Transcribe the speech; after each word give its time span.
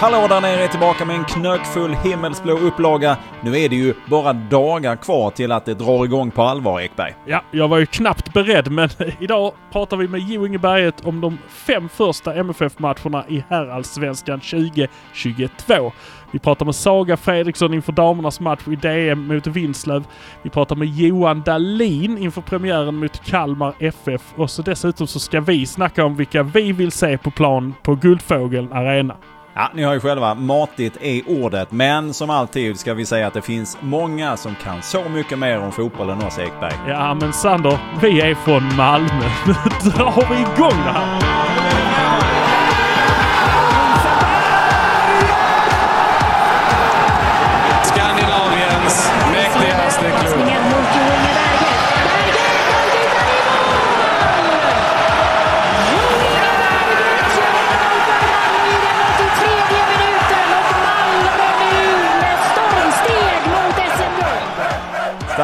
Hallå 0.00 0.26
där 0.28 0.40
nere 0.40 0.64
är 0.64 0.68
tillbaka 0.68 1.04
med 1.04 1.16
en 1.16 1.24
knökfull 1.24 1.94
himmelsblå 1.94 2.52
upplaga. 2.52 3.16
Nu 3.40 3.58
är 3.58 3.68
det 3.68 3.76
ju 3.76 3.94
bara 4.06 4.32
dagar 4.32 4.96
kvar 4.96 5.30
till 5.30 5.52
att 5.52 5.64
det 5.64 5.74
drar 5.74 6.04
igång 6.04 6.30
på 6.30 6.42
allvar, 6.42 6.80
Ekberg. 6.80 7.14
Ja, 7.26 7.42
jag 7.50 7.68
var 7.68 7.78
ju 7.78 7.86
knappt 7.86 8.32
beredd, 8.32 8.72
men 8.72 8.88
idag 9.20 9.52
pratar 9.72 9.96
vi 9.96 10.08
med 10.08 10.20
Jo 10.20 10.46
Inge 10.46 10.58
Berget 10.58 11.06
om 11.06 11.20
de 11.20 11.38
fem 11.48 11.88
första 11.88 12.34
MFF-matcherna 12.34 13.24
i 13.28 13.44
Herrallsvenskan 13.48 14.40
2022. 14.40 15.92
Vi 16.30 16.38
pratar 16.38 16.64
med 16.64 16.74
Saga 16.74 17.16
Fredriksson 17.16 17.74
inför 17.74 17.92
damernas 17.92 18.40
match 18.40 18.68
i 18.68 18.76
DM 18.76 19.26
mot 19.26 19.46
Vinslöv. 19.46 20.04
Vi 20.42 20.50
pratar 20.50 20.76
med 20.76 20.88
Johan 20.88 21.42
Dahlin 21.42 22.18
inför 22.18 22.40
premiären 22.40 22.96
mot 22.96 23.24
Kalmar 23.24 23.74
FF. 23.78 24.22
Och 24.36 24.50
så 24.50 24.62
dessutom 24.62 25.06
så 25.06 25.20
ska 25.20 25.40
vi 25.40 25.66
snacka 25.66 26.04
om 26.04 26.16
vilka 26.16 26.42
vi 26.42 26.72
vill 26.72 26.92
se 26.92 27.18
på 27.18 27.30
plan 27.30 27.74
på 27.82 27.94
Guldfågeln 27.94 28.72
Arena. 28.72 29.16
Ja, 29.60 29.70
ni 29.74 29.82
har 29.82 29.94
ju 29.94 30.00
själva, 30.00 30.34
matigt 30.34 30.96
är 31.00 31.22
ordet. 31.26 31.72
Men 31.72 32.14
som 32.14 32.30
alltid 32.30 32.78
ska 32.78 32.94
vi 32.94 33.06
säga 33.06 33.26
att 33.26 33.34
det 33.34 33.42
finns 33.42 33.78
många 33.80 34.36
som 34.36 34.54
kan 34.54 34.82
så 34.82 35.08
mycket 35.08 35.38
mer 35.38 35.58
om 35.58 35.72
fotboll 35.72 36.10
än 36.10 36.22
oss 36.22 36.38
Ekberg. 36.38 36.74
Ja, 36.88 37.14
men 37.14 37.32
Sander, 37.32 37.78
vi 38.02 38.20
är 38.20 38.34
från 38.34 38.76
Malmö. 38.76 39.28
Nu 39.46 39.52
drar 39.90 40.28
vi 40.30 40.40
igång 40.40 40.84
det 40.84 40.92
här! 40.92 41.87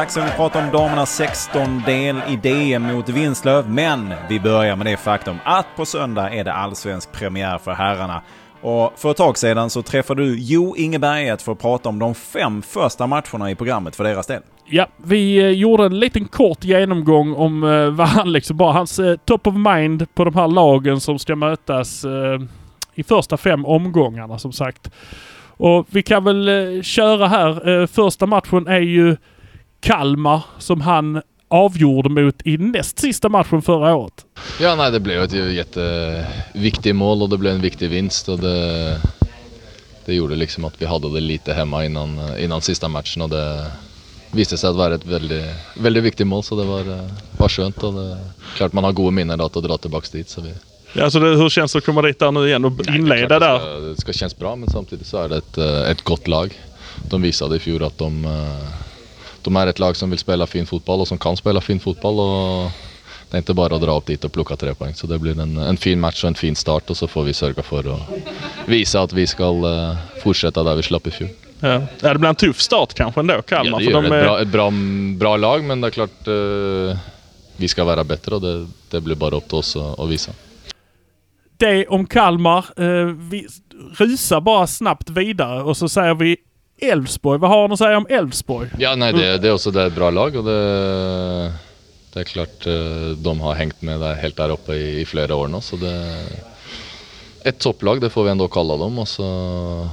Strax 0.05 0.13
ska 0.13 0.25
vi 0.25 0.31
prata 0.31 0.59
om 0.59 0.71
damernas 0.71 1.21
16-del 1.21 2.21
i 2.29 2.35
DM 2.35 2.83
mot 2.83 3.09
Vinslöv, 3.09 3.69
men 3.69 4.13
vi 4.29 4.39
börjar 4.39 4.75
med 4.75 4.85
det 4.85 4.97
faktum 4.97 5.37
att 5.43 5.65
på 5.75 5.85
söndag 5.85 6.29
är 6.29 6.43
det 6.43 6.53
allsvensk 6.53 7.11
premiär 7.11 7.57
för 7.57 7.71
herrarna. 7.71 8.21
Och 8.61 8.93
för 8.95 9.11
ett 9.11 9.17
tag 9.17 9.37
sedan 9.37 9.69
så 9.69 9.81
träffade 9.81 10.25
du 10.25 10.35
Jo 10.39 10.75
Inge 10.77 10.99
Berget 10.99 11.41
för 11.41 11.51
att 11.51 11.61
prata 11.61 11.89
om 11.89 11.99
de 11.99 12.15
fem 12.15 12.61
första 12.61 13.07
matcherna 13.07 13.51
i 13.51 13.55
programmet 13.55 13.95
för 13.95 14.03
deras 14.03 14.27
del. 14.27 14.41
Ja, 14.65 14.87
vi 14.97 15.37
eh, 15.37 15.49
gjorde 15.49 15.85
en 15.85 15.99
liten 15.99 16.25
kort 16.27 16.63
genomgång 16.63 17.33
om 17.33 17.63
eh, 17.63 17.89
vad 17.89 18.07
han 18.07 18.31
liksom 18.31 18.57
bara, 18.57 18.71
hans 18.71 18.99
eh, 18.99 19.17
top 19.25 19.47
of 19.47 19.55
mind 19.55 20.07
på 20.13 20.25
de 20.25 20.35
här 20.35 20.47
lagen 20.47 20.99
som 20.99 21.19
ska 21.19 21.35
mötas 21.35 22.05
i 22.95 23.03
första 23.03 23.37
fem 23.37 23.65
omgångarna 23.65 24.39
som 24.39 24.51
sagt. 24.51 24.91
Och 25.57 25.87
vi 25.89 26.03
kan 26.03 26.23
väl 26.23 26.49
köra 26.83 27.27
här. 27.27 27.87
Första 27.87 28.25
matchen 28.25 28.67
är 28.67 28.79
ju 28.79 29.15
Kalmar 29.85 30.41
som 30.59 30.81
han 30.81 31.21
avgjorde 31.47 32.09
mot 32.09 32.35
i 32.45 32.57
näst 32.57 32.99
sista 32.99 33.29
matchen 33.29 33.61
förra 33.61 33.95
året. 33.95 34.25
Ja, 34.59 34.75
nej, 34.75 34.91
det 34.91 34.99
blev 34.99 35.23
ett 35.23 35.31
jätteviktigt 35.33 36.95
mål 36.95 37.21
och 37.21 37.29
det 37.29 37.37
blev 37.37 37.55
en 37.55 37.61
viktig 37.61 37.89
vinst 37.89 38.29
och 38.29 38.39
det, 38.39 39.01
det 40.05 40.13
gjorde 40.13 40.35
liksom 40.35 40.65
att 40.65 40.81
vi 40.81 40.85
hade 40.85 41.13
det 41.13 41.19
lite 41.19 41.53
hemma 41.53 41.85
innan, 41.85 42.39
innan 42.39 42.61
sista 42.61 42.87
matchen 42.87 43.21
och 43.21 43.29
det 43.29 43.71
visade 44.31 44.57
sig 44.57 44.69
att 44.69 44.75
vara 44.75 44.95
ett 44.95 45.05
väldigt, 45.05 45.45
väldigt 45.77 46.03
viktigt 46.03 46.27
mål 46.27 46.43
så 46.43 46.55
det 46.55 46.63
var, 46.63 47.09
var 47.37 47.49
skönt 47.49 47.83
och 47.83 47.93
det, 47.93 48.17
klart 48.55 48.73
man 48.73 48.83
har 48.83 48.91
goda 48.91 49.11
minnen 49.11 49.41
att 49.41 49.53
dra 49.53 49.77
tillbaka 49.77 50.07
dit. 50.11 50.29
Så 50.29 50.41
vi, 50.41 50.53
Ja, 50.93 51.09
så 51.11 51.19
det, 51.19 51.29
hur 51.29 51.49
känns 51.49 51.71
det 51.71 51.77
att 51.77 51.85
komma 51.85 52.01
dit 52.01 52.19
där 52.19 52.31
nu 52.31 52.47
igen 52.47 52.65
och 52.65 52.87
inleda 52.87 53.27
klart 53.27 53.41
det 53.41 53.47
där? 53.47 53.59
ska, 53.59 53.79
Det 53.79 53.97
ska 53.97 54.13
kännas 54.13 54.37
bra 54.37 54.55
men 54.55 54.69
samtidigt 54.69 55.07
så 55.07 55.17
är 55.17 55.29
det 55.29 55.37
ett, 55.37 55.57
ett 55.91 56.01
gott 56.01 56.27
lag. 56.27 56.59
De 57.09 57.21
visade 57.21 57.55
i 57.55 57.59
fjol 57.59 57.83
att 57.83 57.97
de, 57.97 58.25
eh, 58.25 58.84
de 59.45 59.55
är 59.55 59.67
ett 59.67 59.79
lag 59.79 59.95
som 59.95 60.09
vill 60.09 60.19
spela 60.19 60.47
fin 60.47 60.65
fotboll 60.65 60.99
och 61.01 61.07
som 61.07 61.17
kan 61.17 61.37
spela 61.37 61.61
fin 61.61 61.79
fotboll. 61.79 62.19
Och 62.19 62.71
det 63.29 63.37
är 63.37 63.37
inte 63.37 63.53
bara 63.53 63.75
att 63.75 63.81
dra 63.81 63.97
upp 63.97 64.05
dit 64.05 64.23
och 64.25 64.31
plocka 64.31 64.55
tre 64.55 64.73
poäng. 64.75 64.93
Så 64.93 65.07
det 65.07 65.19
blir 65.19 65.39
en, 65.39 65.57
en 65.57 65.77
fin 65.77 65.99
match 65.99 66.23
och 66.23 66.27
en 66.27 66.35
fin 66.35 66.55
start 66.55 66.89
och 66.89 66.97
så 66.97 67.07
får 67.07 67.23
vi 67.23 67.33
sörja 67.33 67.63
för 67.63 67.93
att 67.93 68.01
visa 68.65 69.01
att 69.01 69.13
vi 69.13 69.27
ska 69.27 69.43
eh, 69.43 69.95
fortsätta 70.23 70.63
där 70.63 70.75
vi 70.75 70.83
slapp 70.83 71.07
i 71.07 71.11
fjol. 71.11 71.29
Ja. 71.59 71.81
det 71.99 72.19
blir 72.19 72.29
en 72.29 72.35
tuff 72.35 72.61
start 72.61 72.93
kanske 72.93 73.19
ändå, 73.19 73.41
Kalmar. 73.41 73.71
Ja, 73.71 73.77
det 73.79 73.85
för 73.85 73.91
gör 73.91 74.01
de 74.01 74.09
det. 74.09 74.15
är- 74.15 74.21
Ett, 74.21 74.25
bra, 74.25 74.41
ett 74.41 74.47
bra, 74.47 74.71
bra 75.19 75.37
lag 75.37 75.63
men 75.63 75.81
det 75.81 75.87
är 75.87 75.91
klart 75.91 76.27
eh, 76.27 76.97
vi 77.57 77.67
ska 77.67 77.83
vara 77.83 78.03
bättre 78.03 78.35
och 78.35 78.41
det, 78.41 78.67
det 78.89 79.01
blir 79.01 79.15
bara 79.15 79.35
upp 79.35 79.47
till 79.47 79.57
oss 79.57 79.75
att, 79.75 79.99
att 79.99 80.09
visa. 80.09 80.31
det 81.57 81.87
om 81.87 82.05
Kalmar. 82.05 82.65
Eh, 82.77 83.05
vi 83.05 83.47
rusar 83.97 84.41
bara 84.41 84.67
snabbt 84.67 85.09
vidare 85.09 85.61
och 85.63 85.77
så 85.77 85.89
säger 85.89 86.15
vi 86.15 86.37
Elfsborg. 86.81 87.39
Vad 87.39 87.49
har 87.49 87.67
ni 87.67 87.73
att 87.73 87.79
säga 87.79 87.97
om 87.97 88.07
Elfsborg? 88.09 88.69
Ja, 88.77 88.95
nej, 88.95 89.13
det, 89.13 89.37
det 89.37 89.47
är 89.47 89.53
också 89.53 89.71
det 89.71 89.81
är 89.81 89.87
ett 89.87 89.95
bra 89.95 90.09
lag 90.09 90.35
och 90.35 90.43
det, 90.43 91.53
det 92.13 92.19
är 92.19 92.23
klart 92.23 92.67
eh, 92.67 93.17
de 93.17 93.41
har 93.41 93.55
hängt 93.55 93.81
med 93.81 93.99
där, 93.99 94.15
helt 94.15 94.35
där 94.35 94.49
uppe 94.49 94.73
i, 94.73 95.01
i 95.01 95.05
flera 95.05 95.35
år 95.35 95.47
nu. 95.47 95.61
Så 95.61 95.75
det 95.75 96.25
ett 97.43 97.59
topplag, 97.59 98.01
det 98.01 98.09
får 98.09 98.23
vi 98.23 98.29
ändå 98.29 98.47
kalla 98.47 98.77
dem 98.77 98.99
och 98.99 99.07
så 99.07 99.89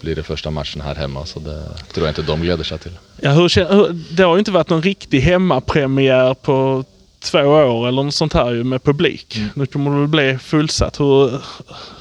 blir 0.00 0.16
det 0.16 0.22
första 0.22 0.50
matchen 0.50 0.80
här 0.80 0.94
hemma 0.94 1.26
så 1.26 1.38
det 1.38 1.62
tror 1.92 2.06
jag 2.06 2.10
inte 2.10 2.22
de 2.22 2.40
gläder 2.40 2.64
sig 2.64 2.78
till. 2.78 2.98
Ja, 3.20 3.30
hur, 3.30 3.74
hur, 3.74 4.16
det 4.16 4.22
har 4.22 4.34
ju 4.34 4.38
inte 4.38 4.50
varit 4.50 4.70
någon 4.70 4.82
riktig 4.82 5.20
hemmapremiär 5.20 6.34
på 6.34 6.84
två 7.24 7.38
år 7.38 7.88
eller 7.88 8.02
något 8.02 8.14
sånt 8.14 8.32
här 8.32 8.50
ju 8.50 8.64
med 8.64 8.82
publik. 8.82 9.38
Nu 9.54 9.66
kommer 9.66 10.00
det 10.00 10.06
bli 10.06 10.38
fullsatt. 10.38 11.00
Hur, 11.00 11.30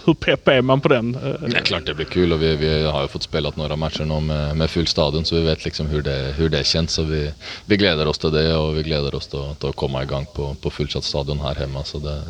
hur 0.06 0.14
pepp 0.14 0.48
är 0.48 0.62
man 0.62 0.82
på 0.82 0.88
den? 0.88 1.12
Det 1.12 1.58
är 1.58 1.62
klart 1.62 1.86
det 1.86 1.94
blir 1.94 2.06
kul 2.06 2.34
och 2.34 2.42
vi, 2.42 2.56
vi 2.56 2.84
har 2.84 3.02
ju 3.02 3.08
fått 3.08 3.24
spela 3.24 3.52
några 3.56 3.76
matcher 3.76 4.06
nu 4.06 4.20
med, 4.20 4.58
med 4.58 4.70
full 4.70 4.88
stadion 4.88 5.26
så 5.26 5.36
vi 5.36 5.42
vet 5.42 5.66
liksom 5.66 5.88
hur 5.88 6.02
det, 6.02 6.34
hur 6.38 6.50
det 6.50 6.64
känns 6.66 6.92
så 6.92 7.04
vi, 7.04 7.32
vi 7.66 7.78
gläder 7.78 8.08
oss 8.08 8.18
till 8.18 8.32
det 8.32 8.56
och 8.56 8.78
vi 8.78 8.84
gläder 8.84 9.16
oss 9.16 9.28
till, 9.28 9.56
till 9.60 9.70
att 9.70 9.76
komma 9.76 10.04
igång 10.04 10.26
på, 10.36 10.56
på 10.62 10.70
fullsatt 10.70 11.04
stadion 11.04 11.40
här 11.40 11.56
hemma 11.56 11.84
så 11.84 12.00
det, 12.00 12.22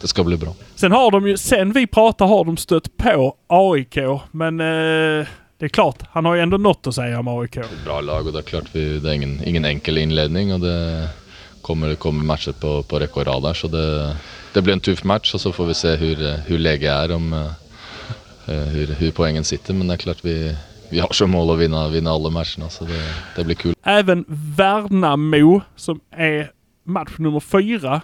det 0.00 0.08
ska 0.08 0.24
bli 0.24 0.36
bra. 0.36 0.54
Sen 0.74 0.92
har 0.92 1.10
de 1.10 1.28
ju, 1.28 1.36
sen 1.36 1.72
vi 1.72 1.86
pratar 1.86 2.26
har 2.26 2.44
de 2.44 2.56
stött 2.56 2.96
på 2.96 3.36
AIK. 3.46 3.98
Men 4.30 4.60
eh, 4.60 5.26
det 5.58 5.66
är 5.66 5.68
klart, 5.68 5.98
han 6.10 6.24
har 6.24 6.34
ju 6.34 6.40
ändå 6.40 6.56
något 6.56 6.86
att 6.86 6.94
säga 6.94 7.18
om 7.18 7.28
AIK. 7.28 7.58
bra 7.84 8.00
lag 8.00 8.26
och 8.26 8.32
det 8.32 8.38
är 8.38 8.42
klart 8.42 8.64
vi, 8.72 8.98
det 8.98 9.10
är 9.10 9.14
ingen, 9.14 9.40
ingen 9.44 9.64
enkel 9.64 9.98
inledning 9.98 10.52
och 10.52 10.60
det 10.60 11.08
kommer, 11.62 11.94
kommer 11.94 12.24
matcher 12.24 12.52
på, 12.52 12.82
på 12.82 12.98
räcka 12.98 13.20
och 13.20 13.26
rad 13.26 13.42
där 13.42 13.54
så 13.54 13.68
det, 13.68 14.16
det 14.52 14.62
blir 14.62 14.72
en 14.72 14.80
tuff 14.80 15.04
match 15.04 15.34
och 15.34 15.40
så 15.40 15.52
får 15.52 15.66
vi 15.66 15.74
se 15.74 15.96
hur, 15.96 16.36
hur 16.36 16.58
läget 16.58 16.90
är 16.90 17.12
om 17.12 17.32
eh, 17.32 18.54
hur, 18.54 18.86
hur 18.86 19.10
poängen 19.10 19.44
sitter 19.44 19.74
men 19.74 19.86
det 19.86 19.94
är 19.94 19.98
klart 19.98 20.24
vi, 20.24 20.56
vi 20.90 21.00
har 21.00 21.12
som 21.12 21.30
mål 21.30 21.50
att 21.50 21.58
vinna, 21.58 21.88
vinna 21.88 22.10
alla 22.10 22.30
matcherna 22.30 22.68
så 22.68 22.84
det, 22.84 23.14
det 23.36 23.44
blir 23.44 23.56
kul. 23.56 23.74
Även 23.82 24.24
Värnamo, 24.28 25.60
som 25.76 26.00
är 26.10 26.50
match 26.84 27.12
nummer 27.18 27.40
fyra, 27.40 28.00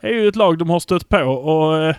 är 0.00 0.08
ju 0.08 0.28
ett 0.28 0.36
lag 0.36 0.58
de 0.58 0.70
har 0.70 0.80
stött 0.80 1.08
på 1.08 1.18
och 1.18 1.82
eh, 1.82 1.96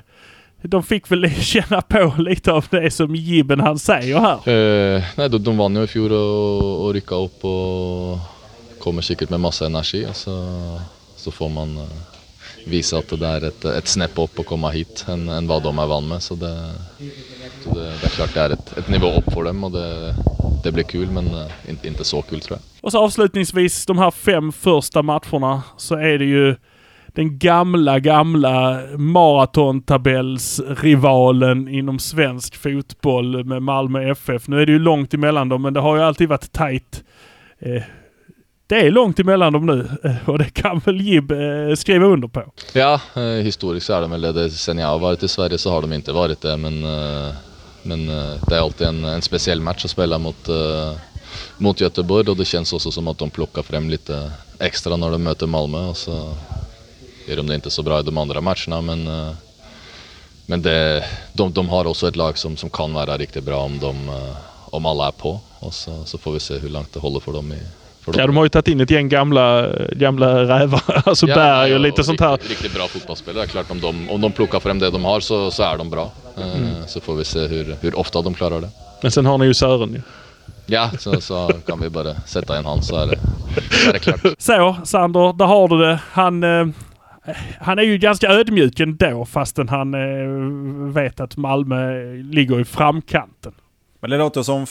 de 0.61 0.83
fick 0.83 1.11
väl 1.11 1.31
känna 1.41 1.81
på 1.81 2.13
lite 2.17 2.51
av 2.51 2.65
det 2.69 2.91
som 2.91 3.15
Jibben 3.15 3.59
han 3.59 3.79
säger 3.79 4.19
här. 4.19 4.49
Eh, 4.49 5.03
nej, 5.17 5.29
de, 5.29 5.43
de 5.43 5.57
vann 5.57 5.75
ju 5.75 5.83
i 5.83 5.87
fjol 5.87 6.11
och, 6.11 6.85
och 6.85 6.93
ryckade 6.93 7.21
upp 7.21 7.45
och 7.45 8.36
kommer 8.79 9.01
säkert 9.01 9.29
med 9.29 9.39
massa 9.39 9.65
energi 9.65 10.07
och 10.09 10.15
så, 10.15 10.31
så 11.15 11.31
får 11.31 11.49
man 11.49 11.77
eh, 11.77 11.83
visa 12.65 12.97
att 12.97 13.19
det 13.19 13.27
är 13.27 13.43
ett, 13.43 13.65
ett 13.65 13.87
snäpp 13.87 14.19
upp 14.19 14.39
och 14.39 14.45
komma 14.45 14.69
hit 14.69 15.05
än, 15.07 15.29
än 15.29 15.47
vad 15.47 15.63
de 15.63 15.79
är 15.79 15.87
van 15.87 16.07
med. 16.07 16.23
Så 16.23 16.35
det, 16.35 16.71
så 17.63 17.73
det, 17.73 17.83
det 17.83 18.05
är 18.05 18.09
klart 18.09 18.33
det 18.33 18.39
är 18.39 18.49
ett, 18.49 18.77
ett 18.77 18.89
nivå 18.89 19.07
upp 19.07 19.33
för 19.33 19.43
dem 19.43 19.63
och 19.63 19.71
det, 19.71 20.15
det 20.63 20.71
blir 20.71 20.83
kul 20.83 21.11
men 21.11 21.27
eh, 21.27 21.69
inte, 21.69 21.87
inte 21.87 22.03
så 22.03 22.21
kul 22.21 22.41
tror 22.41 22.57
jag. 22.57 22.63
Och 22.81 22.91
så 22.91 22.99
avslutningsvis, 22.99 23.85
de 23.85 23.97
här 23.97 24.11
fem 24.11 24.51
första 24.51 25.01
matcherna, 25.01 25.63
så 25.77 25.95
är 25.95 26.17
det 26.17 26.25
ju 26.25 26.55
den 27.07 27.39
gamla, 27.39 27.99
gamla 27.99 28.81
maratontabellsrivalen 28.97 31.67
inom 31.67 31.99
svensk 31.99 32.55
fotboll 32.55 33.45
med 33.45 33.61
Malmö 33.61 34.11
FF. 34.11 34.47
Nu 34.47 34.61
är 34.61 34.65
det 34.65 34.71
ju 34.71 34.79
långt 34.79 35.13
emellan 35.13 35.49
dem, 35.49 35.61
men 35.61 35.73
det 35.73 35.79
har 35.79 35.95
ju 35.95 36.01
alltid 36.01 36.29
varit 36.29 36.51
tajt. 36.51 37.03
Eh, 37.59 37.83
det 38.67 38.75
är 38.75 38.91
långt 38.91 39.19
emellan 39.19 39.53
dem 39.53 39.65
nu 39.65 39.89
eh, 40.03 40.29
och 40.29 40.37
det 40.37 40.49
kan 40.49 40.79
väl 40.79 41.01
Jib 41.01 41.31
eh, 41.31 41.75
skriva 41.75 42.05
under 42.05 42.27
på. 42.27 42.43
Ja, 42.73 43.01
eh, 43.15 43.23
historiskt 43.23 43.85
så 43.85 43.93
är 43.93 44.01
de 44.01 44.11
väl 44.11 44.21
det. 44.21 44.49
Sen 44.49 44.77
jag 44.77 44.87
har 44.87 44.99
varit 44.99 45.23
i 45.23 45.27
Sverige 45.27 45.57
så 45.57 45.71
har 45.71 45.81
de 45.81 45.93
inte 45.93 46.11
varit 46.11 46.41
det 46.41 46.57
men, 46.57 46.81
men 47.81 48.07
det 48.47 48.55
är 48.55 48.59
alltid 48.59 48.87
en, 48.87 49.03
en 49.03 49.21
speciell 49.21 49.61
match 49.61 49.85
att 49.85 49.91
spela 49.91 50.17
mot, 50.17 50.49
mot 51.57 51.81
Göteborg 51.81 52.29
och 52.29 52.37
det 52.37 52.45
känns 52.45 52.73
också 52.73 52.91
som 52.91 53.07
att 53.07 53.17
de 53.17 53.29
plockar 53.29 53.61
fram 53.61 53.89
lite 53.89 54.31
extra 54.59 54.95
när 54.95 55.11
de 55.11 55.23
möter 55.23 55.47
Malmö 55.47 55.87
och 55.87 55.97
så 55.97 56.33
gör 57.27 57.35
de 57.35 57.47
det 57.47 57.55
inte 57.55 57.69
så 57.69 57.83
bra 57.83 57.99
i 57.99 58.03
de 58.03 58.17
andra 58.17 58.41
matcherna 58.41 58.81
men, 58.81 59.33
men 60.45 60.61
det, 60.61 61.05
de, 61.33 61.53
de 61.53 61.69
har 61.69 61.87
också 61.87 62.07
ett 62.07 62.15
lag 62.15 62.37
som, 62.37 62.57
som 62.57 62.69
kan 62.69 62.93
vara 62.93 63.17
riktigt 63.17 63.43
bra 63.43 63.63
om, 63.63 63.79
de, 63.79 63.95
om 64.65 64.85
alla 64.85 65.07
är 65.07 65.11
på 65.11 65.39
och 65.59 65.73
så, 65.73 66.05
så 66.05 66.17
får 66.17 66.31
vi 66.31 66.39
se 66.39 66.57
hur 66.57 66.69
långt 66.69 66.93
det 66.93 66.99
håller 66.99 67.19
för 67.19 67.33
dem 67.33 67.53
i 67.53 67.57
för 67.57 67.63
dem. 67.63 67.86
Ja, 68.15 68.27
de 68.27 68.37
har 68.37 68.43
ju 68.45 68.49
tagit 68.49 68.67
in 68.67 68.81
ett 68.81 68.91
gäng 68.91 69.09
gamla, 69.09 69.67
gamla 69.91 70.43
rävar. 70.43 70.81
Alltså 71.05 71.25
Berg 71.25 71.73
och 71.73 71.79
lite 71.79 72.03
sånt 72.03 72.19
här. 72.19 72.31
Riktigt, 72.31 72.49
riktigt 72.49 72.73
bra 72.73 72.87
fotbollsspelare. 72.87 73.47
Klart 73.47 73.71
om 73.71 73.79
de, 73.81 74.09
om 74.09 74.21
de 74.21 74.31
plockar 74.31 74.59
fram 74.59 74.79
det 74.79 74.91
de 74.91 75.05
har 75.05 75.19
så, 75.19 75.51
så 75.51 75.63
är 75.63 75.77
de 75.77 75.89
bra. 75.89 76.11
Eh, 76.37 76.85
Så 76.87 77.01
får 77.01 77.15
vi 77.15 77.25
se 77.25 77.47
hur, 77.47 77.75
hur 77.81 77.99
ofta 77.99 78.21
de 78.21 78.33
klarar 78.33 78.61
det. 78.61 78.69
Men 79.01 79.11
sen 79.11 79.25
har 79.25 79.37
ni 79.37 79.45
ju 79.45 79.53
Sören 79.53 79.93
ju. 79.93 80.01
Ja, 80.65 80.89
så, 80.99 81.21
så 81.21 81.51
kan 81.67 81.79
vi 81.81 81.89
bara 81.89 82.13
sätta 82.13 82.59
in 82.59 82.65
han 82.65 82.81
så 82.83 82.95
är 82.95 83.05
det, 83.07 83.17
så 83.83 83.89
är 83.89 83.93
det 83.93 83.99
klart. 83.99 84.19
Så, 84.37 84.77
Sander, 84.85 85.33
där 85.37 85.45
har 85.45 85.67
du 85.67 85.77
det. 85.77 85.99
Han, 86.11 86.43
eh, 86.43 86.67
han 87.61 87.79
är 87.79 87.83
ju 87.83 87.97
ganska 87.97 88.27
ödmjuk 88.29 88.79
ändå 88.79 89.25
fastän 89.25 89.69
han 89.69 89.93
eh, 89.93 90.93
vet 90.93 91.19
att 91.19 91.37
Malmö 91.37 92.13
ligger 92.31 92.59
i 92.59 92.65
framkanten. 92.65 93.51
Men 94.01 94.09
det 94.09 94.17
låter 94.17 94.43
som 94.43 94.65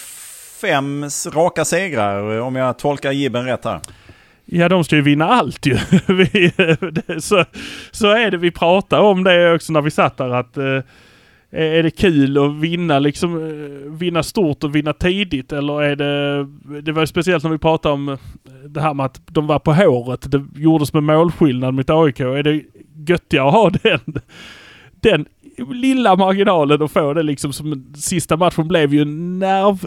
fem 0.60 1.04
raka 1.32 1.64
segrar 1.64 2.40
om 2.40 2.56
jag 2.56 2.78
tolkar 2.78 3.12
Jibben 3.12 3.44
rätt 3.44 3.64
här. 3.64 3.80
Ja, 4.44 4.68
de 4.68 4.84
ska 4.84 4.96
ju 4.96 5.02
vinna 5.02 5.28
allt 5.28 5.66
ju. 5.66 5.78
Vi, 6.06 6.52
det- 7.06 7.20
så, 7.20 7.44
så 7.90 8.10
är 8.10 8.30
det. 8.30 8.36
Vi 8.36 8.50
pratade 8.50 9.02
om 9.02 9.24
det 9.24 9.54
också 9.54 9.72
när 9.72 9.82
vi 9.82 9.90
satt 9.90 10.16
där 10.16 10.30
att 10.30 10.56
eh, 10.56 10.80
är 11.50 11.82
det 11.82 11.90
kul 11.90 12.38
att 12.38 12.54
vinna 12.54 12.98
liksom, 12.98 13.34
eh, 13.36 13.92
vinna 13.92 14.22
stort 14.22 14.64
och 14.64 14.74
vinna 14.76 14.92
tidigt 14.92 15.52
eller 15.52 15.82
är 15.82 15.96
det... 15.96 16.46
Det 16.82 16.92
var 16.92 17.02
ju 17.02 17.06
speciellt 17.06 17.44
när 17.44 17.50
vi 17.50 17.58
pratade 17.58 17.92
om 17.94 18.08
eh, 18.08 18.18
det 18.68 18.80
här 18.80 18.94
med 18.94 19.06
att 19.06 19.20
de 19.26 19.46
var 19.46 19.58
på 19.58 19.72
håret. 19.74 20.30
Det 20.30 20.44
gjordes 20.56 20.92
med 20.92 21.02
målskillnad 21.02 21.74
mot 21.74 21.90
AIK. 21.90 22.20
Är 22.20 22.42
det 22.42 22.62
göttigare 23.08 23.46
att 23.48 23.54
ha 23.54 23.70
den, 23.70 24.00
den 25.00 25.26
lilla 25.74 26.16
marginalen 26.16 26.82
och 26.82 26.90
få 26.92 27.14
det 27.14 27.22
liksom 27.22 27.52
som 27.52 27.92
sista 27.96 28.36
matchen 28.36 28.68
blev 28.68 28.94
ju 28.94 29.04
nerv 29.04 29.78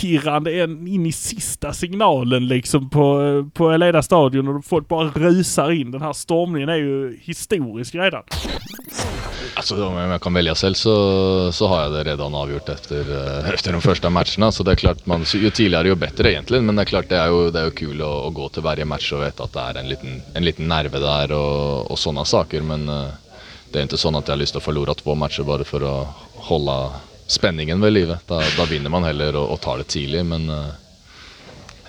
pirrande 0.00 0.60
än 0.62 0.86
in 0.86 1.06
i 1.06 1.12
sista 1.12 1.72
signalen 1.72 2.48
liksom 2.48 2.90
på, 2.90 3.20
på 3.54 3.70
Eleda 3.70 4.02
stadion 4.02 4.48
och 4.48 4.64
folk 4.64 4.88
bara 4.88 5.08
rusar 5.08 5.70
in. 5.70 5.90
Den 5.90 6.02
här 6.02 6.12
stormningen 6.12 6.68
är 6.68 6.76
ju 6.76 7.18
historisk 7.22 7.94
redan. 7.94 8.22
Alltså, 9.54 9.86
om 9.86 9.96
jag 9.96 10.20
kan 10.20 10.34
välja 10.34 10.54
själv 10.54 10.74
så, 10.74 11.52
så 11.52 11.66
har 11.66 11.82
jag 11.82 11.92
det 11.92 12.04
redan 12.04 12.34
avgjort 12.34 12.68
efter, 12.68 13.00
eh, 13.00 13.50
efter 13.54 13.72
de 13.72 13.80
första 13.80 14.10
matcherna. 14.10 14.52
Så 14.52 14.62
det 14.62 14.70
är 14.70 14.76
klart, 14.76 15.06
man, 15.06 15.24
ju 15.34 15.50
tidigare 15.50 15.88
ju 15.88 15.94
bättre 15.94 16.32
egentligen. 16.32 16.66
Men 16.66 16.76
det 16.76 16.82
är 16.82 16.86
klart, 16.86 17.08
det 17.08 17.16
är 17.16 17.26
ju, 17.26 17.50
det 17.50 17.60
är 17.60 17.64
ju 17.64 17.70
kul 17.70 18.00
att, 18.00 18.06
att 18.06 18.34
gå 18.34 18.48
till 18.48 18.62
varje 18.62 18.84
match 18.84 19.12
och 19.12 19.22
veta 19.22 19.44
att 19.44 19.52
det 19.52 19.60
är 19.60 19.78
en 19.78 19.88
liten, 19.88 20.22
en 20.34 20.44
liten 20.44 20.68
nerve 20.68 20.98
där 20.98 21.32
och, 21.32 21.90
och 21.90 21.98
sådana 21.98 22.24
saker. 22.24 22.60
Men 22.60 22.88
eh, 22.88 23.08
det 23.72 23.78
är 23.78 23.82
inte 23.82 23.96
så 23.96 24.08
att 24.18 24.28
jag 24.28 24.32
har 24.32 24.38
lust 24.38 24.56
att 24.56 24.62
förlora 24.62 24.94
två 24.94 25.14
matcher 25.14 25.42
bara 25.42 25.64
för 25.64 26.02
att 26.02 26.08
hålla 26.34 26.90
spänningen 27.30 27.80
vid 27.80 27.92
livet. 27.92 28.20
Då, 28.26 28.42
då 28.56 28.64
vinner 28.64 28.90
man 28.90 29.04
hellre 29.04 29.38
och, 29.38 29.52
och 29.52 29.60
tar 29.60 29.78
det 29.78 29.84
tidigt. 29.84 30.26
Men 30.26 30.48
eh, 30.50 30.66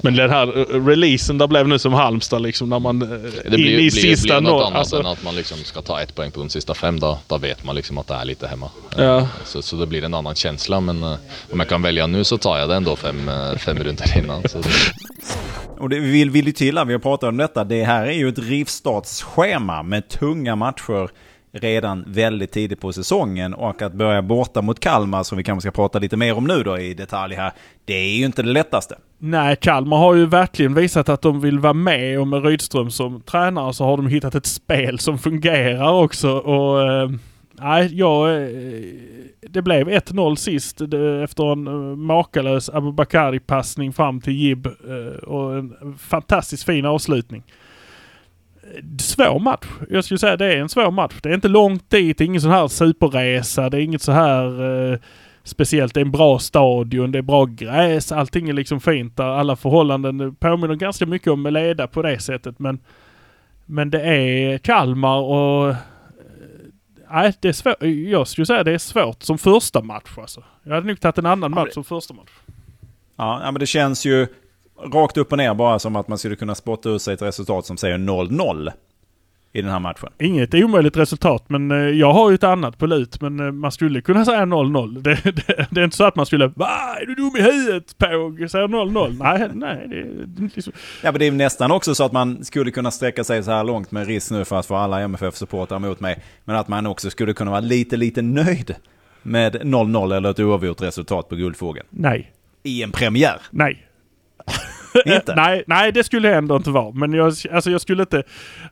Men 0.01 0.15
den 0.15 0.29
här 0.29 0.59
eh, 0.59 0.85
releasen 0.85 1.37
där 1.37 1.47
blev 1.47 1.67
nu 1.67 1.79
som 1.79 1.93
Halmstad 1.93 2.41
liksom 2.41 2.69
när 2.69 2.79
man 2.79 3.01
eh, 3.01 3.07
det 3.07 3.45
in 3.45 3.51
blir, 3.51 3.71
i 3.71 3.75
blir, 3.75 3.89
sista 3.89 4.41
blir 4.41 4.51
något 4.51 4.51
noll. 4.51 4.63
annat 4.63 4.79
Alltså, 4.79 4.99
än 4.99 5.05
att 5.05 5.23
man 5.23 5.35
liksom 5.35 5.57
ska 5.57 5.81
ta 5.81 6.01
ett 6.01 6.15
poäng 6.15 6.31
på 6.31 6.39
de 6.39 6.49
sista 6.49 6.73
fem. 6.73 6.99
Då, 6.99 7.19
då 7.27 7.37
vet 7.37 7.63
man 7.63 7.75
liksom 7.75 7.97
att 7.97 8.07
det 8.07 8.13
är 8.13 8.25
lite 8.25 8.47
hemma. 8.47 8.69
Ja. 8.97 9.27
Så, 9.45 9.61
så 9.61 9.75
det 9.75 9.87
blir 9.87 10.03
en 10.03 10.13
annan 10.13 10.35
känsla. 10.35 10.79
Men 10.79 11.03
om 11.03 11.17
jag 11.57 11.67
kan 11.69 11.81
välja 11.81 12.07
nu 12.07 12.23
så 12.23 12.37
tar 12.37 12.57
jag 12.57 12.69
det 12.69 12.75
ändå 12.75 12.95
fem, 12.95 13.31
fem 13.57 13.77
runder 13.77 14.17
innan. 14.17 14.43
Så 14.49 14.61
Och 15.79 15.89
det 15.89 15.99
vill, 15.99 16.29
vill 16.29 16.45
ju 16.45 16.51
till 16.51 16.77
att 16.77 16.87
vi 16.87 16.93
har 16.93 16.99
pratat 16.99 17.27
om 17.27 17.37
detta. 17.37 17.63
Det 17.63 17.83
här 17.83 18.05
är 18.05 18.11
ju 18.11 18.29
ett 18.29 18.39
rivstartsschema 18.39 19.83
med 19.83 20.09
tunga 20.09 20.55
matcher 20.55 21.09
redan 21.51 22.03
väldigt 22.07 22.51
tidigt 22.51 22.81
på 22.81 22.93
säsongen. 22.93 23.53
Och 23.53 23.81
att 23.81 23.93
börja 23.93 24.21
borta 24.21 24.61
mot 24.61 24.79
Kalmar, 24.79 25.23
som 25.23 25.37
vi 25.37 25.43
kanske 25.43 25.61
ska 25.61 25.71
prata 25.71 25.99
lite 25.99 26.17
mer 26.17 26.37
om 26.37 26.47
nu 26.47 26.63
då 26.63 26.79
i 26.79 26.93
detalj 26.93 27.35
här, 27.35 27.51
det 27.85 27.93
är 27.93 28.17
ju 28.17 28.25
inte 28.25 28.43
det 28.43 28.51
lättaste. 28.51 28.95
Nej, 29.17 29.55
Kalmar 29.55 29.97
har 29.97 30.15
ju 30.15 30.25
verkligen 30.25 30.73
visat 30.73 31.09
att 31.09 31.21
de 31.21 31.41
vill 31.41 31.59
vara 31.59 31.73
med 31.73 32.19
och 32.19 32.27
med 32.27 32.45
Rydström 32.45 32.91
som 32.91 33.21
tränare 33.21 33.73
så 33.73 33.85
har 33.85 33.97
de 33.97 34.07
hittat 34.07 34.35
ett 34.35 34.45
spel 34.45 34.99
som 34.99 35.17
fungerar 35.17 35.91
också. 35.91 36.31
Och 36.31 36.91
eh, 36.91 37.09
nej, 37.51 37.89
jag... 37.97 38.43
Eh, 38.43 38.49
det 39.49 39.61
blev 39.61 39.89
1-0 39.89 40.35
sist 40.35 40.81
det, 40.87 41.23
efter 41.23 41.51
en 41.51 41.67
eh, 41.67 41.95
makalös 41.95 42.69
Abubakari-passning 42.69 43.93
fram 43.93 44.21
till 44.21 44.33
Jib 44.33 44.65
eh, 44.65 45.23
och 45.23 45.57
en 45.57 45.97
fantastiskt 45.97 46.63
fin 46.63 46.85
avslutning. 46.85 47.43
Svår 48.99 49.39
match. 49.39 49.65
Jag 49.89 50.03
skulle 50.05 50.17
säga 50.17 50.37
det 50.37 50.53
är 50.53 50.57
en 50.57 50.69
svår 50.69 50.91
match. 50.91 51.13
Det 51.23 51.29
är 51.29 51.33
inte 51.33 51.47
långt 51.47 51.89
dit, 51.89 52.17
det 52.17 52.23
är 52.23 52.25
ingen 52.25 52.41
sån 52.41 52.51
här 52.51 52.67
superresa, 52.67 53.69
det 53.69 53.77
är 53.77 53.81
inget 53.81 54.01
så 54.01 54.11
här... 54.11 54.91
Eh, 54.93 54.99
Speciellt, 55.43 55.93
det 55.93 55.99
är 55.99 56.05
en 56.05 56.11
bra 56.11 56.39
stadion, 56.39 57.11
det 57.11 57.17
är 57.17 57.21
bra 57.21 57.45
gräs, 57.45 58.11
allting 58.11 58.49
är 58.49 58.53
liksom 58.53 58.81
fint 58.81 59.17
där. 59.17 59.23
Alla 59.23 59.55
förhållanden 59.55 60.35
påminner 60.35 60.75
ganska 60.75 61.05
mycket 61.05 61.27
om 61.27 61.41
Meleda 61.41 61.87
på 61.87 62.01
det 62.01 62.19
sättet. 62.19 62.59
Men, 62.59 62.79
men 63.65 63.89
det 63.89 64.01
är 64.01 64.57
Kalmar 64.57 65.17
och... 65.17 65.69
eh, 65.69 65.75
Nej, 67.11 67.33
det 67.39 67.47
är 67.49 67.53
svårt. 67.53 67.75
Jag 68.11 68.27
skulle 68.27 68.45
säga 68.45 68.63
det 68.63 68.71
är 68.73 68.77
svårt 68.77 69.23
som 69.23 69.37
första 69.37 69.81
match 69.81 70.17
alltså. 70.17 70.43
Jag 70.63 70.73
hade 70.73 70.87
nog 70.87 70.99
tagit 70.99 71.17
en 71.17 71.25
annan 71.25 71.51
match 71.51 71.73
som 71.73 71.83
första 71.83 72.13
match. 72.13 72.31
Ja, 73.15 73.41
ja, 73.43 73.51
men 73.51 73.59
det 73.59 73.65
känns 73.65 74.05
ju 74.05 74.27
rakt 74.93 75.17
upp 75.17 75.31
och 75.31 75.37
ner 75.37 75.53
bara 75.53 75.79
som 75.79 75.95
att 75.95 76.07
man 76.07 76.17
skulle 76.17 76.35
kunna 76.35 76.55
spotta 76.55 76.89
ut 76.89 77.01
sig 77.01 77.13
ett 77.13 77.21
resultat 77.21 77.65
som 77.65 77.77
säger 77.77 77.97
0-0 77.97 78.71
i 79.53 79.61
den 79.61 79.71
här 79.71 79.79
matchen. 79.79 80.09
Inget 80.19 80.53
omöjligt 80.53 80.97
resultat, 80.97 81.43
men 81.47 81.71
eh, 81.71 81.77
jag 81.77 82.13
har 82.13 82.29
ju 82.29 82.35
ett 82.35 82.43
annat 82.43 82.77
på 82.77 82.85
lut. 82.85 83.21
Men 83.21 83.39
eh, 83.39 83.51
man 83.51 83.71
skulle 83.71 84.01
kunna 84.01 84.25
säga 84.25 84.41
0-0. 84.41 84.99
Det, 85.01 85.09
det, 85.47 85.67
det 85.71 85.81
är 85.81 85.83
inte 85.85 85.97
så 85.97 86.03
att 86.03 86.15
man 86.15 86.25
skulle 86.25 86.47
Va? 86.47 86.95
Är 87.01 87.05
du 87.05 87.15
dum 87.15 87.35
i 87.37 87.41
huvudet 87.41 87.97
Påg? 87.97 88.49
Säger 88.49 88.67
0-0? 88.67 89.15
Nej, 89.19 89.49
nej. 89.53 89.87
Det, 89.89 90.25
det, 90.25 90.55
liksom- 90.55 90.73
Ja, 91.03 91.11
men 91.11 91.19
det 91.19 91.27
är 91.27 91.31
nästan 91.31 91.71
också 91.71 91.95
så 91.95 92.03
att 92.03 92.11
man 92.11 92.45
skulle 92.45 92.71
kunna 92.71 92.91
sträcka 92.91 93.23
sig 93.23 93.43
så 93.43 93.51
här 93.51 93.63
långt 93.63 93.91
med 93.91 94.07
risk 94.07 94.31
nu 94.31 94.45
för 94.45 94.59
att 94.59 94.65
få 94.65 94.75
alla 94.75 94.99
MFF-supportrar 95.01 95.79
mot 95.79 95.99
mig. 95.99 96.19
Men 96.43 96.55
att 96.55 96.67
man 96.67 96.87
också 96.87 97.09
skulle 97.09 97.33
kunna 97.33 97.51
vara 97.51 97.61
lite, 97.61 97.97
lite 97.97 98.21
nöjd 98.21 98.75
med 99.21 99.55
0-0 99.55 100.15
eller 100.17 100.31
ett 100.31 100.39
oavgjort 100.39 100.81
resultat 100.81 101.29
på 101.29 101.35
Guldfågeln. 101.35 101.87
nej. 101.89 102.31
I 102.63 102.83
en 102.83 102.91
premiär. 102.91 103.41
Nej. 103.51 103.85
Inte? 105.05 105.35
nej, 105.35 105.63
nej, 105.67 105.91
det 105.91 106.03
skulle 106.03 106.27
jag 106.27 106.37
ändå 106.37 106.55
inte 106.55 106.69
vara. 106.69 106.91
Men 106.91 107.13
jag, 107.13 107.33
alltså 107.51 107.71
jag 107.71 107.81
skulle 107.81 108.03
inte 108.03 108.23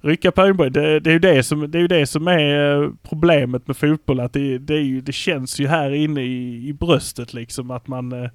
rycka 0.01 0.31
på 0.31 0.41
ögonbrynen. 0.41 0.73
Det, 0.73 0.99
det, 0.99 1.09
är 1.09 1.13
ju 1.13 1.19
det, 1.19 1.43
som, 1.43 1.71
det 1.71 1.77
är 1.77 1.81
ju 1.81 1.87
det 1.87 2.07
som 2.07 2.27
är 2.27 2.83
eh, 2.83 2.89
problemet 3.09 3.67
med 3.67 3.77
fotboll. 3.77 4.19
Att 4.19 4.33
det, 4.33 4.57
det, 4.57 4.73
är 4.73 4.81
ju, 4.81 5.01
det 5.01 5.13
känns 5.13 5.59
ju 5.59 5.67
här 5.67 5.91
inne 5.91 6.21
i, 6.21 6.67
i 6.67 6.73
bröstet 6.73 7.33
liksom 7.33 7.71
att 7.71 7.87
man... 7.87 8.11
eh, 8.23 8.29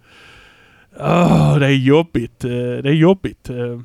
det 1.58 1.66
är 1.66 1.70
jobbigt. 1.70 2.44
Eh, 2.44 2.50
det 2.50 2.88
är 2.88 2.94
jobbigt 2.94 3.50
eh, 3.50 3.80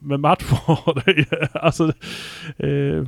med 0.00 0.20
matcher. 0.20 1.48
Alltså, 1.58 1.92
eh, 2.56 3.04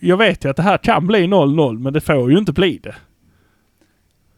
jag 0.00 0.16
vet 0.16 0.44
ju 0.44 0.48
att 0.50 0.56
det 0.56 0.62
här 0.62 0.78
kan 0.78 1.06
bli 1.06 1.26
0-0 1.26 1.78
men 1.78 1.92
det 1.92 2.00
får 2.00 2.30
ju 2.30 2.38
inte 2.38 2.52
bli 2.52 2.80
det. 2.82 2.94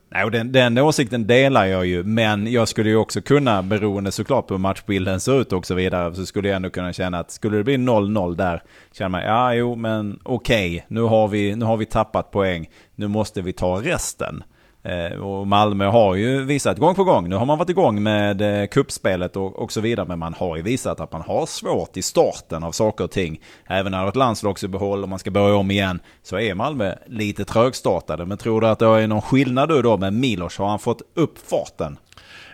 Nej, 0.08 0.24
och 0.24 0.30
den, 0.30 0.52
den 0.52 0.78
åsikten 0.78 1.26
delar 1.26 1.66
jag 1.66 1.86
ju. 1.86 2.04
Men 2.04 2.52
jag 2.52 2.68
skulle 2.68 2.90
ju 2.90 2.96
också 2.96 3.20
kunna, 3.20 3.62
beroende 3.62 4.12
såklart 4.12 4.46
på 4.46 4.54
hur 4.54 4.58
matchbilden 4.58 5.20
ser 5.20 5.40
ut 5.40 5.52
och 5.52 5.66
så 5.66 5.74
vidare, 5.74 6.14
så 6.14 6.26
skulle 6.26 6.48
jag 6.48 6.56
ändå 6.56 6.70
kunna 6.70 6.92
känna 6.92 7.18
att 7.18 7.30
skulle 7.30 7.56
det 7.56 7.64
bli 7.64 7.76
0-0 7.76 8.36
där, 8.36 8.62
känner 8.92 9.08
man 9.08 9.22
ja, 9.22 9.54
jo, 9.54 9.74
men 9.74 10.20
okej, 10.22 10.86
nu, 10.88 11.00
har 11.00 11.28
vi, 11.28 11.56
nu 11.56 11.64
har 11.64 11.76
vi 11.76 11.86
tappat 11.86 12.30
poäng, 12.30 12.70
nu 12.94 13.08
måste 13.08 13.42
vi 13.42 13.52
ta 13.52 13.82
resten. 13.82 14.42
Eh, 14.86 15.18
och 15.18 15.46
Malmö 15.46 15.86
har 15.86 16.14
ju 16.14 16.44
visat 16.44 16.78
gång 16.78 16.94
på 16.94 17.04
gång, 17.04 17.28
nu 17.28 17.36
har 17.36 17.46
man 17.46 17.58
varit 17.58 17.70
igång 17.70 18.02
med 18.02 18.62
eh, 18.62 18.66
kuppspelet 18.66 19.36
och, 19.36 19.58
och 19.58 19.72
så 19.72 19.80
vidare, 19.80 20.06
men 20.08 20.18
man 20.18 20.34
har 20.34 20.56
ju 20.56 20.62
visat 20.62 21.00
att 21.00 21.12
man 21.12 21.22
har 21.22 21.46
svårt 21.46 21.96
i 21.96 22.02
starten 22.02 22.64
av 22.64 22.72
saker 22.72 23.04
och 23.04 23.10
ting. 23.10 23.40
Även 23.68 23.92
när 23.92 24.08
ett 24.08 24.16
landslagsuppehåll 24.16 25.02
och 25.02 25.08
man 25.08 25.18
ska 25.18 25.30
börja 25.30 25.56
om 25.56 25.70
igen, 25.70 26.00
så 26.22 26.38
är 26.38 26.54
Malmö 26.54 26.94
lite 27.06 27.44
trögstartade. 27.44 28.26
Men 28.26 28.38
tror 28.38 28.60
du 28.60 28.66
att 28.66 28.78
det 28.78 28.86
är 28.86 29.06
någon 29.06 29.22
skillnad 29.22 29.68
då, 29.68 29.82
då 29.82 29.96
med 29.96 30.12
Milos? 30.12 30.58
Har 30.58 30.68
han 30.68 30.78
fått 30.78 31.02
upp 31.14 31.38
farten? 31.38 31.98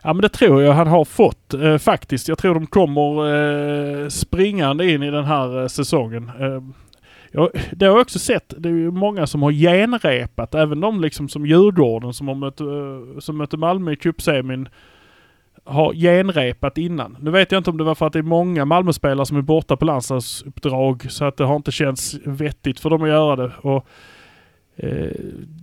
Ja 0.02 0.12
men 0.12 0.22
det 0.22 0.28
tror 0.28 0.62
jag 0.62 0.72
han 0.72 0.86
har 0.86 1.04
fått 1.04 1.54
eh, 1.54 1.78
faktiskt. 1.78 2.28
Jag 2.28 2.38
tror 2.38 2.54
de 2.54 2.66
kommer 2.66 3.34
eh, 4.02 4.08
springande 4.08 4.90
in 4.90 5.02
i 5.02 5.10
den 5.10 5.24
här 5.24 5.62
eh, 5.62 5.66
säsongen. 5.66 6.30
Eh, 6.40 6.62
jag, 7.32 7.50
det 7.72 7.86
har 7.86 7.92
jag 7.92 8.00
också 8.02 8.18
sett. 8.18 8.54
Det 8.58 8.68
är 8.68 8.72
ju 8.72 8.90
många 8.90 9.26
som 9.26 9.42
har 9.42 9.52
genrepat. 9.52 10.54
Även 10.54 10.80
de 10.80 11.00
liksom 11.00 11.28
som 11.28 11.46
Djurgården 11.46 12.12
som, 12.12 12.28
har 12.28 12.34
mött, 12.34 12.60
eh, 12.60 13.18
som 13.18 13.36
mötte 13.36 13.56
Malmö 13.56 13.92
i 13.92 13.96
cupsemin 13.96 14.68
har 15.64 15.94
genrepat 15.94 16.78
innan. 16.78 17.16
Nu 17.20 17.30
vet 17.30 17.52
jag 17.52 17.60
inte 17.60 17.70
om 17.70 17.78
det 17.78 17.84
var 17.84 17.94
för 17.94 18.06
att 18.06 18.12
det 18.12 18.18
är 18.18 18.22
många 18.22 18.64
Malmöspelare 18.64 19.26
som 19.26 19.36
är 19.36 19.42
borta 19.42 19.76
på 19.76 19.84
landslagsuppdrag 19.84 21.06
så 21.10 21.24
att 21.24 21.36
det 21.36 21.44
har 21.44 21.56
inte 21.56 21.72
känts 21.72 22.14
vettigt 22.24 22.80
för 22.80 22.90
dem 22.90 23.02
att 23.02 23.08
göra 23.08 23.36
det. 23.36 23.52
Och, 23.60 23.86
eh, 24.82 25.10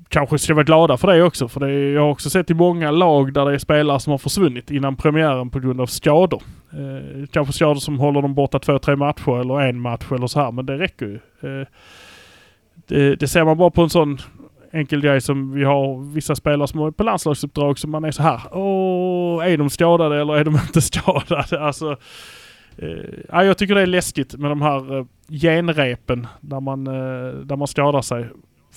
kanske 0.09 0.39
ska 0.39 0.53
vara 0.53 0.63
glada 0.63 0.97
för 0.97 1.07
det 1.07 1.23
också. 1.23 1.47
För 1.47 1.59
det 1.59 1.67
är, 1.67 1.93
jag 1.93 2.01
har 2.01 2.09
också 2.09 2.29
sett 2.29 2.49
i 2.49 2.53
många 2.53 2.91
lag 2.91 3.33
där 3.33 3.45
det 3.45 3.53
är 3.53 3.57
spelare 3.57 3.99
som 3.99 4.11
har 4.11 4.17
försvunnit 4.17 4.71
innan 4.71 4.95
premiären 4.95 5.49
på 5.49 5.59
grund 5.59 5.81
av 5.81 5.85
skador. 5.85 6.41
Eh, 6.71 7.25
kanske 7.31 7.53
skador 7.53 7.79
som 7.79 7.99
håller 7.99 8.21
dem 8.21 8.33
borta 8.33 8.59
två, 8.59 8.79
tre 8.79 8.95
matcher 8.95 9.39
eller 9.41 9.61
en 9.61 9.79
match 9.79 10.11
eller 10.11 10.27
så 10.27 10.39
här. 10.39 10.51
Men 10.51 10.65
det 10.65 10.77
räcker 10.77 11.05
ju. 11.05 11.15
Eh, 11.41 11.67
det, 12.87 13.15
det 13.15 13.27
ser 13.27 13.45
man 13.45 13.57
bara 13.57 13.69
på 13.69 13.81
en 13.81 13.89
sån 13.89 14.17
enkel 14.71 15.01
grej 15.01 15.21
som 15.21 15.51
vi 15.51 15.63
har 15.63 16.13
vissa 16.13 16.35
spelare 16.35 16.67
som 16.67 16.79
är 16.79 16.91
på 16.91 17.03
landslagsuppdrag 17.03 17.79
som 17.79 17.91
man 17.91 18.03
är 18.03 18.11
så 18.11 18.23
här. 18.23 18.41
Åh, 18.51 19.45
är 19.45 19.57
de 19.57 19.69
skadade 19.69 20.21
eller 20.21 20.35
är 20.35 20.43
de 20.43 20.55
inte 20.67 20.81
skadade? 20.81 21.59
Alltså, 21.59 21.97
eh, 22.77 23.45
jag 23.45 23.57
tycker 23.57 23.75
det 23.75 23.81
är 23.81 23.85
läskigt 23.85 24.35
med 24.35 24.51
de 24.51 24.61
här 24.61 24.97
eh, 24.97 25.05
genrepen 25.29 26.27
där 26.41 26.59
man, 26.59 26.87
eh, 26.87 27.33
där 27.33 27.55
man 27.55 27.67
skadar 27.67 28.01
sig 28.01 28.25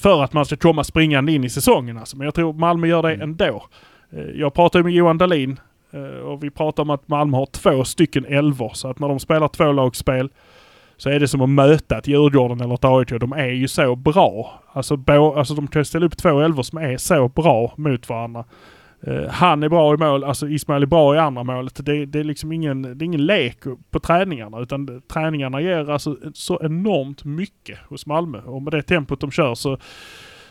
för 0.02 0.22
att 0.22 0.32
man 0.32 0.44
ska 0.44 0.56
komma 0.56 0.84
springande 0.84 1.32
in 1.32 1.44
i 1.44 1.50
säsongen. 1.50 1.98
Alltså. 1.98 2.16
Men 2.16 2.24
jag 2.24 2.34
tror 2.34 2.52
Malmö 2.52 2.86
gör 2.86 3.02
det 3.02 3.14
ändå. 3.14 3.66
Eh, 4.12 4.24
Jag 4.34 4.54
pratade 4.54 4.84
med 4.84 4.92
Johan 4.92 5.18
Dahlin 5.18 5.60
eh, 5.92 6.00
och 6.02 6.44
vi 6.44 6.50
pratade 6.50 6.82
om 6.82 6.90
att 6.90 7.08
Malmö 7.08 7.36
har 7.36 7.46
två 7.46 7.84
stycken 7.84 8.24
elvor. 8.26 8.70
Så 8.74 8.88
att 8.88 8.98
när 8.98 9.08
de 9.08 9.18
spelar 9.20 9.48
tvålagsspel 9.48 10.28
så 10.96 11.10
är 11.10 11.20
det 11.20 11.28
som 11.28 11.40
att 11.40 11.48
möta 11.48 11.98
ett 11.98 12.08
Djurgården 12.08 12.60
eller 12.60 12.74
ett 12.74 12.84
AIK. 12.84 13.08
De 13.20 13.32
är 13.32 13.48
ju 13.48 13.68
så 13.68 13.96
bra. 13.96 14.60
Alltså, 14.72 14.96
bo, 14.96 15.34
alltså 15.34 15.54
de 15.54 15.66
kan 15.68 15.84
ställa 15.84 16.06
upp 16.06 16.16
två 16.16 16.40
elvor 16.40 16.62
som 16.62 16.78
är 16.78 16.96
så 16.96 17.28
bra 17.28 17.72
mot 17.76 18.08
varandra. 18.08 18.44
Eh, 19.06 19.28
han 19.28 19.62
är 19.62 19.68
bra 19.68 19.94
i 19.94 19.96
mål, 19.96 20.24
alltså 20.24 20.48
Ismail 20.48 20.82
är 20.82 20.86
bra 20.86 21.14
i 21.14 21.18
andra 21.18 21.44
målet. 21.44 21.86
Det, 21.86 22.06
det 22.06 22.20
är 22.20 22.24
liksom 22.24 22.52
ingen, 22.52 22.82
det 22.82 22.88
är 22.88 23.06
ingen 23.06 23.26
lek 23.26 23.58
på 23.90 24.00
träningarna 24.00 24.60
utan 24.60 25.02
träningarna 25.12 25.60
ger 25.60 25.90
alltså 25.90 26.16
så 26.34 26.60
enormt 26.62 27.24
mycket 27.24 27.78
hos 27.88 28.06
Malmö. 28.06 28.40
Och 28.40 28.62
med 28.62 28.72
det 28.72 28.82
tempot 28.82 29.20
de 29.20 29.30
kör 29.30 29.54
så, 29.54 29.78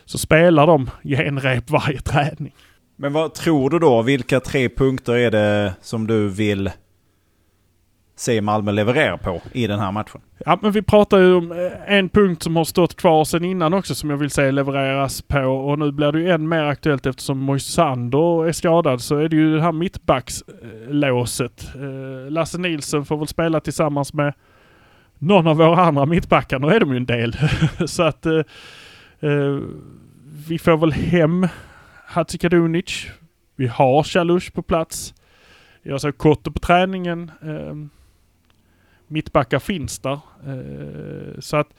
så 0.06 0.18
spelar 0.18 0.68
de 0.68 0.90
genrep 1.04 1.70
varje 1.70 2.00
träning. 2.02 2.54
Men 2.96 3.14
vad 3.14 3.34
tror 3.34 3.70
du 3.70 3.80
då? 3.80 4.02
Vilka 4.02 4.40
tre 4.40 4.70
punkter 4.70 5.14
är 5.14 5.32
det 5.32 5.74
som 5.82 6.08
du 6.08 6.30
vill 6.30 6.70
se 8.22 8.42
Malmö 8.42 8.72
leverera 8.72 9.18
på 9.18 9.42
i 9.52 9.68
den 9.68 9.80
här 9.80 9.92
matchen? 9.92 10.22
Ja, 10.46 10.60
men 10.62 10.72
vi 10.72 10.82
pratar 10.82 11.18
ju 11.18 11.34
om 11.34 11.52
eh, 11.52 11.98
en 11.98 12.10
punkt 12.10 12.44
som 12.44 12.56
har 12.56 12.64
stått 12.64 12.96
kvar 12.96 13.26
sedan 13.26 13.46
innan 13.46 13.74
också 13.74 13.96
som 13.96 14.10
jag 14.10 14.18
vill 14.18 14.30
se 14.30 14.52
levereras 14.52 15.22
på 15.22 15.40
och 15.40 15.80
nu 15.80 15.92
blir 15.92 16.12
det 16.12 16.20
ju 16.20 16.30
än 16.30 16.50
mer 16.50 16.64
aktuellt 16.64 17.06
eftersom 17.06 17.40
Moisander 17.40 18.48
är 18.48 18.52
skadad 18.52 19.02
så 19.02 19.18
är 19.18 19.30
det 19.30 19.36
ju 19.36 19.56
det 19.56 19.62
här 19.62 19.72
mittbackslåset. 19.72 21.76
Eh, 21.76 22.32
Lasse 22.32 22.58
Nilsson 22.58 23.06
får 23.06 23.18
väl 23.18 23.28
spela 23.28 23.60
tillsammans 23.60 24.14
med 24.14 24.34
någon 25.20 25.48
av 25.48 25.58
våra 25.58 25.82
andra 25.82 26.06
mittbackar. 26.06 26.60
Nu 26.60 26.68
är 26.68 26.80
de 26.80 26.92
ju 26.92 26.98
en 26.98 27.06
del. 27.06 27.36
så 27.86 28.04
att 28.04 28.26
eh, 28.26 28.40
eh, 29.20 29.60
vi 30.48 30.60
får 30.60 30.78
väl 30.78 30.92
hem 30.92 31.48
Hatzikadunic. 32.06 33.08
Vi 33.56 33.68
har 33.68 34.04
Chalush 34.04 34.52
på 34.52 34.62
plats. 34.62 35.14
Jag 35.84 36.02
såg 36.02 36.18
Kotte 36.18 36.52
på 36.52 36.60
träningen. 36.60 37.32
Eh, 37.42 38.01
mittbackar 39.12 39.60
finns 39.60 40.00
där. 40.00 40.20
Eh, 40.48 41.40
så 41.40 41.58
att 41.58 41.74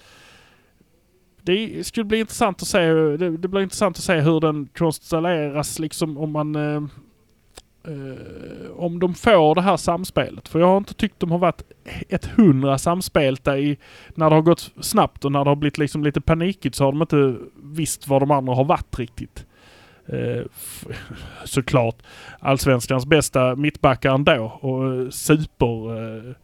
det 1.42 1.86
skulle 1.86 2.04
bli 2.04 2.18
intressant 2.18 2.62
att 2.62 2.68
se, 2.68 2.92
det, 2.92 3.36
det 3.36 3.48
blir 3.48 3.62
intressant 3.62 3.96
att 3.96 4.04
se 4.04 4.20
hur 4.20 4.40
den 4.40 4.68
konstelleras 4.74 5.78
liksom 5.78 6.18
om 6.18 6.30
man 6.30 6.56
eh, 6.56 6.82
eh, 7.84 8.70
om 8.76 8.98
de 8.98 9.14
får 9.14 9.54
det 9.54 9.62
här 9.62 9.76
samspelet. 9.76 10.48
För 10.48 10.60
jag 10.60 10.66
har 10.66 10.76
inte 10.76 10.94
tyckt 10.94 11.20
de 11.20 11.30
har 11.30 11.38
varit 11.38 11.62
ett 12.08 12.24
hundra 12.24 12.78
samspelta 12.78 13.58
i 13.58 13.78
när 14.14 14.30
det 14.30 14.36
har 14.36 14.42
gått 14.42 14.70
snabbt 14.80 15.24
och 15.24 15.32
när 15.32 15.44
det 15.44 15.50
har 15.50 15.56
blivit 15.56 15.78
liksom 15.78 16.04
lite 16.04 16.20
panikigt 16.20 16.74
så 16.74 16.84
har 16.84 16.92
de 16.92 17.02
inte 17.02 17.36
visst 17.62 18.08
var 18.08 18.20
de 18.20 18.30
andra 18.30 18.54
har 18.54 18.64
varit 18.64 18.98
riktigt. 18.98 19.46
Uh, 20.12 20.42
såklart 21.44 22.02
allsvenskans 22.40 23.06
bästa 23.06 23.56
mittbackar 23.56 24.14
ändå 24.14 24.58
och 24.60 24.92
eh, 24.92 25.08
super 25.08 25.90
Uh, 25.90 26.34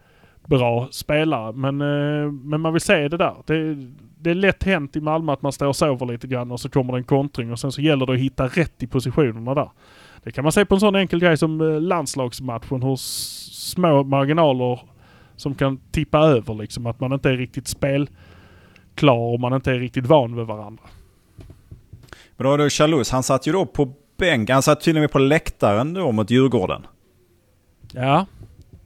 bra 0.48 0.88
spelare. 0.90 1.52
Men, 1.52 1.80
eh, 1.80 2.32
men 2.32 2.60
man 2.60 2.72
vill 2.72 2.80
se 2.80 3.08
det 3.08 3.16
där. 3.16 3.34
Det, 3.46 3.74
det 4.20 4.30
är 4.30 4.34
lätt 4.34 4.64
hänt 4.64 4.96
i 4.96 5.00
Malmö 5.00 5.32
att 5.32 5.42
man 5.42 5.52
står 5.52 5.66
och 5.66 5.76
sover 5.76 6.06
lite 6.06 6.26
grann 6.26 6.50
och 6.50 6.60
så 6.60 6.68
kommer 6.68 6.92
det 6.92 6.98
en 6.98 7.04
kontring 7.04 7.52
och 7.52 7.58
sen 7.58 7.72
så 7.72 7.80
gäller 7.80 8.06
det 8.06 8.12
att 8.12 8.18
hitta 8.18 8.46
rätt 8.46 8.82
i 8.82 8.86
positionerna 8.86 9.54
där. 9.54 9.70
Det 10.22 10.32
kan 10.32 10.44
man 10.44 10.52
se 10.52 10.64
på 10.64 10.74
en 10.74 10.80
sån 10.80 10.96
enkel 10.96 11.20
grej 11.20 11.36
som 11.36 11.60
eh, 11.60 11.80
landslagsmatchen. 11.80 12.82
Hur 12.82 12.96
små 12.96 14.02
marginaler 14.02 14.80
som 15.36 15.54
kan 15.54 15.80
tippa 15.90 16.18
över 16.18 16.54
liksom. 16.54 16.86
Att 16.86 17.00
man 17.00 17.12
inte 17.12 17.30
är 17.30 17.36
riktigt 17.36 17.68
spelklar 17.68 19.16
och 19.32 19.40
man 19.40 19.52
inte 19.52 19.72
är 19.72 19.78
riktigt 19.78 20.06
van 20.06 20.36
vid 20.36 20.46
varandra. 20.46 20.82
Men 22.36 22.46
då 22.46 22.54
är 22.54 22.58
det 22.58 22.70
Chalus, 22.70 23.10
han 23.10 23.22
satt 23.22 23.46
ju 23.46 23.52
då 23.52 23.66
på 23.66 23.92
bänk, 24.16 24.50
han 24.50 24.62
satt 24.62 24.80
till 24.80 24.96
och 24.96 25.00
med 25.00 25.10
på 25.10 25.18
läktaren 25.18 25.94
då 25.94 26.12
mot 26.12 26.30
Djurgården. 26.30 26.86
Ja. 27.92 28.26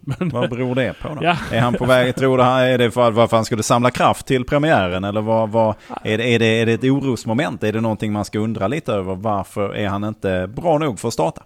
Men, 0.05 0.29
Vad 0.29 0.51
beror 0.51 0.75
det 0.75 0.95
på 1.03 1.09
då? 1.09 1.25
Ja. 1.25 1.37
Är 1.53 1.61
han 1.61 1.75
på 1.75 1.85
väg, 1.85 2.15
tror 2.15 2.39
du, 2.39 2.45
är 2.45 2.79
det 2.79 2.91
för 2.91 3.11
varför 3.11 3.37
han 3.37 3.45
skulle 3.45 3.63
samla 3.63 3.91
kraft 3.91 4.27
till 4.27 4.45
premiären? 4.45 5.05
Eller 5.05 5.21
vad, 5.21 5.51
vad, 5.51 5.75
är, 6.05 6.19
det, 6.19 6.35
är, 6.35 6.39
det, 6.39 6.47
är 6.61 6.67
det 6.67 6.73
ett 6.73 6.85
orosmoment? 6.85 7.63
Är 7.63 7.73
det 7.73 7.81
någonting 7.81 8.13
man 8.13 8.25
ska 8.25 8.39
undra 8.39 8.69
lite 8.69 8.93
över? 8.93 9.15
Varför 9.15 9.75
är 9.75 9.89
han 9.89 10.05
inte 10.05 10.51
bra 10.57 10.79
nog 10.79 10.99
för 11.01 11.09
att 11.09 11.15
starta? 11.15 11.43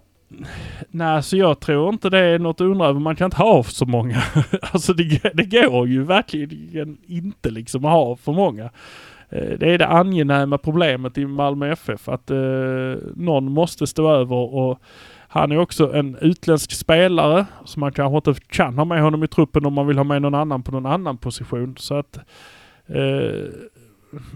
Nej, 0.89 1.23
så 1.23 1.37
jag 1.37 1.59
tror 1.59 1.89
inte 1.89 2.09
det 2.09 2.19
är 2.19 2.39
något 2.39 2.61
att 2.61 2.65
undra 2.65 2.87
över. 2.87 2.99
Man 2.99 3.15
kan 3.15 3.25
inte 3.25 3.37
ha 3.37 3.63
för 3.63 3.85
många. 3.85 4.21
alltså 4.71 4.93
det, 4.93 5.21
det 5.33 5.43
går 5.61 5.87
ju 5.87 6.03
verkligen 6.03 6.97
inte 7.07 7.49
liksom 7.49 7.85
att 7.85 7.91
ha 7.91 8.15
för 8.15 8.31
många. 8.31 8.63
Eh, 9.29 9.49
Det 9.59 9.73
är 9.73 9.77
det 9.77 9.87
angenäma 9.87 10.57
problemet 10.57 11.17
i 11.17 11.25
Malmö 11.25 11.71
FF. 11.71 12.09
Att 12.09 12.31
eh, 12.31 12.37
någon 13.15 13.51
måste 13.51 13.87
stå 13.87 14.11
över 14.11 14.35
och 14.35 14.79
han 15.37 15.51
är 15.51 15.57
också 15.57 15.93
en 15.93 16.17
utländsk 16.21 16.71
spelare. 16.71 17.45
Så 17.65 17.79
man 17.79 17.91
kanske 17.91 18.31
inte 18.31 18.41
kan 18.47 18.77
ha 18.77 18.85
med 18.85 19.01
honom 19.01 19.23
i 19.23 19.27
truppen 19.27 19.65
om 19.65 19.73
man 19.73 19.87
vill 19.87 19.97
ha 19.97 20.03
med 20.03 20.21
någon 20.21 20.35
annan 20.35 20.63
på 20.63 20.71
någon 20.71 20.85
annan 20.85 21.17
position. 21.17 21.75
Så 21.77 21.95
att 21.95 22.17
eh, 22.87 23.49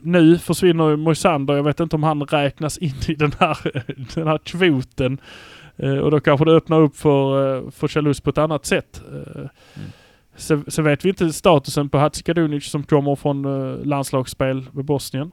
nu 0.02 0.38
försvinner 0.38 0.96
Moisander. 0.96 1.54
Jag 1.54 1.64
vet 1.64 1.80
inte 1.80 1.96
om 1.96 2.04
han 2.04 2.24
räknas 2.24 2.78
in 2.78 2.96
i 3.08 3.16
den 3.16 3.32
här, 3.40 3.58
den 4.16 4.28
här 4.28 4.38
kvoten. 4.38 5.18
Eh, 5.78 5.98
och 5.98 6.12
då 6.12 6.20
kanske 6.20 6.46
det 6.46 6.52
öppnar 6.52 6.82
upp 6.82 6.96
för, 6.96 7.56
eh, 7.58 7.72
för 7.72 7.88
Chalus 7.88 8.22
på 8.22 8.30
ett 8.30 8.38
annat 8.38 8.66
sätt. 8.66 9.02
Eh, 9.14 9.46
så, 10.36 10.62
så 10.68 10.82
vet 10.82 11.06
vi 11.06 11.10
inte 11.10 11.34
statusen 11.34 11.90
på 11.90 11.98
Hadzikadunic 11.98 12.66
som 12.66 12.84
kommer 12.84 13.16
från 13.16 13.46
eh, 13.46 13.86
landslagsspel 13.86 14.66
med 14.72 14.86
Bosnien. 14.86 15.32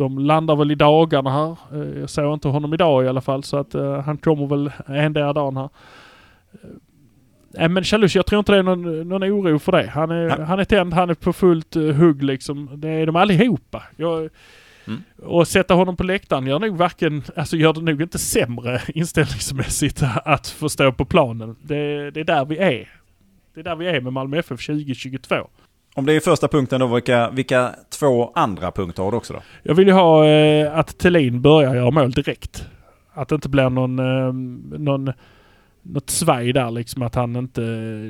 De 0.00 0.18
landar 0.18 0.56
väl 0.56 0.70
i 0.70 0.74
dagarna 0.74 1.30
här. 1.30 1.56
Eh, 1.72 2.00
jag 2.00 2.10
såg 2.10 2.34
inte 2.34 2.48
honom 2.48 2.74
idag 2.74 3.04
i 3.04 3.08
alla 3.08 3.20
fall 3.20 3.44
så 3.44 3.56
att 3.56 3.74
eh, 3.74 4.00
han 4.00 4.18
kommer 4.18 4.46
väl 4.46 4.70
endera 4.86 5.32
dagen 5.32 5.56
här. 5.56 5.68
Eh, 7.58 7.68
men 7.68 7.84
Chalus, 7.84 8.14
jag 8.14 8.26
tror 8.26 8.38
inte 8.38 8.52
det 8.52 8.58
är 8.58 8.62
någon, 8.62 9.08
någon 9.08 9.24
oro 9.24 9.58
för 9.58 9.72
det. 9.72 9.86
Han 9.86 10.10
är, 10.10 10.28
Nej. 10.28 10.46
han 10.46 10.58
är 10.60 10.64
tänd, 10.64 10.94
han 10.94 11.10
är 11.10 11.14
på 11.14 11.32
fullt 11.32 11.76
uh, 11.76 11.92
hugg 11.94 12.22
liksom. 12.22 12.70
Det 12.74 12.88
är 12.88 13.06
de 13.06 13.16
allihopa. 13.16 13.82
Jag, 13.96 14.30
Mm. 14.86 15.02
och 15.22 15.48
sätta 15.48 15.74
honom 15.74 15.96
på 15.96 16.04
läktaren 16.04 16.46
gör 16.46 16.58
nog 16.58 16.76
varken, 16.76 17.22
alltså 17.36 17.56
gör 17.56 17.72
det 17.72 17.80
nog 17.80 18.02
inte 18.02 18.18
sämre 18.18 18.80
inställningsmässigt 18.94 20.02
att 20.24 20.48
få 20.48 20.68
stå 20.68 20.92
på 20.92 21.04
planen. 21.04 21.56
Det, 21.62 22.10
det 22.10 22.20
är 22.20 22.24
där 22.24 22.44
vi 22.44 22.58
är. 22.58 22.88
Det 23.54 23.60
är 23.60 23.64
där 23.64 23.76
vi 23.76 23.86
är 23.86 24.00
med 24.00 24.12
Malmö 24.12 24.38
FF 24.38 24.66
2022. 24.66 25.48
Om 25.94 26.06
det 26.06 26.12
är 26.12 26.20
första 26.20 26.48
punkten 26.48 26.80
då, 26.80 26.86
vilka, 26.86 27.30
vilka 27.30 27.74
två 27.98 28.32
andra 28.34 28.70
punkter 28.70 29.02
har 29.02 29.10
du 29.10 29.16
också 29.16 29.32
då? 29.32 29.40
Jag 29.62 29.74
vill 29.74 29.86
ju 29.86 29.92
ha 29.92 30.26
eh, 30.26 30.78
att 30.78 30.98
Thelin 30.98 31.42
börjar 31.42 31.74
göra 31.74 31.90
mål 31.90 32.10
direkt. 32.10 32.66
Att 33.12 33.28
det 33.28 33.34
inte 33.34 33.48
blir 33.48 33.70
någon, 33.70 33.98
eh, 33.98 34.32
någon 34.78 35.12
något 35.82 36.10
svaj 36.10 36.52
där 36.52 36.70
liksom 36.70 37.02
att 37.02 37.14
han 37.14 37.36
inte 37.36 37.60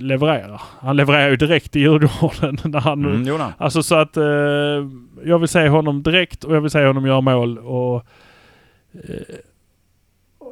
levererar. 0.01 0.63
Han 0.81 0.97
levererar 0.97 1.31
ju 1.31 1.37
direkt 1.37 1.77
i 1.77 1.81
Djurgården 1.81 2.59
när 2.65 2.81
han 2.81 3.05
Mm, 3.05 3.25
jo 3.27 3.39
då. 3.39 3.53
Alltså 3.59 3.83
så 3.83 3.95
att 3.95 4.17
eh, 4.17 4.25
jag 5.25 5.39
vill 5.39 5.49
se 5.49 5.69
honom 5.69 6.03
direkt 6.03 6.45
och 6.45 6.57
jag 6.57 6.61
vill 6.61 6.71
se 6.71 6.87
honom 6.87 7.07
göra 7.07 7.21
mål 7.21 7.59
och... 7.59 8.07
Eh, 8.93 9.37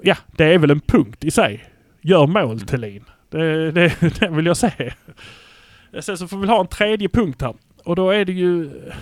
ja, 0.02 0.16
det 0.36 0.44
är 0.44 0.58
väl 0.58 0.70
en 0.70 0.80
punkt 0.80 1.24
i 1.24 1.30
sig. 1.30 1.64
Gör 2.00 2.26
mål 2.26 2.60
Thelin. 2.60 3.04
Det, 3.30 3.70
det, 3.70 3.92
det 4.20 4.28
vill 4.28 4.46
jag 4.46 4.56
se. 4.56 4.92
Sen 6.00 6.18
så 6.18 6.28
får 6.28 6.38
vi 6.38 6.46
ha 6.46 6.60
en 6.60 6.66
tredje 6.66 7.08
punkt 7.08 7.42
här. 7.42 7.54
Och 7.84 7.96
då 7.96 8.10
är 8.10 8.24
det 8.24 8.32
ju... 8.32 8.66
Eh, 8.88 8.94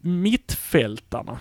mittfältarna. 0.00 1.38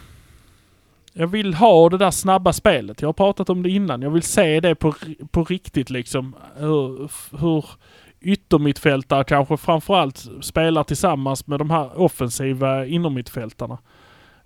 Jag 1.14 1.28
vill 1.28 1.54
ha 1.54 1.90
det 1.90 1.98
där 1.98 2.12
snabba 2.12 2.54
spelet. 2.54 3.02
Jag 3.02 3.08
har 3.08 3.14
pratat 3.14 3.50
om 3.50 3.64
det 3.64 3.70
innan. 3.70 4.02
Jag 4.02 4.10
vill 4.10 4.24
se 4.24 4.60
det 4.60 4.76
på, 4.76 4.94
på 5.32 5.44
riktigt 5.44 5.90
liksom. 5.90 6.36
Hur, 6.56 7.12
hur 7.38 7.66
yttermittfältare 8.22 9.24
kanske 9.24 9.58
framförallt 9.58 10.26
spelar 10.42 10.84
tillsammans 10.84 11.48
med 11.48 11.60
de 11.60 11.70
här 11.70 12.00
offensiva 12.00 12.86
innermittfältarna. 12.86 13.74
Mm. 13.74 13.84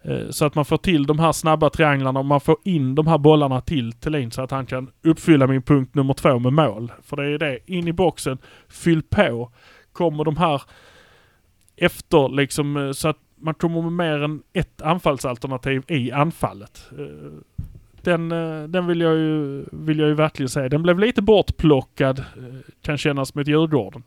Eh, 0.02 0.30
så 0.30 0.46
att 0.46 0.56
man 0.56 0.66
får 0.66 0.78
till 0.78 1.06
de 1.06 1.20
här 1.20 1.32
snabba 1.32 1.70
trianglarna 1.70 2.20
och 2.20 2.26
man 2.26 2.42
får 2.42 2.58
in 2.64 2.96
de 2.96 3.08
här 3.08 3.18
bollarna 3.18 3.62
till 3.62 3.94
Thelin 3.94 4.32
så 4.32 4.42
att 4.42 4.52
han 4.52 4.66
kan 4.66 4.90
uppfylla 5.04 5.48
min 5.48 5.62
punkt 5.62 5.96
nummer 5.96 6.14
två 6.14 6.40
med 6.40 6.54
mål. 6.54 6.92
För 7.04 7.18
det 7.18 7.26
är 7.26 7.38
det, 7.38 7.60
in 7.66 7.88
i 7.88 7.94
boxen, 7.94 8.38
fyll 8.70 9.04
på. 9.04 9.52
Kommer 9.92 10.24
de 10.24 10.38
här 10.38 10.62
efter 11.76 12.30
liksom 12.30 12.78
eh, 12.78 12.92
så 12.92 13.08
att 13.08 13.18
man 13.36 13.54
kommer 13.54 13.82
med 13.82 13.92
mer 13.92 14.24
än 14.24 14.42
ett 14.54 14.82
anfallsalternativ 14.82 15.84
i 15.88 16.12
anfallet. 16.12 16.90
Eh, 16.92 17.40
den, 18.02 18.30
den 18.72 18.88
vill, 18.88 19.02
jag 19.02 19.16
ju, 19.16 19.66
vill 19.72 20.00
jag 20.00 20.08
ju 20.08 20.14
verkligen 20.14 20.50
säga. 20.50 20.70
Den 20.70 20.84
blev 20.84 21.00
lite 21.00 21.22
bortplockad, 21.22 22.24
kan 22.82 22.98
kännas 22.98 23.36
med 23.36 23.48
Djurgården. 23.48 24.04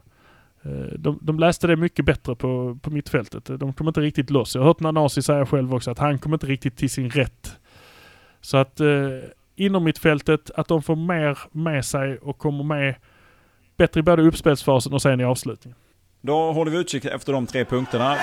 Eh, 0.63 0.99
de, 0.99 1.19
de 1.23 1.39
läste 1.39 1.67
det 1.67 1.77
mycket 1.77 2.05
bättre 2.05 2.35
på, 2.35 2.79
på 2.83 2.91
mittfältet. 2.91 3.51
Eh, 3.51 3.57
de 3.57 3.73
kom 3.73 3.89
inte 3.89 4.01
riktigt 4.01 4.31
loss. 4.31 4.55
Jag 4.55 4.63
har 4.63 4.67
hört 4.69 4.81
Nanasi 4.81 5.23
säga 5.23 5.47
själv 5.47 5.75
också 5.75 5.91
att 5.91 5.99
han 5.99 6.19
kom 6.19 6.35
inte 6.35 6.47
riktigt 6.47 6.77
till 6.77 6.91
sin 6.91 7.11
rätt. 7.11 7.59
Så 8.41 8.57
att 8.57 8.81
eh, 8.81 8.87
inom 9.57 9.85
mittfältet, 9.85 10.51
att 10.57 10.69
de 10.69 10.83
får 10.83 10.97
mer 10.97 11.39
med 11.53 11.85
sig 11.85 12.19
och 12.19 12.39
kommer 12.39 12.65
med 12.65 12.95
bättre 13.77 14.01
i 14.01 14.03
både 14.03 14.23
uppspelsfasen 14.23 14.93
och 14.93 15.03
sen 15.03 15.21
i 15.21 15.25
avslutningen. 15.25 15.79
Då 16.21 16.53
håller 16.53 16.71
vi 16.71 16.79
utkik 16.79 17.05
efter 17.05 17.33
de 17.33 17.47
tre 17.47 17.65
punkterna. 17.65 18.17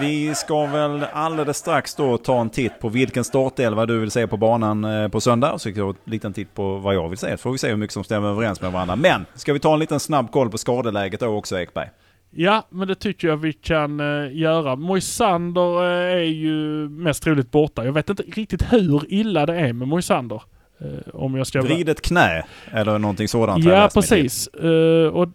Vi 0.00 0.34
ska 0.34 0.66
väl 0.66 1.04
alldeles 1.12 1.56
strax 1.56 1.94
då 1.94 2.18
ta 2.18 2.40
en 2.40 2.50
titt 2.50 2.78
på 2.80 2.88
vilken 2.88 3.24
startelva 3.24 3.86
du 3.86 3.98
vill 3.98 4.10
se 4.10 4.26
på 4.26 4.36
banan 4.36 4.84
eh, 4.84 5.08
på 5.08 5.20
söndag. 5.20 5.52
Och 5.52 5.60
så 5.60 5.70
ska 5.70 5.84
vi 5.84 5.92
ta 5.92 5.98
en 6.04 6.12
liten 6.12 6.32
titt 6.32 6.54
på 6.54 6.76
vad 6.76 6.94
jag 6.94 7.08
vill 7.08 7.18
se. 7.18 7.30
Så 7.30 7.36
får 7.36 7.52
vi 7.52 7.58
se 7.58 7.68
hur 7.68 7.76
mycket 7.76 7.94
som 7.94 8.04
stämmer 8.04 8.28
överens 8.28 8.60
med 8.60 8.72
varandra. 8.72 8.96
Men 8.96 9.26
ska 9.34 9.52
vi 9.52 9.58
ta 9.58 9.72
en 9.72 9.78
liten 9.78 10.00
snabb 10.00 10.30
koll 10.30 10.50
på 10.50 10.58
skadeläget 10.58 11.20
då 11.20 11.26
också 11.26 11.58
Ekberg? 11.58 11.88
Ja, 12.30 12.66
men 12.70 12.88
det 12.88 12.94
tycker 12.94 13.28
jag 13.28 13.36
vi 13.36 13.52
kan 13.52 14.00
uh, 14.00 14.36
göra. 14.36 14.76
Moisander 14.76 15.82
uh, 15.82 16.16
är 16.16 16.32
ju 16.32 16.88
mest 16.88 17.22
troligt 17.22 17.50
borta. 17.50 17.84
Jag 17.84 17.92
vet 17.92 18.10
inte 18.10 18.22
riktigt 18.22 18.72
hur 18.72 19.12
illa 19.12 19.46
det 19.46 19.60
är 19.60 19.72
med 19.72 19.88
Moisander. 19.88 20.42
Om 21.12 21.34
jag 21.34 21.46
ska... 21.46 21.62
Vridet 21.62 22.02
knä 22.02 22.44
eller 22.72 22.98
någonting 22.98 23.28
sådant? 23.28 23.64
Ja, 23.64 23.90
precis. 23.94 24.46
och, 25.12 25.28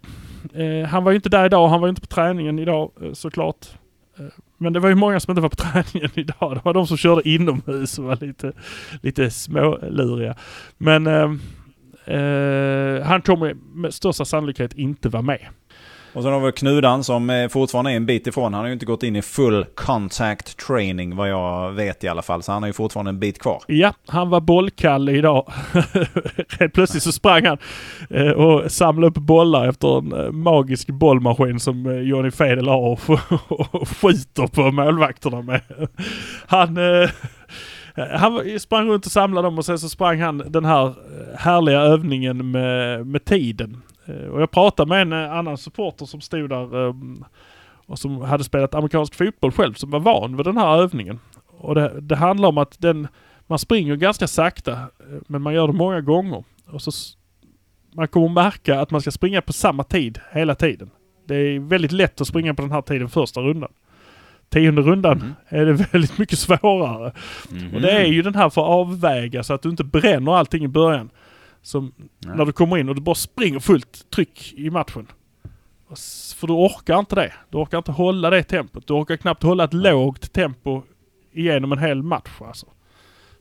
han 0.90 1.04
var 1.04 1.12
ju 1.12 1.16
inte 1.16 1.30
där 1.30 1.46
idag. 1.46 1.68
Han 1.68 1.82
var 1.82 1.88
ju 1.88 1.90
inte 1.90 2.02
på 2.02 2.08
träningen 2.08 2.60
idag 2.60 2.92
såklart. 3.14 3.66
Men 4.62 4.74
det 4.74 4.80
var 4.80 4.90
ju 4.90 4.96
många 4.96 5.20
som 5.20 5.32
inte 5.32 5.42
var 5.42 5.50
på 5.50 5.56
träningen 5.56 6.12
idag. 6.16 6.56
Det 6.56 6.62
var 6.64 6.74
de 6.74 6.88
som 6.88 6.98
körde 6.98 7.30
inomhus 7.30 8.00
och 8.00 8.06
var 8.06 8.18
lite, 8.26 8.52
lite 9.02 9.32
småluriga. 9.32 10.36
Men 10.78 11.08
ehm, 11.08 11.40
eh, 12.06 13.08
han 13.08 13.22
kommer 13.22 13.54
med 13.74 13.94
största 13.94 14.26
sannolikhet 14.26 14.74
inte 14.74 15.10
vara 15.10 15.24
med. 15.24 15.48
Och 16.14 16.24
sen 16.24 16.34
har 16.34 16.40
vi 16.40 16.52
Knudan 16.52 17.04
som 17.04 17.50
fortfarande 17.52 17.92
är 17.92 17.96
en 17.96 18.06
bit 18.06 18.28
ifrån. 18.28 18.54
Han 18.54 18.62
har 18.62 18.68
ju 18.68 18.74
inte 18.74 18.86
gått 18.86 19.04
in 19.04 19.16
i 19.16 19.22
full 19.22 19.66
contact 19.76 20.58
training 20.68 21.16
vad 21.16 21.30
jag 21.30 21.72
vet 21.72 22.04
i 22.04 22.08
alla 22.08 22.22
fall. 22.22 22.44
Så 22.44 22.52
han 22.52 22.64
har 22.64 22.68
ju 22.68 22.74
fortfarande 22.74 23.10
en 23.10 23.20
bit 23.20 23.40
kvar. 23.40 23.64
Ja, 23.68 23.94
han 24.08 24.30
var 24.30 24.42
bollkall 24.42 25.10
idag. 25.10 25.52
Helt 26.60 26.74
plötsligt 26.74 27.04
så 27.04 27.12
sprang 27.12 27.46
han 27.46 27.58
eh, 28.10 28.32
och 28.32 28.72
samlade 28.72 29.08
upp 29.08 29.18
bollar 29.18 29.68
efter 29.68 29.98
en 29.98 30.26
eh, 30.26 30.32
magisk 30.32 30.88
bollmaskin 30.88 31.60
som 31.60 31.86
eh, 31.86 32.00
Johnny 32.00 32.32
Fedel 32.32 32.68
har 32.68 32.92
och 33.48 33.88
skjuter 33.88 34.48
på 34.48 34.72
målvakterna 34.72 35.42
med. 35.42 35.62
Han 36.48 36.78
han 37.96 38.60
sprang 38.60 38.90
runt 38.90 39.06
och 39.06 39.12
samlade 39.12 39.48
dem 39.48 39.58
och 39.58 39.66
sen 39.66 39.80
så 39.80 39.90
sprang 39.90 40.22
han 40.22 40.44
den 40.48 40.66
här 40.66 40.94
härliga 41.38 41.80
övningen 41.80 42.52
med, 42.52 43.08
med 43.08 43.26
tiden. 43.26 43.82
Eh, 44.10 44.28
och 44.28 44.42
jag 44.42 44.52
pratade 44.52 44.90
med 44.90 45.02
en 45.02 45.14
eh, 45.14 45.32
annan 45.32 45.58
supporter 45.58 46.06
som 46.06 46.22
stod 46.22 46.50
där 46.50 46.90
ehm, 46.90 47.24
och 47.86 48.00
som 48.00 48.22
hade 48.22 48.44
spelat 48.44 48.76
amerikansk 48.76 49.16
fotboll 49.16 49.52
själv, 49.52 49.74
som 49.74 49.90
var 49.90 50.00
van 50.00 50.38
vid 50.38 50.46
den 50.46 50.58
här 50.58 50.78
övningen. 50.78 51.20
Och 51.48 51.76
det, 51.76 52.02
det 52.02 52.16
handlar 52.16 52.50
om 52.50 52.58
att 52.58 52.82
den, 52.82 53.08
man 53.48 53.60
springer 53.60 53.96
ganska 53.96 54.28
sakta, 54.28 54.72
eh, 54.72 54.88
men 55.28 55.42
man 55.42 55.54
gör 55.54 55.68
det 55.68 55.74
många 55.74 56.02
gånger. 56.02 56.44
Och 56.72 56.82
så 56.82 56.92
man 57.94 58.08
kommer 58.08 58.30
märka 58.30 58.80
att 58.80 58.92
man 58.92 59.02
ska 59.02 59.12
springa 59.12 59.42
på 59.42 59.54
samma 59.54 59.84
tid 59.84 60.20
hela 60.32 60.56
tiden. 60.56 60.90
Det 61.26 61.36
är 61.36 61.60
väldigt 61.60 61.92
lätt 61.92 62.22
att 62.22 62.28
springa 62.28 62.54
på 62.54 62.62
den 62.62 62.72
här 62.72 62.82
tiden 62.82 63.10
första 63.10 63.42
rundan. 63.42 63.72
Tionde 64.50 64.82
rundan 64.82 65.18
mm. 65.18 65.34
är 65.48 65.66
det 65.66 65.74
väldigt 65.94 66.18
mycket 66.18 66.40
svårare. 66.40 67.14
Mm. 67.52 67.76
Och 67.76 67.82
det 67.82 67.92
är 67.92 68.06
ju 68.06 68.22
den 68.22 68.36
här 68.36 68.50
för 68.50 68.62
att 68.62 68.68
avväga 68.68 69.44
så 69.44 69.54
att 69.54 69.62
du 69.62 69.70
inte 69.70 69.84
bränner 69.84 70.36
allting 70.36 70.64
i 70.64 70.68
början. 70.68 71.10
Som 71.62 71.92
Nej. 71.98 72.38
när 72.38 72.46
du 72.46 72.52
kommer 72.52 72.78
in 72.78 72.90
och 72.90 72.96
du 72.96 73.02
bara 73.02 73.16
springer 73.16 73.60
fullt 73.60 74.10
tryck 74.10 74.54
i 74.58 74.70
matchen. 74.70 75.08
För 76.36 76.48
du 76.48 76.54
orkar 76.54 77.00
inte 77.00 77.16
det. 77.16 77.34
Du 77.50 77.58
orkar 77.58 77.78
inte 77.78 77.92
hålla 77.92 78.30
det 78.30 78.44
tempot. 78.44 78.88
Du 78.88 78.94
orkar 78.94 79.18
knappt 79.18 79.44
hålla 79.44 79.64
ett 79.64 79.74
lågt 79.74 80.34
tempo 80.34 80.84
igenom 81.32 81.72
en 81.72 81.80
hel 81.80 82.04
match 82.04 82.42
alltså. 82.42 82.66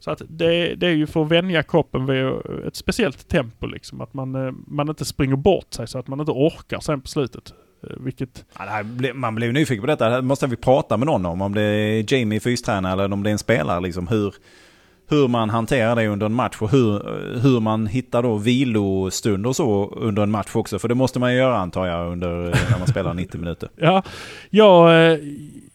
Så 0.01 0.11
att 0.11 0.23
det, 0.29 0.75
det 0.75 0.87
är 0.87 0.95
ju 0.95 1.07
för 1.07 1.23
att 1.23 1.29
vänja 1.31 1.63
kroppen 1.63 2.07
vid 2.07 2.27
ett 2.67 2.77
speciellt 2.77 3.29
tempo 3.29 3.67
liksom. 3.67 4.01
Att 4.01 4.15
man, 4.15 4.35
eh, 4.35 4.53
man 4.67 4.89
inte 4.89 5.05
springer 5.05 5.37
bort 5.37 5.75
sig 5.75 5.89
så 5.89 5.99
att 5.99 6.09
man 6.09 6.21
inte 6.21 6.33
orkar 6.33 6.81
sen 6.81 7.01
på 7.01 7.09
slutet. 7.09 7.53
Eh, 7.83 7.97
vilket... 8.01 8.45
Ja, 8.59 8.65
här, 8.65 9.13
man 9.13 9.35
blir 9.35 9.47
ju 9.47 9.53
nyfiken 9.53 9.81
på 9.81 9.87
detta. 9.87 10.09
Det 10.09 10.23
måste 10.23 10.47
vi 10.47 10.57
prata 10.57 10.97
med 10.97 11.07
någon 11.07 11.27
om. 11.27 11.43
Om 11.43 11.55
det 11.55 11.63
är 11.63 12.15
Jamie 12.15 12.41
fystränare 12.41 12.93
eller 12.93 13.13
om 13.13 13.23
det 13.23 13.31
är 13.31 13.33
en 13.33 13.39
spelare. 13.39 13.81
Liksom 13.81 14.09
hur, 14.09 14.35
hur 15.09 15.29
man 15.29 15.51
hanterar 15.51 15.97
det 15.97 16.09
under 16.09 16.27
en 16.27 16.35
match 16.35 16.57
och 16.59 16.71
hur, 16.71 17.03
hur 17.43 17.61
man 17.61 17.87
hittar 17.87 18.23
då 18.23 18.37
vilostunder 18.37 19.49
och 19.49 19.57
så 19.57 19.95
under 19.97 20.23
en 20.23 20.31
match 20.31 20.51
också. 20.55 20.79
För 20.79 20.89
det 20.89 20.95
måste 20.95 21.19
man 21.19 21.33
ju 21.33 21.39
göra 21.39 21.57
antar 21.59 21.87
jag 21.87 22.13
under, 22.13 22.29
när 22.71 22.79
man 22.79 22.89
spelar 22.89 23.15
90 23.19 23.41
minuter. 23.41 23.69
Ja, 23.77 24.03
jag 24.51 25.13
eh, 25.13 25.19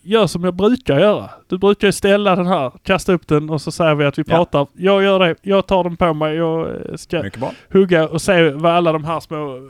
gör 0.02 0.28
som 0.28 0.44
jag 0.44 0.54
brukar 0.54 1.00
göra. 1.00 1.30
Du 1.48 1.58
brukar 1.58 1.88
ju 1.88 1.92
ställa 1.92 2.36
den 2.36 2.48
här, 2.48 2.72
kasta 2.84 3.14
upp 3.14 3.28
den 3.28 3.50
och 3.50 3.62
så 3.62 3.72
säger 3.72 3.96
vi 3.96 4.06
att 4.06 4.20
vi 4.20 4.24
pratar. 4.24 4.60
Ja. 4.60 4.68
Jag 4.74 5.04
gör 5.04 5.20
det, 5.20 5.36
jag 5.42 5.68
tar 5.68 5.84
den 5.84 5.98
på 5.98 6.14
mig, 6.14 6.36
jag 6.36 6.70
eh, 6.70 6.96
ska 6.96 7.24
hugga 7.70 8.08
och 8.08 8.22
se 8.22 8.50
vad 8.50 8.72
alla 8.72 8.92
de 8.92 9.04
här 9.04 9.20
små 9.20 9.56
eh, 9.56 9.62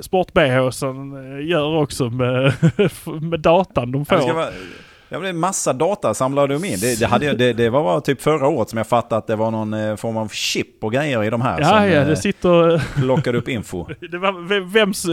sport-bhsen 0.00 1.12
gör 1.48 1.76
också 1.76 2.10
med, 2.10 2.52
med 3.22 3.40
datan 3.40 3.92
de 3.92 4.06
får. 4.06 4.16
Ja, 5.12 5.18
det 5.18 5.28
är 5.28 5.32
massa 5.32 5.72
data 5.72 6.14
samlade 6.14 6.54
de 6.54 6.64
in. 6.64 6.78
Det, 6.80 7.00
det, 7.00 7.06
hade 7.06 7.26
jag, 7.26 7.38
det, 7.38 7.52
det 7.52 7.70
var 7.70 8.00
typ 8.00 8.22
förra 8.22 8.48
året 8.48 8.68
som 8.68 8.76
jag 8.76 8.86
fattade 8.86 9.18
att 9.18 9.26
det 9.26 9.36
var 9.36 9.50
någon 9.50 9.74
eh, 9.74 9.96
form 9.96 10.16
av 10.16 10.28
chip 10.28 10.84
och 10.84 10.92
grejer 10.92 11.24
i 11.24 11.30
de 11.30 11.40
här. 11.40 11.60
Ja, 11.60 11.68
som, 11.68 11.76
ja, 11.76 12.04
det 12.04 12.12
eh, 12.12 12.18
sitter... 12.18 12.82
Plockade 13.00 13.38
upp 13.38 13.48
info. 13.48 13.86
det 14.10 14.18
var, 14.18 14.62
vems, 14.72 15.06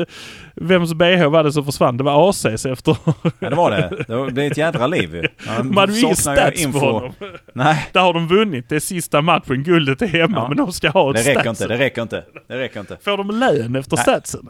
vems 0.56 0.94
BH 0.94 1.28
var 1.28 1.44
det 1.44 1.52
som 1.52 1.66
försvann? 1.66 1.98
Det 1.98 2.04
var 2.04 2.30
ACs 2.30 2.66
efter... 2.66 2.98
ja, 3.40 3.50
det 3.50 3.56
var 3.56 3.72
det. 3.72 4.06
Det 4.08 4.32
blev 4.32 4.52
ett 4.52 4.58
jädra 4.58 4.88
liv. 4.88 5.28
Man, 5.48 5.74
Man 5.74 5.92
vill 5.92 6.16
stats 6.16 6.62
info. 6.62 6.80
på 6.80 6.86
honom. 6.86 7.14
Nej. 7.54 7.90
Där 7.92 8.02
har 8.02 8.14
de 8.14 8.28
vunnit. 8.28 8.70
Det 8.70 8.76
är 8.76 8.80
sista 8.80 9.22
matchen. 9.22 9.64
Guldet 9.64 10.02
är 10.02 10.08
hemma. 10.08 10.38
Ja. 10.38 10.48
Men 10.48 10.58
de 10.58 10.72
ska 10.72 10.90
ha 10.90 11.10
ett 11.10 11.16
det 11.16 11.30
räcker 11.32 11.42
statsen. 11.42 11.66
inte. 11.66 11.68
Det 11.68 11.84
räcker 11.84 12.02
inte. 12.02 12.24
Det 12.48 12.58
räcker 12.58 12.80
inte. 12.80 12.98
Får 13.02 13.18
de 13.18 13.32
lön 13.32 13.76
efter 13.76 13.96
Nej. 13.96 14.04
statsen? 14.04 14.50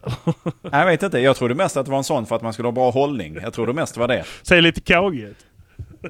jag 0.71 0.86
vet 0.86 1.03
inte. 1.03 1.19
Jag 1.19 1.36
trodde 1.36 1.55
mest 1.55 1.77
att 1.77 1.86
det 1.86 1.91
var 1.91 1.97
en 1.97 2.03
sån 2.03 2.25
för 2.25 2.36
att 2.36 2.41
man 2.41 2.53
skulle 2.53 2.67
ha 2.67 2.71
bra 2.71 2.89
hållning. 2.89 3.38
Jag 3.41 3.53
tror 3.53 3.67
det 3.67 3.73
mest 3.73 3.97
var 3.97 4.07
det. 4.07 4.23
Säg 4.41 4.62
lite 4.62 4.81
kagigt. 4.81 5.37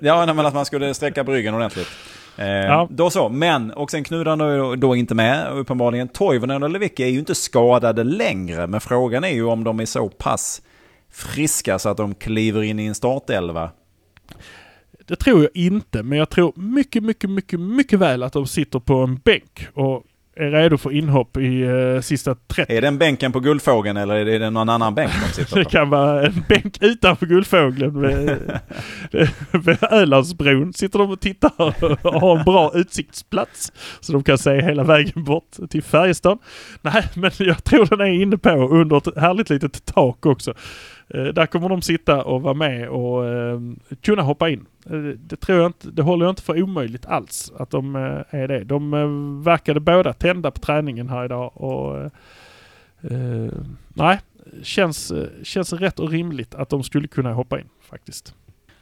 Ja, 0.01 0.25
nej, 0.25 0.35
men 0.35 0.45
att 0.45 0.53
man 0.53 0.65
skulle 0.65 0.93
sträcka 0.93 1.23
bryggen 1.23 1.53
ordentligt. 1.53 1.87
Eh, 2.37 2.47
ja. 2.47 2.87
Då 2.91 3.09
så, 3.09 3.29
men 3.29 3.71
och 3.71 3.91
sen 3.91 4.03
Knudan 4.03 4.37
då, 4.37 4.75
då 4.75 4.95
inte 4.95 5.15
med 5.15 5.51
uppenbarligen. 5.51 6.07
Toivonen 6.07 6.63
och 6.63 6.69
Lewicki 6.69 7.03
är 7.03 7.07
ju 7.07 7.19
inte 7.19 7.35
skadade 7.35 8.03
längre, 8.03 8.67
men 8.67 8.81
frågan 8.81 9.23
är 9.23 9.33
ju 9.33 9.43
om 9.43 9.63
de 9.63 9.79
är 9.79 9.85
så 9.85 10.09
pass 10.09 10.61
friska 11.11 11.79
så 11.79 11.89
att 11.89 11.97
de 11.97 12.15
kliver 12.15 12.63
in 12.63 12.79
i 12.79 12.85
en 12.85 12.95
startelva. 12.95 13.71
Det 15.07 15.15
tror 15.15 15.41
jag 15.41 15.51
inte, 15.53 16.03
men 16.03 16.17
jag 16.17 16.29
tror 16.29 16.53
mycket, 16.55 17.03
mycket, 17.03 17.29
mycket, 17.29 17.59
mycket 17.59 17.99
väl 17.99 18.23
att 18.23 18.33
de 18.33 18.47
sitter 18.47 18.79
på 18.79 18.93
en 18.93 19.15
bänk 19.15 19.67
och 19.73 20.03
är 20.39 20.51
redo 20.51 20.77
för 20.77 20.91
inhopp 20.91 21.37
i 21.37 21.63
uh, 21.63 22.01
sista 22.01 22.35
30. 22.35 22.73
Är 22.73 22.81
den 22.81 22.97
bänken 22.97 23.31
på 23.31 23.39
Guldfågeln 23.39 23.97
eller 23.97 24.15
är 24.15 24.39
det 24.39 24.49
någon 24.49 24.69
annan 24.69 24.95
bänk 24.95 25.11
de 25.27 25.33
sitter 25.33 25.51
på? 25.51 25.59
det 25.59 25.65
kan 25.65 25.89
vara 25.89 26.25
en 26.25 26.43
bänk 26.49 26.77
utanför 26.81 27.25
Guldfågeln 27.25 28.01
vid, 28.01 28.37
vid 29.51 29.77
Ölandsbron. 29.91 30.73
Sitter 30.73 30.99
de 30.99 31.11
och 31.11 31.19
tittar 31.19 31.51
och 31.57 32.21
har 32.21 32.37
en 32.37 32.45
bra 32.45 32.71
utsiktsplats. 32.75 33.71
Så 33.99 34.13
de 34.13 34.23
kan 34.23 34.37
se 34.37 34.61
hela 34.61 34.83
vägen 34.83 35.23
bort 35.23 35.69
till 35.69 35.83
Färjestad. 35.83 36.39
Nej, 36.81 37.03
men 37.15 37.31
jag 37.39 37.63
tror 37.63 37.85
den 37.85 38.01
är 38.01 38.21
inne 38.21 38.37
på 38.37 38.49
under 38.49 38.97
ett 38.97 39.17
härligt 39.17 39.49
litet 39.49 39.85
tak 39.85 40.25
också. 40.25 40.53
Eh, 41.09 41.23
där 41.23 41.45
kommer 41.45 41.69
de 41.69 41.81
sitta 41.81 42.23
och 42.23 42.41
vara 42.41 42.53
med 42.53 42.89
och 42.89 43.27
ehm, 43.27 43.79
kunna 44.01 44.21
hoppa 44.21 44.49
in. 44.49 44.65
Eh, 44.85 44.99
det 44.99 45.35
tror 45.35 45.57
jag 45.57 45.67
inte, 45.69 45.91
det 45.91 46.01
håller 46.01 46.25
jag 46.25 46.31
inte 46.31 46.41
för 46.41 46.63
omöjligt 46.63 47.05
alls 47.05 47.51
att 47.57 47.69
de 47.69 47.95
eh, 47.95 48.39
är 48.41 48.47
det. 48.47 48.63
De 48.63 49.43
verkade 49.43 49.79
båda 49.79 50.13
tända 50.13 50.51
på 50.51 50.59
träningen 50.59 51.09
här 51.09 51.25
idag 51.25 51.51
och 51.61 52.11
nej, 53.93 54.19
känns, 54.63 55.13
känns 55.43 55.73
rätt 55.73 55.99
och 55.99 56.09
rimligt 56.09 56.55
att 56.55 56.69
de 56.69 56.83
skulle 56.83 57.07
kunna 57.07 57.33
hoppa 57.33 57.59
in 57.59 57.69
faktiskt. 57.81 58.35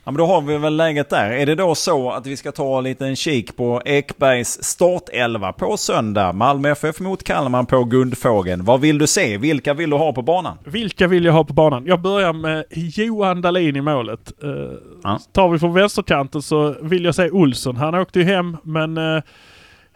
Ja, 0.06 0.12
men 0.12 0.18
då 0.18 0.26
har 0.26 0.42
vi 0.42 0.58
väl 0.58 0.76
läget 0.76 1.10
där. 1.10 1.32
Är 1.32 1.46
det 1.46 1.56
då 1.56 1.76
så 1.76 2.12
att 2.12 2.28
vi 2.28 2.38
ska 2.38 2.52
ta 2.52 2.78
en 2.78 2.84
liten 2.84 3.16
kik 3.16 3.56
på 3.56 3.82
Ekbergs 3.86 4.64
startelva 4.64 5.54
på 5.54 5.78
söndag? 5.78 6.34
Malmö 6.34 6.72
FF 6.72 7.00
mot 7.00 7.24
Kalmar 7.24 7.64
på 7.64 7.84
Guldfågeln. 7.84 8.66
Vad 8.66 8.82
vill 8.82 8.98
du 8.98 9.08
se? 9.08 9.38
Vilka 9.38 9.74
vill 9.74 9.90
du 9.90 9.98
ha 9.98 10.14
på 10.14 10.22
banan? 10.22 10.58
Vilka 10.66 11.08
vill 11.08 11.26
jag 11.26 11.34
ha 11.34 11.44
på 11.44 11.54
banan? 11.54 11.86
Jag 11.86 12.02
börjar 12.02 12.34
med 12.34 12.66
Johan 12.72 13.42
Dahlin 13.42 13.76
i 13.76 13.82
målet. 13.82 14.34
Uh, 14.44 14.72
ja. 15.04 15.20
Tar 15.32 15.50
vi 15.50 15.60
från 15.60 15.74
vänsterkanten 15.74 16.42
så 16.42 16.76
vill 16.82 17.06
jag 17.06 17.16
se 17.16 17.30
Olsson. 17.30 17.76
Han 17.76 17.96
åkte 17.96 18.20
ju 18.20 18.26
hem 18.26 18.58
men 18.64 18.98
uh, 18.98 19.22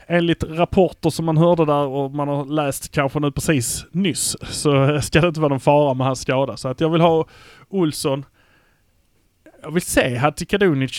enligt 0.08 0.43
rapporter 0.43 1.10
som 1.10 1.26
man 1.26 1.38
hörde 1.38 1.65
där 1.65 1.88
och 1.88 2.12
man 2.12 2.28
har 2.28 2.45
läst 2.45 2.91
kanske 2.91 3.19
nu 3.19 3.32
precis 3.32 3.86
nyss 3.91 4.36
så 4.41 5.02
ska 5.02 5.22
det 5.22 5.28
inte 5.28 5.39
vara 5.39 5.50
någon 5.50 5.60
fara 5.60 5.93
med 5.93 6.08
hans 6.08 6.22
skada. 6.22 6.58
Så 6.58 6.67
att 6.67 6.82
jag 6.82 6.89
vill 6.89 7.02
ha 7.02 7.26
Olsson. 7.69 8.26
Jag 9.62 9.72
vill 9.72 9.82
se 9.82 10.15
Hadzi 10.15 10.45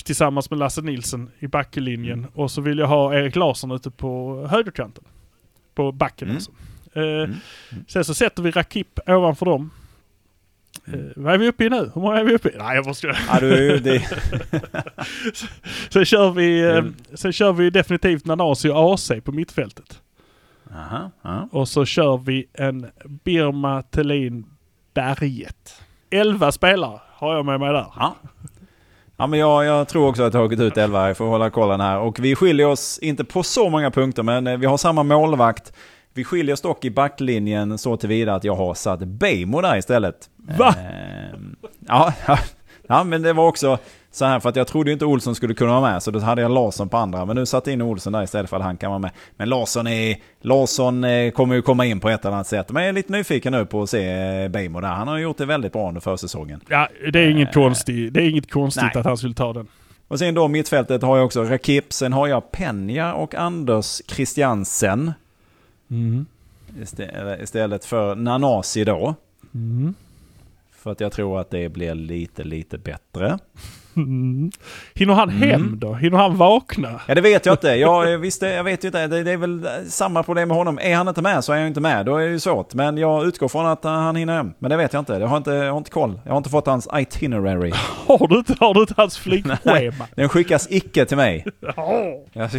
tillsammans 0.05 0.51
med 0.51 0.59
Lasse 0.59 0.83
Nilsson 0.83 1.31
i 1.39 1.47
backlinjen 1.47 2.19
mm. 2.19 2.31
och 2.35 2.51
så 2.51 2.61
vill 2.61 2.79
jag 2.79 2.87
ha 2.87 3.15
Erik 3.15 3.37
Larsson 3.37 3.71
ute 3.71 3.91
på 3.91 4.47
högerkanten. 4.51 5.05
På 5.75 5.93
backen 5.93 6.29
mm. 6.29 6.37
alltså. 6.37 6.51
Eh, 6.93 7.03
mm. 7.03 7.25
mm. 7.25 7.85
Sen 7.89 8.05
så 8.05 8.15
sätter 8.15 8.43
vi 8.43 8.51
Rakip 8.51 8.99
ovanför 9.07 9.47
dem. 9.47 9.71
Mm. 10.87 11.07
Eh, 11.07 11.13
vad 11.17 11.35
är 11.35 11.39
vi 11.39 11.49
uppe 11.49 11.65
i 11.65 11.71
nu? 11.71 11.91
Hur 11.95 12.01
många 12.01 12.19
är 12.19 12.25
vi 12.25 12.35
uppe 12.35 12.49
i? 12.49 12.55
Nej 12.59 12.77
jag 12.77 12.87
måste... 12.87 13.17
Ja, 13.29 13.41
du, 13.41 13.79
det... 13.79 14.01
sen, 15.91 16.05
kör 16.05 16.31
vi, 16.31 16.61
eh, 16.61 16.85
sen 17.15 17.33
kör 17.33 17.53
vi 17.53 17.71
definitivt 17.71 18.25
Nanasi 18.25 18.69
och 18.69 18.95
AC 18.95 19.13
på 19.25 19.33
mittfältet. 19.33 20.03
Aha, 20.75 21.11
aha. 21.23 21.49
Och 21.53 21.69
så 21.69 21.85
kör 21.85 22.17
vi 22.17 22.47
en 22.53 22.87
Birma 23.05 23.83
Thelin 23.83 24.47
Berget. 24.95 25.83
Elva 26.11 26.53
spelare 26.53 27.01
har 27.09 27.35
jag 27.35 27.47
med 27.47 27.61
mig 27.61 27.73
där. 27.73 27.87
Ja. 27.97 28.17
Ja, 29.21 29.27
men 29.27 29.39
jag, 29.39 29.65
jag 29.65 29.89
tror 29.89 30.09
också 30.09 30.23
att 30.23 30.35
jag 30.35 30.41
har 30.41 30.49
tagit 30.49 30.61
ut 30.61 30.77
11. 30.77 31.07
Jag 31.07 31.17
får 31.17 31.25
hålla 31.25 31.51
kollen 31.51 31.81
här. 31.81 31.99
Och 31.99 32.21
vi 32.21 32.35
skiljer 32.35 32.67
oss 32.67 32.99
inte 32.99 33.25
på 33.25 33.43
så 33.43 33.69
många 33.69 33.91
punkter, 33.91 34.23
men 34.23 34.47
eh, 34.47 34.57
vi 34.57 34.67
har 34.67 34.77
samma 34.77 35.03
målvakt. 35.03 35.73
Vi 36.15 36.25
skiljer 36.25 36.53
oss 36.53 36.61
dock 36.61 36.85
i 36.85 36.91
backlinjen 36.91 37.79
så 37.79 37.97
tillvida 37.97 38.35
att 38.35 38.45
jag 38.45 38.55
har 38.55 38.75
satt 38.75 39.01
Bejmo 39.01 39.61
där 39.61 39.77
istället. 39.77 40.31
Va? 40.59 40.75
Ja, 41.89 42.13
ja, 42.27 42.39
ja, 42.87 43.05
men 43.05 43.23
det 43.23 43.33
var 43.33 43.47
också 43.47 43.79
så 44.13 44.25
här 44.25 44.41
för 44.41 44.49
att 44.49 44.57
jag 44.57 44.67
trodde 44.67 44.93
inte 44.93 45.05
Olsson 45.05 45.35
skulle 45.35 45.55
kunna 45.55 45.81
vara 45.81 45.93
med. 45.93 46.03
Så 46.03 46.11
då 46.11 46.19
hade 46.19 46.43
jag 46.43 46.51
Larsson 46.51 46.89
på 46.89 46.97
andra. 46.97 47.25
Men 47.25 47.37
nu 47.37 47.47
satte 47.47 47.71
jag 47.71 47.75
in 47.75 47.83
Olsson 47.83 48.13
där 48.13 48.23
istället 48.23 48.51
för 48.51 48.57
att 48.57 48.63
han 48.63 48.77
kan 48.77 48.91
vara 48.91 48.99
med. 48.99 49.11
Men 49.37 49.49
Larsson, 49.49 49.87
är, 49.87 50.17
Larsson 50.41 51.05
eh, 51.05 51.31
kommer 51.31 51.55
ju 51.55 51.63
komma 51.63 51.87
in 51.87 52.01
på 52.01 52.09
ett 52.09 52.25
eller 52.25 52.35
annat 52.35 52.47
sätt. 52.47 52.71
Men 52.71 52.83
jag 52.83 52.89
är 52.89 52.93
lite 52.93 53.13
nyfiken 53.13 53.53
nu 53.53 53.67
på 53.67 53.83
att 53.83 53.91
se 53.91 54.09
eh, 54.11 54.49
Bejmo 54.49 54.81
där. 54.81 54.89
Han 54.89 55.09
har 55.09 55.19
gjort 55.19 55.37
det 55.39 55.47
väldigt 55.47 55.73
bra 55.73 55.89
under 55.89 56.01
försäsongen. 56.01 56.61
Ja, 56.69 56.89
det 57.13 57.21
är 57.21 57.29
inget 57.31 57.55
konstigt. 57.55 58.15
Det 58.15 58.21
är 58.23 58.29
inget 58.31 58.51
konstigt 58.51 58.83
nej. 58.83 58.93
att 59.01 59.07
han 59.07 59.17
skulle 59.17 59.35
ta 59.35 59.53
den. 59.53 59.67
Och 60.09 60.19
sen 60.19 60.35
då 60.35 60.49
mittfältet 60.49 61.03
har 61.03 61.17
jag 61.17 61.27
också 61.27 61.45
Rakip. 61.45 61.93
Sen 61.93 62.13
har 62.13 62.27
jag 62.27 62.53
Penja 62.53 63.15
och 63.15 63.35
Anders 63.35 64.03
Christiansen. 64.07 65.13
Mm. 65.91 66.27
Istället- 66.83 67.43
Istället 67.43 67.85
för 67.85 68.15
Nanasi 68.15 68.85
då. 68.85 69.15
Mm. 69.55 69.95
För 70.73 70.93
att 70.93 71.01
jag 71.01 71.13
tror 71.13 71.41
att 71.41 71.51
det 71.51 71.69
blir 71.69 71.95
lite, 71.95 72.45
lite 72.45 72.79
bättre. 72.79 73.39
Mm. 73.97 74.51
Hinner 74.95 75.15
han 75.15 75.31
Mm. 75.31 75.51
hem 75.51 75.79
då? 75.81 75.95
Hinner 75.95 76.19
han 76.19 76.37
vakna? 76.37 77.01
Ja 77.09 77.15
det 77.15 77.21
vet 77.21 77.47
jag 77.47 77.53
inte. 77.53 77.69
Jag, 77.69 78.19
visst, 78.19 78.43
jag 78.43 78.65
vet 78.65 78.85
ju 78.85 78.89
inte. 78.89 79.07
Det, 79.07 79.23
det 79.23 79.31
är 79.33 79.37
väl 79.37 79.69
samma 79.89 80.23
problem 80.23 80.49
med 80.49 80.57
honom. 80.57 80.79
Är 80.83 80.95
han 80.97 81.09
inte 81.09 81.23
med 81.23 81.45
så 81.45 81.53
är 81.53 81.57
han 81.57 81.63
ju 81.63 81.69
inte 81.69 81.81
med. 81.81 82.07
Då 82.07 82.17
är 82.17 82.25
det 82.27 82.31
ju 82.31 82.41
svårt. 82.41 82.75
Men 82.75 82.99
jag 82.99 83.27
utgår 83.27 83.49
från 83.49 83.67
att 83.67 83.85
han 83.85 84.17
hinner 84.17 84.35
hem. 84.37 84.53
Men 84.59 84.71
det 84.71 84.77
vet 84.77 84.93
jag 84.93 85.01
inte. 85.01 85.13
Jag 85.13 85.27
har 85.27 85.37
inte, 85.37 85.51
jag 85.51 85.71
har 85.73 85.79
inte 85.79 85.91
koll. 85.91 86.21
Jag 86.25 86.33
har 86.33 86.37
inte 86.37 86.51
fått 86.51 86.67
hans 86.67 86.89
itinerary. 86.95 87.73
Har 88.07 88.29
du 88.29 88.37
inte, 88.39 88.55
har 88.61 88.75
du 88.75 88.81
inte 88.81 88.95
hans 88.97 89.19
flygschema? 89.25 90.07
Den 90.15 90.29
skickas 90.29 90.67
icke 90.71 91.05
till 91.05 91.17
mig. 91.17 91.47
Ja. 91.77 92.03
Jag 92.33 92.51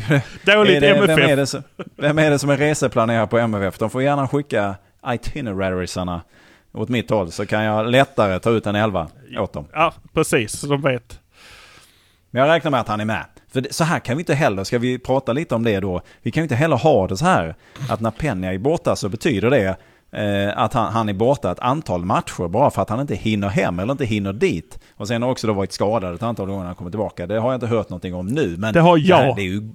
Dåligt 0.46 0.82
det, 0.82 0.94
vem, 0.94 1.10
är 1.10 1.14
MFF. 1.14 1.36
det 1.36 1.46
som, 1.48 1.64
vem 1.98 2.20
är 2.20 2.30
det 2.30 2.40
som 2.40 2.50
är 2.50 2.58
reseplanerare 2.58 3.28
på 3.28 3.38
MFF? 3.40 3.78
De 3.78 3.90
får 3.90 4.04
gärna 4.04 4.28
skicka 4.28 4.76
itinerariesarna 5.08 6.22
åt 6.74 6.90
mitt 6.90 7.10
håll. 7.10 7.32
Så 7.32 7.46
kan 7.46 7.64
jag 7.64 7.88
lättare 7.92 8.40
ta 8.40 8.50
ut 8.50 8.68
en 8.68 8.76
elva 8.76 9.08
åt 9.40 9.54
dem. 9.54 9.66
Ja, 9.74 9.94
precis. 10.14 10.52
Så 10.60 10.68
de 10.68 10.82
vet. 10.82 11.20
Men 12.32 12.42
jag 12.42 12.50
räknar 12.56 12.72
med 12.72 12.80
att 12.80 12.88
han 12.88 13.00
är 13.00 13.06
med. 13.06 13.26
För 13.48 13.68
så 13.72 13.84
här 13.84 14.00
kan 14.00 14.18
vi 14.18 14.22
inte 14.22 14.34
heller, 14.34 14.64
ska 14.64 14.80
vi 14.80 15.00
prata 15.00 15.34
lite 15.34 15.56
om 15.56 15.64
det 15.64 15.80
då? 15.80 16.02
Vi 16.22 16.32
kan 16.32 16.42
ju 16.42 16.46
inte 16.46 16.56
heller 16.56 16.78
ha 16.78 17.08
det 17.08 17.18
så 17.18 17.26
här 17.26 17.56
att 17.90 18.00
när 18.00 18.12
Penja 18.12 18.54
är 18.54 18.58
borta 18.58 18.96
så 18.96 19.10
betyder 19.10 19.50
det 19.50 19.78
eh, 20.12 20.58
att 20.58 20.74
han, 20.74 20.94
han 20.94 21.10
är 21.10 21.14
borta 21.14 21.52
ett 21.52 21.60
antal 21.60 22.06
matcher 22.06 22.48
bara 22.48 22.72
för 22.72 22.82
att 22.82 22.90
han 22.90 23.00
inte 23.00 23.16
hinner 23.16 23.50
hem 23.50 23.80
eller 23.80 23.92
inte 23.92 24.06
hinner 24.06 24.34
dit. 24.34 24.80
Och 24.96 25.08
sen 25.08 25.22
har 25.22 25.30
också 25.30 25.48
då 25.48 25.54
varit 25.54 25.72
skadad 25.72 26.16
ett 26.16 26.24
antal 26.24 26.48
gånger 26.48 26.60
när 26.60 26.66
han 26.68 26.76
kommer 26.76 26.92
tillbaka. 26.92 27.28
Det 27.28 27.40
har 27.40 27.52
jag 27.52 27.56
inte 27.56 27.68
hört 27.68 27.90
någonting 27.90 28.16
om 28.16 28.28
nu. 28.28 28.56
Men 28.58 28.74
Det 28.74 28.80
har 28.80 28.98
jag. 28.98 29.18
här, 29.18 29.36
det 29.36 29.42
är, 29.42 29.46
ju, 29.46 29.70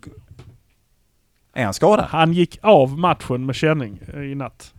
är 1.55 1.65
han 1.65 1.75
skadad? 1.75 2.07
Han 2.09 2.33
gick 2.33 2.59
av 2.63 2.99
matchen 2.99 3.47
med 3.47 3.55
känning 3.55 4.01
eh, 4.15 4.21
i 4.21 4.35
natt. 4.35 4.73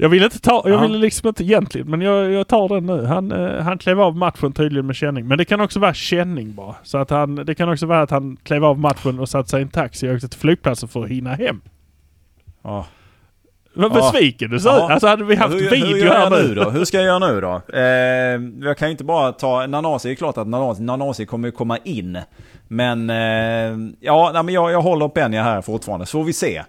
Jag 0.00 0.08
vill 0.08 0.22
inte 0.24 0.38
ta, 0.40 0.62
jag 0.64 0.72
Ja. 0.72 0.80
vill 0.80 0.98
liksom 1.00 1.28
inte 1.28 1.44
egentligen, 1.44 1.90
men 1.90 2.00
jag, 2.00 2.32
jag 2.32 2.48
tar 2.48 2.68
den 2.68 2.86
nu. 2.86 3.04
Han, 3.04 3.32
eh, 3.32 3.62
han 3.62 3.78
klev 3.78 4.00
av 4.00 4.16
matchen 4.16 4.52
tydligen 4.52 4.86
med 4.86 4.96
känning. 4.96 5.28
Men 5.28 5.38
det 5.38 5.44
kan 5.44 5.60
också 5.60 5.80
vara 5.80 5.94
känning 5.94 6.54
bara. 6.54 6.74
Så 6.82 6.98
att 6.98 7.10
han, 7.10 7.34
det 7.34 7.54
kan 7.54 7.68
också 7.72 7.86
vara 7.86 8.02
att 8.02 8.10
han 8.10 8.36
klev 8.42 8.64
av 8.64 8.78
matchen 8.78 9.18
och 9.20 9.28
satte 9.28 9.48
sig 9.50 9.58
i 9.60 9.62
en 9.62 9.68
taxi 9.68 10.08
och 10.08 10.14
åkte 10.14 10.28
till 10.28 10.40
flygplatsen 10.40 10.88
för 10.88 11.02
att 11.02 11.08
hinna 11.08 11.34
hem. 11.34 11.60
Ja. 12.64 12.86
Vad 13.74 13.92
besviken 13.92 14.50
du 14.50 14.60
ser 14.60 14.70
Ja. 14.70 14.92
Alltså 14.92 15.06
hade 15.06 15.24
vi 15.24 15.34
haft 15.34 15.54
hur, 15.54 15.70
video 15.70 15.96
hur 15.96 16.10
här 16.10 16.30
nu 16.30 16.54
då? 16.54 16.70
Hur 16.70 16.84
ska 16.84 16.96
jag 16.96 17.06
göra 17.06 17.18
nu 17.32 17.40
då? 17.40 17.60
Eh, 17.78 18.66
jag 18.68 18.78
kan 18.78 18.88
ju 18.88 18.92
inte 18.92 19.04
bara 19.04 19.32
ta... 19.32 19.66
Nanasi, 19.66 20.08
det 20.08 20.12
är 20.14 20.16
klart 20.16 20.38
att 20.38 20.48
Nanasi, 20.48 20.82
Nanasi 20.82 21.26
kommer 21.26 21.48
ju 21.48 21.52
komma 21.52 21.78
in. 21.84 22.18
Men 22.68 23.10
eh, 23.10 23.96
ja, 24.00 24.30
nej, 24.34 24.42
men 24.42 24.54
jag, 24.54 24.72
jag 24.72 24.82
håller 24.82 25.08
Penja 25.08 25.42
här 25.42 25.60
fortfarande, 25.62 26.06
så 26.06 26.18
får 26.18 26.24
vi 26.24 26.32
se. 26.32 26.62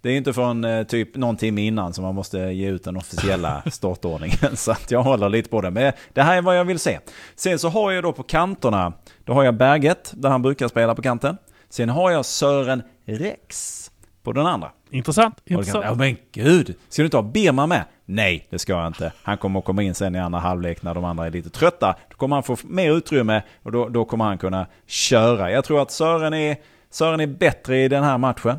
Det 0.00 0.10
är 0.10 0.16
inte 0.16 0.32
från 0.32 0.64
eh, 0.64 0.82
typ 0.82 1.16
någon 1.16 1.36
timme 1.36 1.66
innan 1.66 1.92
som 1.94 2.04
man 2.04 2.14
måste 2.14 2.38
ge 2.38 2.68
ut 2.68 2.84
den 2.84 2.96
officiella 2.96 3.62
startordningen. 3.70 4.56
Så 4.56 4.72
att 4.72 4.90
jag 4.90 5.02
håller 5.02 5.28
lite 5.28 5.48
på 5.48 5.60
det. 5.60 5.70
Men 5.70 5.92
det 6.12 6.22
här 6.22 6.36
är 6.36 6.42
vad 6.42 6.58
jag 6.58 6.64
vill 6.64 6.78
se. 6.78 6.98
Sen 7.36 7.58
så 7.58 7.68
har 7.68 7.92
jag 7.92 8.04
då 8.04 8.12
på 8.12 8.22
kanterna, 8.22 8.92
då 9.24 9.32
har 9.32 9.44
jag 9.44 9.54
Berget, 9.56 10.12
där 10.16 10.28
han 10.30 10.42
brukar 10.42 10.68
spela 10.68 10.94
på 10.94 11.02
kanten. 11.02 11.36
Sen 11.68 11.88
har 11.88 12.10
jag 12.10 12.24
Sören 12.24 12.82
Rex 13.04 13.90
på 14.22 14.32
den 14.32 14.46
andra. 14.46 14.70
Intressant. 14.90 15.44
Kan- 15.44 15.56
intressant. 15.58 15.84
Ja 15.88 15.94
men 15.94 16.16
gud! 16.32 16.74
Ska 16.88 17.02
du 17.02 17.06
inte 17.06 17.16
ha 17.16 17.22
Birman 17.22 17.68
med? 17.68 17.84
Nej, 18.04 18.46
det 18.50 18.58
ska 18.58 18.72
jag 18.72 18.86
inte. 18.86 19.12
Han 19.22 19.38
kommer 19.38 19.58
att 19.58 19.64
komma 19.64 19.82
in 19.82 19.94
sen 19.94 20.14
i 20.14 20.18
andra 20.18 20.40
halvlek 20.40 20.82
när 20.82 20.94
de 20.94 21.04
andra 21.04 21.26
är 21.26 21.30
lite 21.30 21.50
trötta. 21.50 21.96
Då 22.10 22.16
kommer 22.16 22.36
han 22.36 22.42
få 22.42 22.56
mer 22.64 22.92
utrymme 22.92 23.42
och 23.62 23.72
då, 23.72 23.88
då 23.88 24.04
kommer 24.04 24.24
han 24.24 24.38
kunna 24.38 24.66
köra. 24.86 25.50
Jag 25.50 25.64
tror 25.64 25.82
att 25.82 25.90
Sören 25.90 26.34
är, 26.34 26.56
Sören 26.90 27.20
är 27.20 27.26
bättre 27.26 27.78
i 27.84 27.88
den 27.88 28.04
här 28.04 28.18
matchen. 28.18 28.58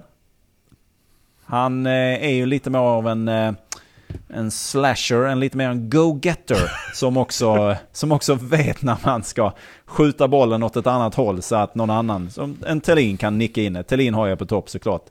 Han 1.50 1.86
eh, 1.86 2.24
är 2.24 2.34
ju 2.34 2.46
lite 2.46 2.70
mer 2.70 2.80
av 2.80 3.08
en, 3.08 3.28
eh, 3.28 3.54
en 4.28 4.52
slasher, 4.52 5.26
en 5.26 5.40
lite 5.40 5.58
mer 5.58 5.70
en 5.70 5.90
go-getter. 5.90 6.72
Som 6.94 7.18
också, 7.18 7.76
som 7.92 8.12
också 8.12 8.34
vet 8.34 8.82
när 8.82 8.98
man 9.06 9.24
ska 9.24 9.54
skjuta 9.86 10.28
bollen 10.28 10.64
åt 10.64 10.76
ett 10.76 10.88
annat 10.88 11.16
håll 11.16 11.42
så 11.42 11.56
att 11.56 11.76
någon 11.76 11.90
annan, 11.90 12.30
som 12.30 12.58
en 12.68 12.82
Thelin 12.82 13.18
kan 13.18 13.38
nicka 13.38 13.62
in. 13.62 13.84
Thelin 13.88 14.14
har 14.14 14.28
jag 14.28 14.40
på 14.40 14.46
topp 14.46 14.70
såklart. 14.70 15.06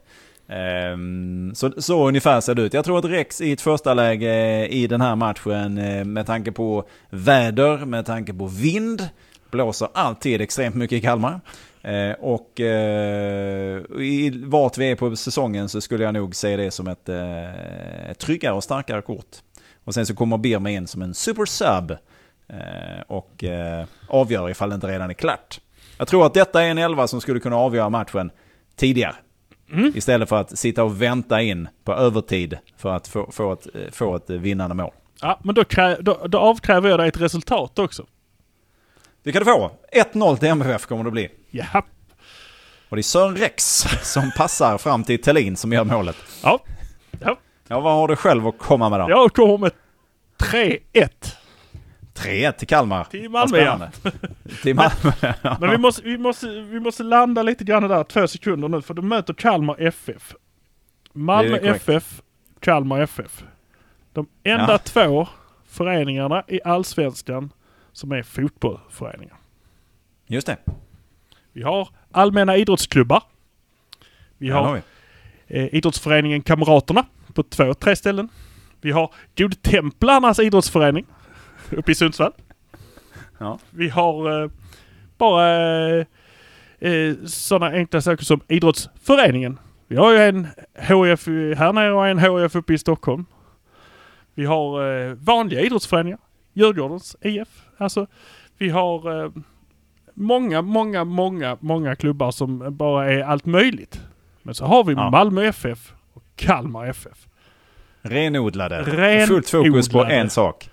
Ehm, 0.48 1.55
så, 1.55 1.72
så 1.79 2.09
ungefär 2.09 2.40
ser 2.40 2.55
det 2.55 2.62
ut. 2.62 2.74
Jag 2.74 2.85
tror 2.85 2.98
att 2.98 3.05
Rex 3.05 3.40
i 3.40 3.53
ett 3.53 3.61
första 3.61 3.94
läge 3.94 4.66
i 4.66 4.87
den 4.87 5.01
här 5.01 5.16
matchen 5.16 5.79
eh, 5.79 6.05
med 6.05 6.27
tanke 6.27 6.53
på 6.53 6.85
väder, 7.11 7.77
med 7.77 8.07
tanke 8.07 8.35
på 8.35 8.46
vind, 8.46 9.09
blåser 9.51 9.88
alltid 9.94 10.40
extremt 10.40 10.74
mycket 10.74 10.98
i 10.98 11.01
Kalmar. 11.01 11.40
Eh, 11.88 12.12
och 12.20 12.61
eh, 12.61 13.83
i 14.01 14.42
vart 14.44 14.79
vi 14.79 14.90
är 14.90 14.96
på 14.96 15.16
säsongen 15.16 15.68
så 15.68 15.81
skulle 15.81 16.05
jag 16.05 16.14
nog 16.14 16.35
se 16.35 16.57
det 16.57 16.70
som 16.70 16.88
ett, 16.88 17.09
eh, 17.09 18.11
ett 18.11 18.18
tryggare 18.18 18.55
och 18.55 18.64
starkare 18.64 19.03
kort. 19.03 19.37
Och 19.85 19.94
sen 19.94 20.07
så 20.07 20.14
kommer 20.14 20.38
Birma 20.38 20.70
in 20.70 20.87
som 20.87 21.03
en 21.03 21.14
super 21.14 21.44
sub 21.44 21.90
eh, 22.48 23.01
och 23.07 23.44
eh, 23.44 23.87
avgör 24.09 24.51
ifall 24.51 24.68
det 24.68 24.74
inte 24.74 24.87
redan 24.87 25.11
är 25.11 25.14
klart. 25.14 25.61
Jag 25.98 26.09
tror 26.09 26.27
att 26.27 26.35
detta 26.35 26.62
är 26.62 26.70
en 26.70 26.79
elva 26.79 27.07
som 27.07 27.20
skulle 27.20 27.40
kunna 27.40 27.57
avgöra 27.57 27.88
matchen 27.88 28.31
tidigare. 28.77 29.14
Istället 29.94 30.29
för 30.29 30.37
att 30.40 30.59
sitta 30.59 30.85
och 30.85 31.03
vänta 31.03 31.42
in 31.42 31.68
på 31.85 31.92
övertid 31.92 32.59
för 32.77 32.96
att 32.96 33.09
få, 33.09 33.31
få, 33.33 33.53
ett, 33.53 33.66
eh, 33.74 33.81
få 33.90 34.16
ett 34.16 34.31
vinnande 34.31 34.74
mål. 34.74 34.92
Ja, 35.20 35.40
men 35.42 35.55
då, 35.55 35.64
krä, 35.64 35.96
då, 36.01 36.27
då 36.29 36.38
avkräver 36.38 36.90
jag 36.90 36.98
dig 36.98 37.09
ett 37.09 37.20
resultat 37.20 37.79
också. 37.79 38.07
Det 39.22 39.33
kan 39.33 39.40
du 39.40 39.44
få. 39.44 39.70
1-0 39.92 40.37
till 40.37 40.48
MFF 40.48 40.87
kommer 40.87 41.04
det 41.04 41.11
bli. 41.11 41.28
Ja. 41.50 41.83
Och 42.88 42.96
det 42.96 43.00
är 43.00 43.02
Sören 43.02 43.37
Rex 43.37 43.64
som 44.02 44.31
passar 44.37 44.78
fram 44.78 45.04
till 45.04 45.22
Tellin 45.22 45.57
som 45.57 45.72
gör 45.72 45.85
målet. 45.85 46.16
Ja. 46.42 46.59
ja. 47.20 47.37
Ja, 47.68 47.81
vad 47.81 47.92
har 47.92 48.09
du 48.09 48.16
själv 48.16 48.46
att 48.46 48.59
komma 48.59 48.88
med 48.88 49.00
då? 49.00 49.11
Jag 49.11 49.33
kommer 49.33 49.59
med 49.59 49.72
3-1. 50.38 51.09
3-1 52.14 52.52
till 52.52 52.68
Kalmar. 52.68 53.04
Till 53.04 53.31
Malmö, 53.31 53.59
ja. 53.59 53.78
till 54.62 54.74
Malmö. 54.74 55.12
Men 55.61 55.70
vi 55.70 55.78
måste, 55.78 56.02
vi, 56.02 56.18
måste, 56.18 56.46
vi 56.61 56.81
måste 56.81 57.02
landa 57.02 57.42
lite 57.42 57.64
grann 57.64 57.88
där, 57.88 58.04
två 58.04 58.28
sekunder 58.28 58.68
nu, 58.68 58.83
för 58.83 58.94
de 58.94 59.09
möter 59.09 59.35
Kalmar 59.35 59.76
FF. 59.81 60.35
Malmö. 61.12 61.57
FF, 61.57 62.22
Kalmar 62.61 63.00
FF. 63.00 63.42
De 64.12 64.28
enda 64.42 64.72
Ja. 64.72 64.78
två 64.78 65.28
föreningarna 65.68 66.44
i 66.48 66.61
Allsvenskan 66.64 67.50
som 67.92 68.12
är 68.12 68.22
fotbollsföreningar. 68.22 69.37
Just 70.27 70.46
det. 70.46 70.57
Vi 71.53 71.62
har 71.62 71.88
allmänna 72.12 72.57
idrottsklubbar. 72.57 73.22
Vi 74.38 74.51
har 74.51 74.62
har 74.62 74.74
vi. 74.74 74.83
eh, 75.46 75.74
idrottsföreningen 75.74 76.42
Kamraterna 76.42 77.07
på 77.35 77.42
två, 77.42 77.74
tre 77.74 77.96
ställen. 77.96 78.29
Vi 78.81 78.90
har 78.90 79.14
Godtemplarnas 79.37 80.38
idrottsförening 80.38 81.07
uppe 81.70 81.92
i 81.92 81.94
Sundsvall. 81.94 82.33
Ja. 83.38 83.59
Vi 83.70 83.88
har 83.88 84.42
eh, 84.42 84.51
bara 85.18 85.48
eh, 85.98 86.07
eh, 86.79 87.14
sådana 87.27 87.77
enkla 87.77 88.01
saker 88.01 88.24
som 88.24 88.40
idrottsföreningen. 88.48 89.59
Vi 89.87 89.96
har 89.96 90.12
ju 90.12 90.18
en 90.18 90.46
HF 90.74 91.27
här 91.59 91.72
nere 91.72 91.92
och 91.92 92.07
en 92.09 92.18
HF 92.18 92.55
uppe 92.57 92.74
i 92.74 92.79
Stockholm. 92.79 93.27
Vi 94.35 94.44
har 94.44 94.92
eh, 94.92 95.12
vanliga 95.14 95.61
idrottsföreningar. 95.61 96.18
Djurgårdens 96.59 97.16
IF. 97.21 97.49
Alltså, 97.79 98.07
vi 98.59 98.68
har 98.68 99.25
eh, 99.25 99.31
många, 100.14 100.62
många, 100.62 101.05
många, 101.05 101.57
många 101.61 101.97
klubbar 101.97 102.31
som 102.31 102.77
bara 102.77 103.12
är 103.12 103.23
allt 103.23 103.47
möjligt. 103.47 104.01
Men 104.42 104.55
så 104.55 104.64
har 104.64 104.85
vi 104.85 104.92
Ja. 104.94 105.11
Malmö 105.11 105.44
FF 105.44 105.92
och 106.12 106.23
Kalmar 106.37 106.87
FF. 106.87 107.27
Renodlade. 108.03 108.83
Renodlade. 108.83 109.27
Fullt 109.27 109.51
fokus 109.51 109.88
på 109.88 110.05
en 110.05 110.31
sak. 110.31 110.71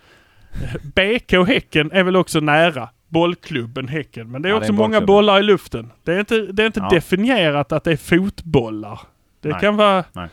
BK 0.83 1.47
Häcken 1.47 1.91
är 1.91 2.03
väl 2.03 2.15
också 2.15 2.39
nära 2.39 2.89
bollklubben 3.07 3.87
Häcken. 3.87 4.31
Men 4.31 4.41
det 4.41 4.49
är 4.49 4.53
Ja, 4.53 4.55
det 4.59 4.65
är 4.65 4.69
också 4.69 4.73
många 4.73 5.01
bollar 5.01 5.39
i 5.39 5.43
luften. 5.43 5.91
Det 6.03 6.13
är 6.13 6.19
inte, 6.19 6.39
det 6.39 6.63
är 6.63 6.67
inte 6.67 6.79
Ja. 6.79 6.89
definierat 6.89 7.71
att 7.71 7.83
det 7.83 7.91
är 7.91 7.97
fotbollar. 7.97 8.99
Det 9.41 9.49
Nej. 9.49 9.59
kan 9.61 9.75
vara 9.77 10.03
Nej. 10.13 10.27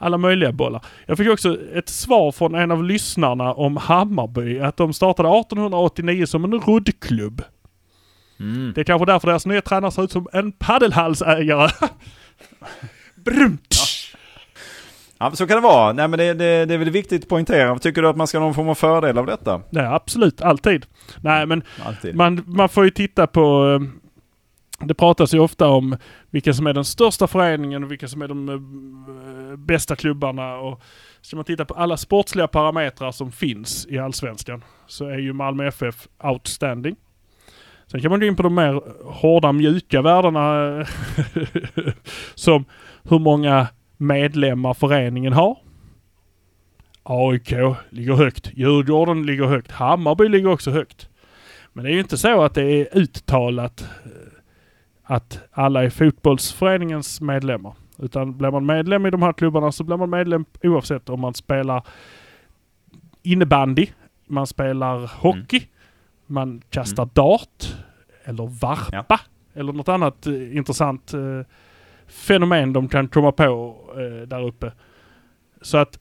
Alla 0.00 0.18
möjliga 0.18 0.52
bollar. 0.52 0.84
Jag 1.06 1.18
fick 1.18 1.28
också 1.28 1.58
ett 1.74 1.88
svar 1.88 2.32
från 2.32 2.54
en 2.54 2.70
av 2.70 2.84
lyssnarna 2.84 3.52
om 3.52 3.76
Hammarby, 3.76 4.60
att 4.60 4.76
de 4.76 4.92
startade 4.92 5.28
1889 5.28 6.26
som 6.26 6.44
en 6.44 6.60
roddklubb. 6.60 7.42
Mm. 8.40 8.72
Det 8.74 8.80
är 8.80 8.84
kanske 8.84 9.06
därför 9.06 9.28
deras 9.28 9.46
nya 9.46 9.62
tränare 9.62 9.90
ser 9.90 10.04
ut 10.04 10.12
som 10.12 10.26
en 10.32 10.52
paddelhalsägare. 10.52 11.70
Brumt! 13.24 13.74
Ja, 15.18 15.30
så 15.30 15.46
kan 15.46 15.56
det 15.56 15.62
vara. 15.62 15.92
Nej, 15.92 16.08
men 16.08 16.18
det, 16.18 16.34
det, 16.34 16.64
det 16.64 16.74
är 16.74 16.78
väl 16.78 16.90
viktigt 16.90 17.22
att 17.22 17.28
poängtera. 17.28 17.78
Tycker 17.78 18.02
du 18.02 18.08
att 18.08 18.16
man 18.16 18.26
ska 18.26 18.38
ha 18.38 18.44
någon 18.44 18.54
form 18.54 18.68
av 18.68 18.74
fördel 18.74 19.18
av 19.18 19.26
detta? 19.26 19.60
Nej, 19.70 19.86
absolut. 19.86 20.40
Alltid. 20.40 20.86
Nej, 21.20 21.46
men 21.46 21.62
Alltid. 21.84 22.14
man, 22.14 22.42
man 22.46 22.68
får 22.68 22.84
ju 22.84 22.90
titta 22.90 23.26
på... 23.26 23.78
Det 24.84 24.94
pratas 24.94 25.34
ju 25.34 25.38
ofta 25.38 25.68
om 25.68 25.96
vilka 26.30 26.54
som 26.54 26.66
är 26.66 26.72
den 26.72 26.84
största 26.84 27.26
föreningen 27.26 27.84
och 27.84 27.90
vilka 27.90 28.08
som 28.08 28.22
är 28.22 28.28
de 28.28 28.48
eh, 28.48 29.56
bästa 29.56 29.96
klubbarna. 29.96 30.56
Och 30.56 30.82
ska 31.20 31.36
man 31.36 31.44
titta 31.44 31.64
på 31.64 31.74
alla 31.74 31.96
sportsliga 31.96 32.48
parametrar 32.48 33.12
som 33.12 33.32
finns 33.32 33.86
i 33.86 33.98
Allsvenskan 33.98 34.64
så 34.86 35.06
är 35.06 35.18
ju 35.18 35.32
Malmö 35.32 35.66
FF 35.66 36.08
outstanding. 36.24 36.96
Sen 37.86 38.00
kan 38.00 38.10
man 38.10 38.20
gå 38.20 38.26
in 38.26 38.36
på 38.36 38.42
de 38.42 38.54
mer 38.54 38.80
hårda 39.04 39.52
mjuka 39.52 40.02
värdena 40.02 40.86
som 42.34 42.64
hur 43.02 43.18
många 43.18 43.66
medlemmar 43.96 44.74
föreningen 44.74 45.32
har. 45.32 45.58
AIK 47.02 47.52
ligger 47.90 48.14
högt. 48.14 48.50
Djurgården 48.54 49.26
ligger 49.26 49.44
högt. 49.44 49.70
Hammarby 49.70 50.28
ligger 50.28 50.48
också 50.48 50.70
högt. 50.70 51.08
Men 51.72 51.84
det 51.84 51.90
är 51.90 51.94
ju 51.94 52.00
inte 52.00 52.18
så 52.18 52.42
att 52.42 52.54
det 52.54 52.62
är 52.62 52.98
uttalat 52.98 53.84
att 55.10 55.40
alla 55.52 55.84
är 55.84 55.90
fotbollsföreningens 55.90 57.20
medlemmar. 57.20 57.74
Utan 57.98 58.38
blir 58.38 58.50
man 58.50 58.66
medlem 58.66 59.06
i 59.06 59.10
de 59.10 59.22
här 59.22 59.32
klubbarna 59.32 59.72
så 59.72 59.84
blir 59.84 59.96
man 59.96 60.10
medlem 60.10 60.44
oavsett 60.62 61.08
om 61.08 61.20
man 61.20 61.34
spelar 61.34 61.86
innebandy, 63.22 63.86
man 64.26 64.46
spelar 64.46 65.10
hockey, 65.20 65.62
man 66.26 66.62
kastar 66.70 67.08
dart 67.12 67.76
eller 68.24 68.46
varpa 68.46 69.20
eller 69.54 69.72
något 69.72 69.88
annat 69.88 70.26
eh, 70.26 70.56
intressant 70.56 71.14
eh, 71.14 71.40
fenomen 72.06 72.72
de 72.72 72.88
kan 72.88 73.08
komma 73.08 73.32
på 73.32 73.76
eh, 73.96 74.28
där 74.28 74.46
uppe. 74.46 74.72
Så 75.60 75.78
att 75.78 75.98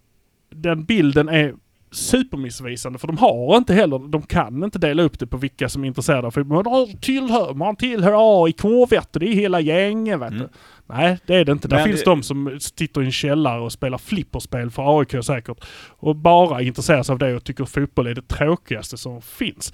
den 0.50 0.84
bilden 0.84 1.30
är 1.30 1.56
supermissvisande 1.92 3.00
för 3.00 3.08
de 3.08 3.18
har 3.18 3.58
inte 3.58 3.74
heller, 3.74 4.00
de 4.10 4.22
kan 4.22 4.64
inte 4.64 4.80
dela 4.80 5.04
upp 5.04 5.20
det 5.20 5.28
på 5.28 5.38
vilka 5.38 5.70
som 5.70 5.84
är 5.84 5.88
intresserade 5.88 6.28
av 6.28 6.32
fotboll. 6.32 6.64
Man 6.66 6.98
tillhör, 6.98 7.54
man 7.54 7.76
tillhör 7.76 8.44
AIK 8.46 8.64
vet 8.92 9.14
du, 9.14 9.20
det 9.20 9.28
är 9.28 9.34
hela 9.34 9.60
gänget 9.60 10.20
vet 10.20 10.30
du. 10.32 10.36
Mm. 10.38 10.50
Nej, 10.88 11.18
det 11.26 11.36
är 11.36 11.46
det 11.46 11.52
inte. 11.52 11.68
Där 11.68 11.76
Men 11.78 11.86
finns 11.86 12.04
det- 12.04 12.10
de 12.10 12.24
som 12.24 12.58
sitter 12.60 13.02
i 13.02 13.06
en 13.06 13.12
källare 13.12 13.62
och 13.62 13.72
spelar 13.72 13.98
flipperspel 13.98 14.72
för 14.72 15.00
AIK 15.00 15.24
säkert. 15.26 15.58
Och 15.90 16.16
bara 16.16 16.62
intresserar 16.62 17.04
sig 17.04 17.14
av 17.14 17.20
det 17.20 17.36
och 17.36 17.44
tycker 17.44 17.66
fotboll 17.66 18.08
är 18.08 18.16
det 18.16 18.28
tråkigaste 18.28 18.98
som 18.98 19.22
finns. 19.22 19.74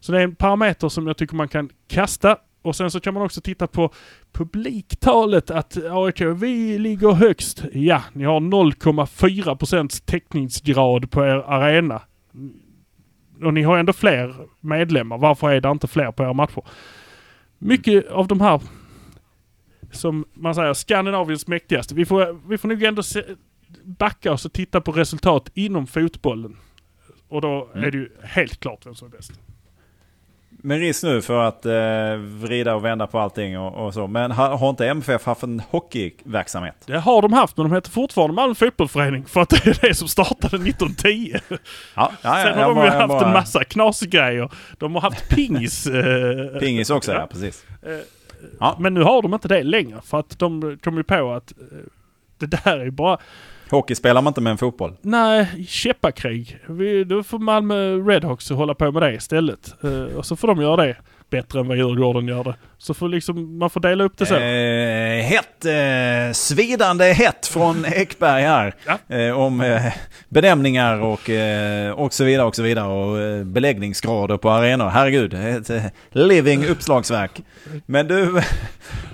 Så 0.00 0.12
det 0.12 0.18
är 0.18 0.22
en 0.24 0.34
parameter 0.34 0.88
som 0.88 1.06
jag 1.06 1.16
tycker 1.16 1.36
man 1.36 1.48
kan 1.48 1.68
kasta. 1.88 2.36
Och 2.66 2.76
sen 2.76 2.90
så 2.90 3.00
kan 3.00 3.14
man 3.14 3.22
också 3.22 3.40
titta 3.40 3.66
på 3.66 3.90
publiktalet. 4.32 5.50
Att 5.50 5.76
AIK, 5.90 6.20
vi 6.20 6.78
ligger 6.78 7.12
högst. 7.12 7.64
Ja, 7.72 8.02
ni 8.12 8.24
har 8.24 8.40
0,4 8.40 9.56
procents 9.56 10.00
täckningsgrad 10.00 11.10
på 11.10 11.24
er 11.24 11.36
arena. 11.52 12.02
Och 13.42 13.54
ni 13.54 13.62
har 13.62 13.78
ändå 13.78 13.92
fler 13.92 14.34
medlemmar. 14.60 15.18
Varför 15.18 15.50
är 15.50 15.60
det 15.60 15.70
inte 15.70 15.86
fler 15.88 16.12
på 16.12 16.22
era 16.22 16.32
matcher? 16.32 16.62
Mycket 17.58 18.08
av 18.10 18.26
de 18.28 18.40
här 18.40 18.60
som 19.92 20.24
man 20.34 20.54
säger, 20.54 20.74
Skandinaviens 20.74 21.46
mäktigaste. 21.46 21.94
Vi 21.94 22.04
får, 22.04 22.48
vi 22.48 22.58
får 22.58 22.68
nog 22.68 22.82
ändå 22.82 23.02
se, 23.02 23.22
backa 23.84 24.32
oss 24.32 24.44
och 24.44 24.52
titta 24.52 24.80
på 24.80 24.92
resultat 24.92 25.50
inom 25.54 25.86
fotbollen. 25.86 26.56
Och 27.28 27.40
då 27.40 27.68
Mm. 27.74 27.84
är 27.84 27.90
det 27.90 27.98
ju 27.98 28.10
helt 28.22 28.60
klart 28.60 28.86
vem 28.86 28.94
som 28.94 29.08
är 29.08 29.12
bäst. 29.12 29.40
Med 30.66 30.78
risk 30.80 31.02
nu 31.02 31.22
för 31.22 31.44
att 31.44 31.66
eh, 31.66 32.16
vrida 32.16 32.74
och 32.74 32.84
vända 32.84 33.06
på 33.06 33.18
allting 33.18 33.58
och, 33.58 33.86
och 33.86 33.94
så. 33.94 34.06
Men 34.06 34.30
har, 34.30 34.56
har 34.56 34.70
inte 34.70 34.86
MFF 34.88 35.24
haft 35.26 35.42
en 35.42 35.62
hockeyverksamhet? 35.70 36.74
Det 36.86 36.98
har 36.98 37.22
de 37.22 37.32
haft, 37.32 37.56
men 37.56 37.68
de 37.68 37.74
heter 37.74 37.90
fortfarande 37.90 38.34
Malmö 38.34 38.54
fotbollsförening 38.54 39.24
för 39.26 39.40
att 39.40 39.48
det 39.48 39.66
är 39.66 39.88
det 39.88 39.94
som 39.94 40.08
startade 40.08 40.56
1910. 40.56 41.34
Ja, 41.44 41.50
ja, 41.94 42.10
ja, 42.22 42.42
Sen 42.44 42.58
har 42.58 42.74
de 42.74 42.84
ju 42.84 42.90
haft 42.90 43.08
bara- 43.08 43.26
en 43.26 43.32
massa 43.32 43.64
knasgrejer. 43.64 44.50
De 44.78 44.94
har 44.94 45.02
haft 45.02 45.28
pingis. 45.28 45.86
eh, 45.86 46.58
Pingis 46.60 46.90
också, 46.90 47.12
ja 47.12 47.26
precis. 47.30 47.64
Ja. 48.60 48.76
Men 48.80 48.94
nu 48.94 49.02
har 49.02 49.22
de 49.22 49.34
inte 49.34 49.48
det 49.48 49.62
längre 49.62 50.00
för 50.04 50.18
att 50.18 50.38
de 50.38 50.78
kom 50.84 50.96
ju 50.96 51.02
på 51.02 51.32
att 51.32 51.52
eh, 51.52 51.78
det 52.38 52.46
där 52.46 52.78
är 52.78 52.90
bara, 52.90 53.18
Hockey 53.70 53.94
spelar 53.94 54.22
man 54.22 54.30
inte 54.30 54.40
med 54.40 54.50
en 54.50 54.58
fotboll. 54.58 54.92
nej, 55.02 55.66
käppakrig. 55.68 56.58
Vi, 56.68 57.04
då 57.04 57.22
får 57.22 57.38
Malmö 57.38 57.96
Redhawks 57.96 58.50
hålla 58.50 58.74
på 58.74 58.92
med 58.92 59.02
det 59.02 59.14
istället. 59.14 59.74
Eh, 59.84 60.16
och 60.16 60.26
så 60.26 60.36
får 60.36 60.48
de 60.48 60.60
göra 60.60 60.76
det 60.86 60.96
bättre 61.30 61.60
än 61.60 61.68
vad 61.68 61.76
Djurgården 61.76 62.28
gör 62.28 62.44
det. 62.44 62.54
Så 62.78 62.94
får 62.94 63.08
liksom, 63.08 63.58
man 63.58 63.70
får 63.70 63.80
dela 63.80 64.04
upp 64.04 64.18
det 64.18 64.26
så. 64.26 64.34
Eh, 64.34 65.22
hett, 65.24 65.64
eh, 65.64 66.32
svidande 66.32 67.12
hett 67.12 67.46
från 67.46 67.84
Ekberg 67.94 68.42
här. 68.42 68.74
Ja. 68.86 69.16
Eh, 69.16 69.38
om 69.38 69.60
eh, 69.60 69.82
benämningar 70.28 71.00
och, 71.00 71.30
eh, 71.30 71.90
och 71.90 72.12
så 72.12 72.24
vidare 72.24 72.46
och 72.46 72.56
så 72.56 72.62
vidare. 72.62 72.86
Och 72.88 73.18
eh, 73.20 73.44
beläggningsgrader 73.44 74.36
på 74.36 74.50
arenor. 74.50 74.88
Herregud, 74.88 75.34
ett 75.34 75.70
living 76.10 76.66
uppslagsverk. 76.66 77.42
Men 77.86 78.06
du, 78.08 78.42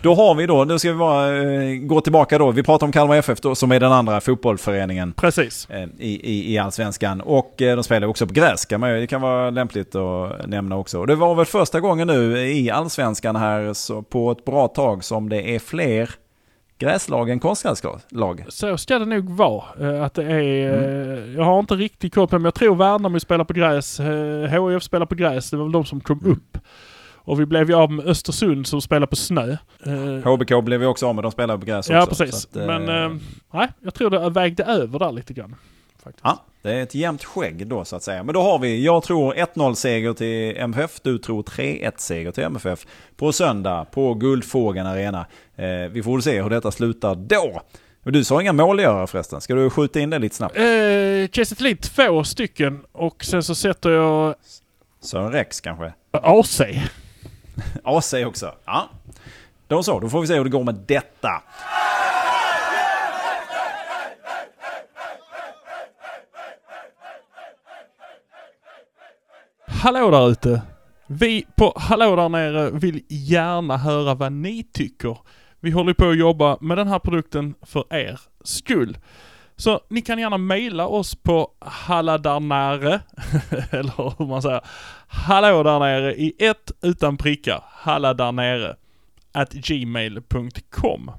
då 0.02 0.14
har 0.14 0.34
vi 0.34 0.46
då, 0.46 0.64
nu 0.64 0.78
ska 0.78 0.92
vi 0.92 0.98
bara 0.98 1.36
eh, 1.42 1.74
gå 1.76 2.00
tillbaka 2.00 2.38
då. 2.38 2.50
Vi 2.50 2.62
pratar 2.62 2.86
om 2.86 2.92
Kalmar 2.92 3.16
FF 3.16 3.40
då, 3.40 3.54
som 3.54 3.72
är 3.72 3.80
den 3.80 3.92
andra 3.92 4.20
fotbollsföreningen 4.20 5.12
Precis. 5.12 5.70
eh, 5.70 5.82
i, 5.98 6.20
i, 6.32 6.54
i 6.54 6.58
Allsvenskan. 6.58 7.20
Och 7.20 7.62
eh, 7.62 7.76
de 7.76 7.84
spelar 7.84 8.06
också 8.08 8.26
på 8.26 8.32
gräs 8.32 8.64
kan 8.64 8.80
man 8.80 8.90
det 8.90 9.06
kan 9.06 9.20
vara 9.20 9.50
lämpligt 9.50 9.94
att 9.94 10.46
nämna 10.46 10.76
också. 10.76 10.98
Och 10.98 11.06
det 11.06 11.14
var 11.14 11.34
väl 11.34 11.46
första 11.46 11.80
gången 11.80 12.06
nu 12.06 12.38
i 12.38 12.70
Allsvenskan 12.70 13.36
här 13.36 13.72
så 13.72 14.02
på 14.02 14.30
ett 14.30 14.44
bra 14.44 14.68
tag 14.68 15.04
som 15.04 15.28
det 15.28 15.54
är 15.54 15.58
fler 15.58 16.10
gräslag 16.78 17.30
än 17.30 17.40
konstgräslag. 17.40 18.44
Så 18.48 18.76
ska 18.78 18.98
det 18.98 19.04
nog 19.06 19.30
vara. 19.30 19.64
eh, 19.80 20.02
Att 20.02 20.14
det 20.14 20.24
är... 20.24 20.74
Mm. 20.78 21.24
eh, 21.30 21.34
Jag 21.36 21.44
har 21.44 21.58
inte 21.60 21.74
riktigt 21.74 22.14
koll 22.14 22.28
på 22.28 22.38
men 22.38 22.44
jag 22.44 22.54
tror 22.54 22.74
Värnamo 22.76 23.20
spelar 23.20 23.44
på 23.44 23.52
gräs. 23.52 24.00
eh, 24.00 24.70
HIF 24.72 24.82
spelar 24.82 25.06
på 25.06 25.14
gräs. 25.14 25.50
Det 25.50 25.56
var 25.56 25.64
väl 25.64 25.72
de 25.72 25.84
som 25.84 26.00
kom 26.00 26.18
Mm. 26.18 26.32
upp. 26.32 26.58
Och 27.24 27.40
vi 27.40 27.46
blev 27.46 27.68
ju 27.70 27.76
av 27.76 27.92
med 27.92 28.06
Östersund 28.06 28.66
som 28.66 28.80
spelar 28.80 29.06
på 29.06 29.16
snö. 29.16 29.56
Eh, 29.86 30.32
HBK 30.32 30.64
blev 30.64 30.80
vi 30.80 30.86
också 30.86 31.06
av 31.06 31.14
med, 31.14 31.24
de 31.24 31.32
spelar 31.32 31.58
på 31.58 31.66
gräs 31.66 31.78
också. 31.78 31.92
Ja, 31.92 32.06
precis. 32.06 32.44
Att, 32.44 32.56
eh, 32.56 32.66
Men 32.66 32.88
eh, 32.88 33.18
nej, 33.52 33.68
jag 33.80 33.94
tror 33.94 34.10
det 34.10 34.30
vägde 34.30 34.64
över 34.64 34.98
där 34.98 35.12
lite 35.12 35.32
grann. 35.34 35.54
Faktiskt. 36.04 36.24
Ja, 36.24 36.44
det 36.62 36.72
är 36.72 36.82
ett 36.82 36.94
jämnt 36.94 37.24
skägg 37.24 37.66
då 37.66 37.84
så 37.84 37.96
att 37.96 38.02
säga. 38.02 38.22
Men 38.22 38.34
då 38.34 38.42
har 38.42 38.58
vi, 38.58 38.84
jag 38.84 39.02
tror 39.02 39.34
1-0 39.34 39.74
seger 39.74 40.12
till 40.12 40.56
MFF, 40.56 41.00
du 41.02 41.18
tror 41.18 41.42
3-1 41.42 41.92
seger 41.96 42.32
till 42.32 42.44
MFF 42.44 42.86
på 43.16 43.32
söndag 43.32 43.84
på 43.92 44.14
Guldfågeln 44.14 44.86
Arena. 44.86 45.26
Eh, 45.56 45.66
vi 45.90 46.02
får 46.02 46.12
väl 46.12 46.22
se 46.22 46.42
hur 46.42 46.50
detta 46.50 46.70
slutar 46.70 47.14
då. 47.14 47.60
Men 48.02 48.12
du 48.12 48.24
sa 48.24 48.40
inga 48.40 48.52
målgörare 48.52 49.06
förresten, 49.06 49.40
ska 49.40 49.54
du 49.54 49.70
skjuta 49.70 50.00
in 50.00 50.10
det 50.10 50.18
lite 50.18 50.36
snabbt? 50.36 50.56
Eh, 50.56 50.62
Kiese 51.32 51.54
Thelin 51.54 51.76
två 51.76 52.24
stycken 52.24 52.80
och 52.92 53.24
sen 53.24 53.42
så 53.42 53.54
sätter 53.54 53.90
jag 53.90 54.34
Sören 55.00 55.32
Rex 55.32 55.60
kanske? 55.60 55.92
AC. 56.10 56.60
AC 57.84 58.14
också. 58.14 58.54
Ja. 58.64 58.88
Då 59.68 59.82
så, 59.82 60.00
då 60.00 60.08
får 60.08 60.20
vi 60.20 60.26
se 60.26 60.34
hur 60.34 60.44
det 60.44 60.50
går 60.50 60.64
med 60.64 60.84
detta. 60.86 61.42
Hallå 69.66 70.10
där 70.10 70.30
ute! 70.30 70.62
Vi 71.06 71.46
på 71.56 71.72
Hallå 71.76 72.16
där 72.16 72.28
nere 72.28 72.70
vill 72.70 73.02
gärna 73.08 73.76
höra 73.76 74.14
vad 74.14 74.32
ni 74.32 74.62
tycker. 74.72 75.18
Vi 75.60 75.70
håller 75.70 75.94
på 75.94 76.08
att 76.08 76.18
jobba 76.18 76.58
med 76.60 76.78
den 76.78 76.88
här 76.88 76.98
produkten 76.98 77.54
för 77.62 77.94
er 77.94 78.20
skull. 78.44 78.98
Så 79.62 79.80
ni 79.88 80.02
kan 80.02 80.18
gärna 80.18 80.38
mejla 80.38 80.86
oss 80.86 81.14
på 81.14 81.50
halladarnare, 81.60 82.90
eller 83.70 84.18
hur 84.18 84.26
man 84.26 84.42
säger, 84.42 84.60
hallå 85.06 85.62
där 85.62 85.78
nere 85.78 86.14
i 86.14 86.34
ett 86.38 86.72
utan 86.80 87.16
prickar, 87.16 87.64
halladarnere, 87.68 88.76
at 89.32 89.52
gmail.com. 89.52 91.10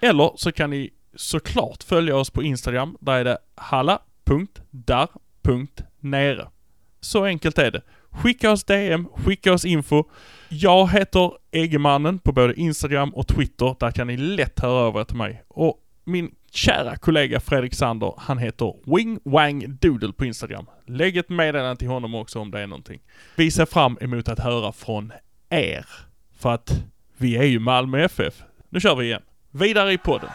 Eller 0.00 0.32
så 0.36 0.52
kan 0.52 0.70
ni 0.70 0.90
såklart 1.14 1.82
följa 1.82 2.16
oss 2.16 2.30
på 2.30 2.42
Instagram, 2.42 2.96
där 3.00 3.14
är 3.14 3.24
det 3.24 3.38
halla.dar.nere. 3.54 6.48
Så 7.00 7.24
enkelt 7.24 7.58
är 7.58 7.70
det. 7.70 7.82
Skicka 8.10 8.50
oss 8.50 8.64
DM, 8.64 9.08
skicka 9.14 9.52
oss 9.52 9.64
info. 9.64 10.04
Jag 10.48 10.90
heter 10.90 11.32
Eggemannen 11.50 12.18
på 12.18 12.32
både 12.32 12.54
Instagram 12.54 13.14
och 13.14 13.28
Twitter. 13.28 13.76
Där 13.80 13.90
kan 13.90 14.06
ni 14.06 14.16
lätt 14.16 14.60
höra 14.60 14.86
av 14.86 14.96
er 14.96 15.04
till 15.04 15.16
mig. 15.16 15.42
Och 15.48 15.78
min 16.04 16.34
kära 16.52 16.96
kollega 16.96 17.40
Fredrik 17.40 17.74
Sander, 17.74 18.14
han 18.18 18.38
heter 18.38 18.74
Wing 18.96 19.20
Wang 19.24 19.76
Doodle 19.80 20.12
på 20.12 20.24
Instagram. 20.24 20.66
Lägg 20.86 21.16
ett 21.16 21.28
meddelande 21.28 21.76
till 21.76 21.88
honom 21.88 22.14
också 22.14 22.38
om 22.38 22.50
det 22.50 22.60
är 22.60 22.66
någonting. 22.66 23.00
Vi 23.36 23.50
ser 23.50 23.66
fram 23.66 23.98
emot 24.00 24.28
att 24.28 24.38
höra 24.38 24.72
från 24.72 25.12
er. 25.50 25.86
För 26.38 26.50
att 26.54 26.70
vi 27.16 27.36
är 27.36 27.44
ju 27.44 27.58
Malmö 27.58 28.04
FF. 28.04 28.34
Nu 28.68 28.80
kör 28.80 28.96
vi 28.96 29.04
igen. 29.04 29.22
Vidare 29.50 29.92
i 29.92 29.98
podden. 29.98 30.30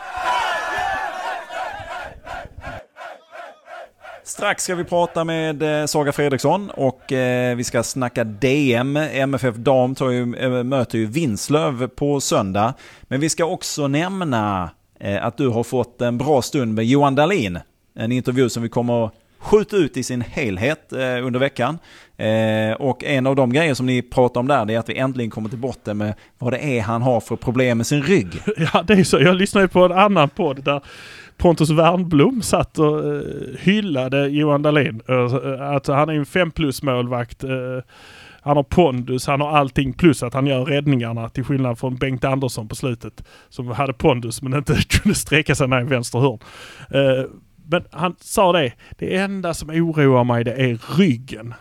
Strax 4.23 4.63
ska 4.63 4.75
vi 4.75 4.83
prata 4.83 5.23
med 5.23 5.81
eh, 5.81 5.85
Saga 5.85 6.11
Fredriksson 6.11 6.69
och 6.69 7.13
eh, 7.13 7.55
vi 7.55 7.63
ska 7.63 7.83
snacka 7.83 8.23
DM. 8.23 8.97
MFF 8.97 9.55
Dam 9.55 9.95
tar 9.95 10.09
ju, 10.09 10.35
eh, 10.35 10.63
möter 10.63 10.97
ju 10.97 11.05
Vinslöv 11.05 11.87
på 11.87 12.21
söndag. 12.21 12.73
Men 13.01 13.19
vi 13.19 13.29
ska 13.29 13.45
också 13.45 13.87
nämna 13.87 14.69
Eh, 14.99 15.25
att 15.25 15.37
du 15.37 15.47
har 15.47 15.63
fått 15.63 16.01
en 16.01 16.17
bra 16.17 16.41
stund 16.41 16.73
med 16.73 16.85
Johan 16.85 17.15
Dahlin. 17.15 17.59
En 17.95 18.11
intervju 18.11 18.49
som 18.49 18.63
vi 18.63 18.69
kommer 18.69 19.09
skjuta 19.39 19.77
ut 19.77 19.97
i 19.97 20.03
sin 20.03 20.21
helhet 20.21 20.93
eh, 20.93 21.25
under 21.25 21.39
veckan. 21.39 21.79
Eh, 22.17 22.71
och 22.79 23.03
en 23.03 23.27
av 23.27 23.35
de 23.35 23.53
grejer 23.53 23.73
som 23.73 23.85
ni 23.85 24.01
pratar 24.01 24.39
om 24.39 24.47
där 24.47 24.65
det 24.65 24.73
är 24.73 24.79
att 24.79 24.89
vi 24.89 24.97
äntligen 24.97 25.31
kommer 25.31 25.49
till 25.49 25.57
botten 25.57 25.97
med 25.97 26.13
vad 26.37 26.53
det 26.53 26.59
är 26.59 26.81
han 26.81 27.01
har 27.01 27.19
för 27.19 27.35
problem 27.35 27.77
med 27.77 27.87
sin 27.87 28.03
rygg. 28.03 28.27
Ja, 28.73 28.83
det 28.87 28.93
är 28.93 29.03
så. 29.03 29.19
Jag 29.19 29.35
lyssnade 29.35 29.63
ju 29.63 29.67
på 29.67 29.85
en 29.85 29.91
annan 29.91 30.29
podd 30.29 30.63
där 30.63 30.81
Pontus 31.37 31.69
Wernblom 31.69 32.41
satt 32.41 32.79
och 32.79 33.03
hyllade 33.59 34.27
Johan 34.27 34.61
Dahlin. 34.61 35.01
Alltså 35.07 35.57
att 35.61 35.87
han 35.87 36.09
är 36.09 36.13
en 36.13 36.25
fem 36.25 36.51
plus 36.51 36.83
målvakt. 36.83 37.43
Han 38.47 38.57
har 38.57 38.63
pondus, 38.63 39.27
han 39.27 39.41
har 39.41 39.49
allting 39.49 39.93
plus 39.93 40.23
att 40.23 40.33
han 40.33 40.47
gör 40.47 40.65
räddningarna 40.65 41.29
till 41.29 41.43
skillnad 41.43 41.79
från 41.79 41.95
Bengt 41.95 42.23
Andersson 42.23 42.67
på 42.67 42.75
slutet. 42.75 43.23
Som 43.49 43.67
hade 43.67 43.93
pondus 43.93 44.41
men 44.41 44.53
inte 44.53 44.75
kunde 44.89 45.15
sträcka 45.15 45.55
sig 45.55 45.67
ner 45.67 45.81
i 45.81 45.83
vänster 45.83 46.19
hörn. 46.19 46.39
Eh, 46.91 47.25
men 47.69 47.83
han 47.91 48.15
sa 48.19 48.51
det, 48.51 48.73
det 48.97 49.15
enda 49.15 49.53
som 49.53 49.69
oroar 49.69 50.23
mig 50.23 50.43
det 50.43 50.53
är 50.53 50.97
ryggen. 50.97 51.53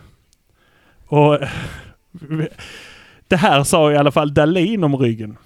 Och 1.06 1.38
det 3.28 3.36
här 3.36 3.64
sa 3.64 3.92
i 3.92 3.96
alla 3.96 4.10
fall 4.10 4.34
Dahlin 4.34 4.84
om 4.84 4.96
ryggen. 4.96 5.36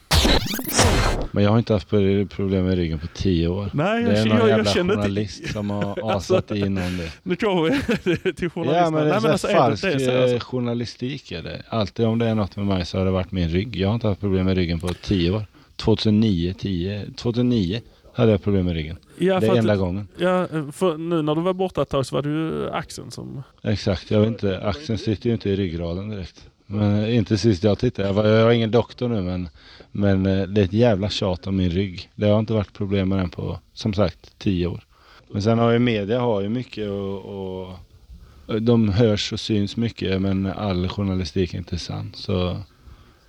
Men 1.41 1.45
jag 1.45 1.51
har 1.51 1.59
inte 1.59 1.73
haft 1.73 1.89
problem 2.29 2.65
med 2.65 2.75
ryggen 2.75 2.99
på 2.99 3.07
tio 3.07 3.49
år. 3.49 3.71
Nej, 3.73 4.05
det 4.05 4.11
är 4.11 4.17
jag, 4.17 4.29
någon 4.29 4.39
jag, 4.39 4.49
jävla 4.49 4.65
jag 4.65 4.75
känner 4.75 4.95
journalist 4.95 5.41
inte... 5.41 5.53
som 5.53 5.71
har 5.71 6.13
asat 6.17 6.51
in 6.51 6.79
om 6.79 6.99
det. 6.99 7.13
Nu 7.23 7.37
kommer 7.37 7.63
vi 7.63 8.33
till 8.33 8.51
journalisterna. 8.51 8.85
Ja 8.85 8.91
men 8.91 9.05
det 9.05 9.09
är, 9.09 9.13
Nej, 9.13 9.21
men 9.23 9.31
alltså, 9.31 9.47
alltså, 9.47 9.49
falsk 9.49 9.83
det, 9.83 9.95
det, 9.95 10.23
alltså. 10.23 10.47
journalistik 10.47 11.33
är 11.33 11.43
det. 11.43 11.63
Alltid 11.69 12.07
om 12.07 12.19
det 12.19 12.27
är 12.27 12.35
något 12.35 12.57
med 12.57 12.67
mig 12.67 12.85
så 12.85 12.99
har 12.99 13.05
det 13.05 13.11
varit 13.11 13.33
min 13.33 13.49
rygg. 13.49 13.77
Jag 13.77 13.89
har 13.89 13.95
inte 13.95 14.09
haft 14.09 14.21
problem 14.21 14.47
med 14.47 14.57
ryggen 14.57 14.81
på 14.81 14.89
tio 14.89 15.31
år. 15.31 15.45
2009, 15.77 16.55
10, 16.59 17.07
2009 17.17 17.81
hade 18.15 18.31
jag 18.31 18.43
problem 18.43 18.65
med 18.65 18.75
ryggen. 18.75 18.97
Ja, 19.19 19.41
det 19.41 19.47
är 19.47 19.57
enda 19.57 19.77
gången. 19.77 20.09
Ja, 20.17 20.47
för 20.73 20.99
nu 20.99 21.23
när 21.23 21.35
du 21.35 21.41
var 21.41 21.53
borta 21.53 21.83
ett 21.83 21.89
tag 21.89 22.07
så 22.07 22.17
var 22.17 22.23
det 22.23 22.29
ju 22.29 22.71
axeln 22.71 23.11
som... 23.11 23.43
Exakt, 23.63 24.11
jag 24.11 24.21
vet 24.21 24.29
inte. 24.29 24.61
Axeln 24.61 24.99
sitter 24.99 25.27
ju 25.27 25.33
inte 25.33 25.51
i 25.51 25.57
ryggraden 25.57 26.09
direkt. 26.09 26.51
Men 26.73 27.07
inte 27.11 27.39
sist 27.39 27.65
jag 27.65 27.79
tittade. 27.79 28.09
Jag, 28.09 28.15
var, 28.15 28.27
jag 28.27 28.49
är 28.49 28.51
ingen 28.51 28.71
doktor 28.71 29.09
nu 29.09 29.23
men, 29.23 29.49
men 29.93 30.27
eh, 30.27 30.43
det 30.43 30.61
är 30.61 30.65
ett 30.65 30.73
jävla 30.73 31.09
tjat 31.09 31.47
om 31.47 31.57
min 31.57 31.71
rygg. 31.71 32.11
Det 32.15 32.27
har 32.27 32.39
inte 32.39 32.53
varit 32.53 32.73
problem 32.73 33.09
med 33.09 33.19
den 33.19 33.31
på, 33.31 33.59
som 33.73 33.95
sagt, 33.95 34.39
tio 34.39 34.67
år. 34.67 34.85
Men 35.31 35.43
sen 35.43 35.59
har 35.59 35.71
ju 35.71 35.79
media 35.79 36.21
har 36.21 36.41
ju 36.41 36.49
mycket 36.49 36.89
och, 36.89 37.25
och 37.25 37.73
eh, 38.49 38.55
de 38.55 38.89
hörs 38.89 39.33
och 39.33 39.41
syns 39.41 39.77
mycket 39.77 40.23
men 40.23 40.47
all 40.47 40.89
journalistik 40.89 41.55
är 41.55 41.59
inte 41.59 41.79
sann. 41.79 42.13
Så 42.15 42.57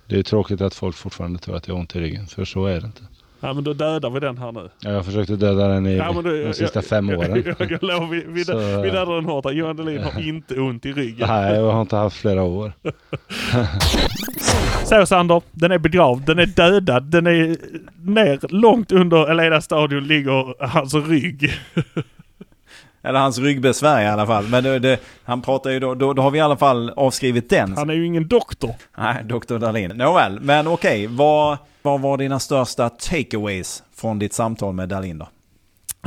det 0.06 0.18
är 0.18 0.22
tråkigt 0.22 0.60
att 0.60 0.74
folk 0.74 0.96
fortfarande 0.96 1.38
tror 1.38 1.56
att 1.56 1.68
jag 1.68 1.74
har 1.74 1.80
ont 1.80 1.96
i 1.96 2.00
ryggen, 2.00 2.26
för 2.26 2.44
så 2.44 2.66
är 2.66 2.80
det 2.80 2.86
inte. 2.86 3.02
Ja 3.44 3.52
men 3.52 3.64
då 3.64 3.72
dödar 3.72 4.10
vi 4.10 4.20
den 4.20 4.38
här 4.38 4.52
nu. 4.52 4.68
Ja, 4.80 4.90
jag 4.90 5.04
försökte 5.04 5.36
döda 5.36 5.68
den 5.68 5.86
i 5.86 5.96
ja, 5.96 6.22
du, 6.24 6.44
de 6.44 6.54
sista 6.54 6.78
jag, 6.78 6.84
fem 6.84 7.10
åren. 7.10 7.44
Jag, 7.58 7.70
jag, 7.70 7.78
jag 7.82 8.06
vi, 8.06 8.24
vi, 8.28 8.44
Så, 8.44 8.56
vi 8.56 8.90
dödar 8.90 9.14
den 9.14 9.24
hårt. 9.24 9.52
Johan 9.52 9.76
Dahlin 9.76 10.02
har 10.02 10.20
inte 10.20 10.60
ont 10.60 10.86
i 10.86 10.92
ryggen. 10.92 11.28
Nej, 11.28 11.54
jag 11.54 11.72
har 11.72 11.80
inte 11.80 11.96
haft 11.96 12.16
flera 12.16 12.42
år. 12.42 12.72
Så 14.84 15.06
Sander, 15.06 15.42
den 15.52 15.72
är 15.72 15.78
begravd, 15.78 16.26
den 16.26 16.38
är 16.38 16.46
dödad, 16.46 17.02
den 17.02 17.26
är 17.26 17.56
ner 18.02 18.38
långt 18.48 18.92
under 18.92 19.30
Eleda 19.30 19.60
stadion 19.60 20.06
ligger 20.06 20.66
hans 20.66 20.94
rygg. 20.94 21.50
Eller 23.02 23.18
hans 23.18 23.38
ryggbesvär 23.38 24.02
i 24.02 24.06
alla 24.06 24.26
fall. 24.26 24.44
Men 24.48 24.64
det, 24.64 24.78
det, 24.78 25.00
han 25.24 25.42
pratar 25.42 25.70
ju 25.70 25.80
då, 25.80 25.94
då, 25.94 26.12
då 26.12 26.22
har 26.22 26.30
vi 26.30 26.38
i 26.38 26.40
alla 26.40 26.56
fall 26.56 26.90
avskrivit 26.96 27.50
den. 27.50 27.76
Han 27.76 27.90
är 27.90 27.94
ju 27.94 28.06
ingen 28.06 28.28
doktor. 28.28 28.74
Nej, 28.98 29.24
doktor 29.24 29.58
Dahlin. 29.58 29.90
Nåväl, 29.90 30.40
men 30.40 30.66
okej. 30.66 31.06
Okay, 31.06 31.16
vad, 31.16 31.58
vad 31.82 32.00
var 32.00 32.18
dina 32.18 32.38
största 32.38 32.88
takeaways 32.88 33.82
från 33.94 34.18
ditt 34.18 34.32
samtal 34.32 34.74
med 34.74 34.88
Dahlin 34.88 35.18
då? 35.18 35.28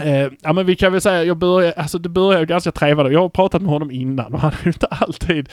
Eh, 0.01 0.31
ja 0.41 0.53
men 0.53 0.65
vi 0.65 0.75
kan 0.75 0.91
väl 0.91 1.01
säga, 1.01 1.23
jag 1.23 1.37
börjar, 1.37 1.73
alltså 1.77 1.97
det 1.97 2.09
börjar 2.09 2.45
ganska 2.45 2.71
trevande. 2.71 3.11
Jag 3.11 3.21
har 3.21 3.29
pratat 3.29 3.61
med 3.61 3.71
honom 3.71 3.91
innan 3.91 4.33
och 4.33 4.39
han 4.39 4.51
är 4.51 4.63
ju 4.63 4.69
inte 4.69 4.87
alltid... 4.87 5.49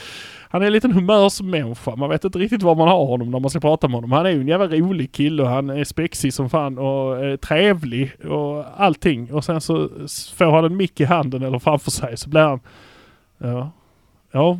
Han 0.49 0.61
är 0.61 0.65
en 0.65 0.73
liten 0.73 0.91
humörsmänniska. 0.91 1.95
Man 1.95 2.09
vet 2.09 2.25
inte 2.25 2.39
riktigt 2.39 2.63
var 2.63 2.75
man 2.75 2.87
har 2.87 3.05
honom 3.05 3.31
när 3.31 3.39
man 3.39 3.49
ska 3.49 3.59
prata 3.59 3.87
med 3.87 3.95
honom. 3.95 4.11
Han 4.11 4.25
är 4.25 4.29
ju 4.29 4.41
en 4.41 4.47
jävla 4.47 4.67
rolig 4.67 5.11
kille 5.11 5.43
och 5.43 5.49
han 5.49 5.69
är 5.69 5.83
spexig 5.83 6.33
som 6.33 6.49
fan 6.49 6.77
och 6.77 7.25
eh, 7.25 7.35
trevlig 7.35 8.25
och 8.25 8.65
allting. 8.77 9.33
Och 9.33 9.45
sen 9.45 9.61
så 9.61 9.89
får 10.35 10.51
han 10.51 10.65
en 10.65 10.77
mick 10.77 10.99
i 10.99 11.05
handen 11.05 11.43
eller 11.43 11.59
framför 11.59 11.91
sig 11.91 12.17
så 12.17 12.29
blir 12.29 12.41
han... 12.41 12.59
Ja. 13.37 13.71
Ja. 14.31 14.59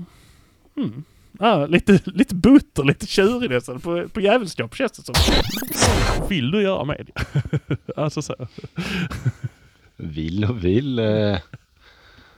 Mm. 0.77 1.03
Ja, 1.39 1.65
lite, 1.65 1.99
lite 2.05 2.35
butter, 2.35 2.83
lite 2.83 3.07
tjurig 3.07 3.49
nästan. 3.49 3.79
På, 3.79 4.07
på 4.07 4.21
jävelskap 4.21 4.75
känns 4.75 4.91
det 4.91 5.03
som. 5.03 5.15
Vill 6.29 6.51
du 6.51 6.61
göra 6.61 6.85
media? 6.85 7.15
alltså 7.95 8.21
så. 8.21 8.35
Vill 9.95 10.45
och 10.45 10.65
vill. 10.65 10.99
Eh, 10.99 11.37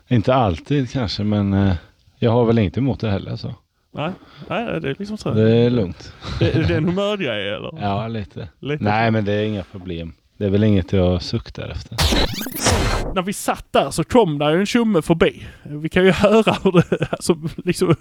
inte 0.07 0.33
alltid 0.33 0.91
kanske 0.91 1.23
men 1.23 1.53
eh, 1.53 1.75
jag 2.19 2.31
har 2.31 2.45
väl 2.45 2.59
inte 2.59 2.79
emot 2.79 2.99
det 2.99 3.09
heller 3.09 3.35
så. 3.35 3.55
Nej, 3.91 4.11
nej 4.49 4.81
det 4.81 4.89
är 4.89 4.95
liksom 4.99 5.17
så. 5.17 5.31
Det 5.31 5.51
är 5.51 5.69
lugnt. 5.69 6.13
Det, 6.39 6.51
är 6.51 6.63
det 6.63 6.75
en 6.75 6.85
humörgrej 6.85 7.49
eller? 7.49 7.71
Ja, 7.81 8.07
lite. 8.07 8.49
lite. 8.59 8.83
Nej, 8.83 9.11
men 9.11 9.25
det 9.25 9.33
är 9.33 9.45
inga 9.45 9.63
problem. 9.63 10.13
Det 10.37 10.45
är 10.45 10.49
väl 10.49 10.63
inget 10.63 10.93
jag 10.93 11.21
suktar 11.21 11.69
efter. 11.69 11.97
När 13.15 13.21
vi 13.21 13.33
satt 13.33 13.65
där 13.71 13.91
så 13.91 14.03
kom 14.03 14.37
där 14.37 14.55
en 14.55 14.65
tjomme 14.65 15.01
förbi. 15.01 15.45
Vi 15.63 15.89
kan 15.89 16.05
ju 16.05 16.11
höra 16.11 16.55
hur 16.63 16.71
det, 16.71 17.07
alltså, 17.11 17.35
liksom, 17.63 17.95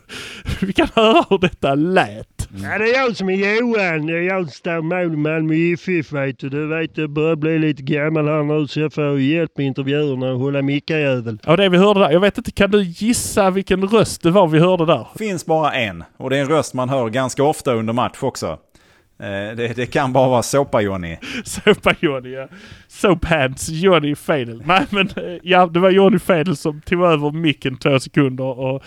vi 0.60 0.72
kan 0.72 0.88
höra 0.94 1.24
hur 1.30 1.38
detta 1.38 1.74
lät. 1.74 2.48
Ja, 2.62 2.78
det 2.78 2.84
är 2.84 2.98
jag 2.98 3.16
som 3.16 3.28
är 3.28 3.58
Johan. 3.60 4.06
Det 4.06 4.12
är 4.12 4.22
jag 4.22 4.44
som 4.44 4.50
står 4.50 4.82
mål 4.82 5.14
i 5.14 5.16
Malmö 5.16 5.54
FF 5.74 6.12
vet 6.12 6.38
du. 6.38 6.48
Du 6.48 6.66
vet, 6.66 6.98
jag 6.98 7.10
börjar 7.10 7.36
bli 7.36 7.58
lite 7.58 7.82
gammal 7.82 8.26
här 8.28 8.42
nu 8.42 8.66
så 8.66 8.80
jag 8.80 8.92
får 8.92 9.20
hjälp 9.20 9.50
med 9.56 9.66
intervjuerna 9.66 10.32
och 10.32 10.38
hålla 10.40 10.62
mickajävel. 10.62 11.38
Ja, 11.46 11.56
det 11.56 11.68
vi 11.68 11.78
hörde 11.78 12.00
där. 12.00 12.10
Jag 12.10 12.20
vet 12.20 12.38
inte, 12.38 12.50
kan 12.50 12.70
du 12.70 12.82
gissa 12.82 13.50
vilken 13.50 13.88
röst 13.88 14.22
det 14.22 14.30
var 14.30 14.48
vi 14.48 14.58
hörde 14.58 14.86
där? 14.86 15.06
Finns 15.18 15.46
bara 15.46 15.72
en. 15.72 16.04
Och 16.16 16.30
det 16.30 16.36
är 16.36 16.40
en 16.40 16.48
röst 16.48 16.74
man 16.74 16.88
hör 16.88 17.08
ganska 17.08 17.44
ofta 17.44 17.74
under 17.74 17.92
match 17.92 18.18
också. 18.20 18.58
Det, 19.16 19.76
det, 19.76 19.86
kan 19.86 20.12
bara 20.12 20.28
vara 20.28 20.42
Såpa-Johnny. 20.42 21.16
Såpa-Johnny, 21.44 22.28
ja. 22.34 22.48
Soaphands 22.88 23.68
Johnny 23.68 24.14
Fedel. 24.14 24.62
Nej 24.66 24.86
men 24.90 25.10
ja, 25.42 25.66
det 25.66 25.80
var 25.80 25.90
Johnny 25.90 26.18
Fedel 26.18 26.56
som 26.56 26.80
tog 26.80 27.04
över 27.04 27.30
micken 27.30 27.76
två 27.76 27.98
sekunder 28.00 28.58
och 28.58 28.82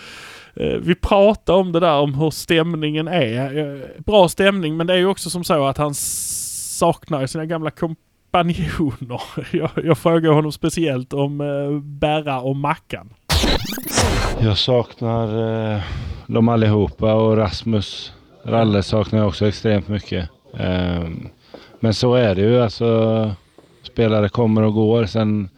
eh, 0.56 0.78
vi 0.78 0.96
pratade 0.96 1.60
om 1.60 1.72
det 1.72 1.80
där 1.80 1.96
om 1.96 2.14
hur 2.14 2.30
stämningen 2.30 3.08
är. 3.08 4.02
Bra 4.02 4.30
stämning 4.30 4.78
men 4.78 4.88
det 4.88 4.94
är 4.94 4.98
ju 4.98 5.08
också 5.08 5.30
som 5.30 5.44
så 5.44 5.66
att 5.66 5.78
han 5.78 5.94
saknar 5.94 7.26
sina 7.28 7.46
gamla 7.46 7.72
kompanjoner. 7.72 9.22
Jag, 9.52 9.70
jag 9.84 9.98
frågar 9.98 10.32
honom 10.32 10.52
speciellt 10.52 11.14
om 11.14 11.42
eh, 11.42 11.80
Berra 11.82 12.42
och 12.42 12.56
Mackan. 12.56 13.14
Jag 14.42 14.58
saknar 14.58 15.74
eh, 15.76 15.82
dem 16.28 16.50
allihopa 16.50 17.14
och 17.14 17.38
Rasmus 17.38 18.14
Ralle 18.48 18.84
saknar 18.84 19.20
jag 19.20 19.28
också 19.28 19.48
extremt 19.48 19.88
mycket. 19.88 20.30
Ehm, 20.58 21.30
men 21.80 21.94
så 21.94 22.16
är 22.16 22.36
det 22.36 22.42
ju. 22.42 22.62
Alltså, 22.62 23.32
spelare 23.84 24.30
kommer 24.30 24.62
och 24.62 24.74
går. 24.74 25.06
Sen 25.06 25.50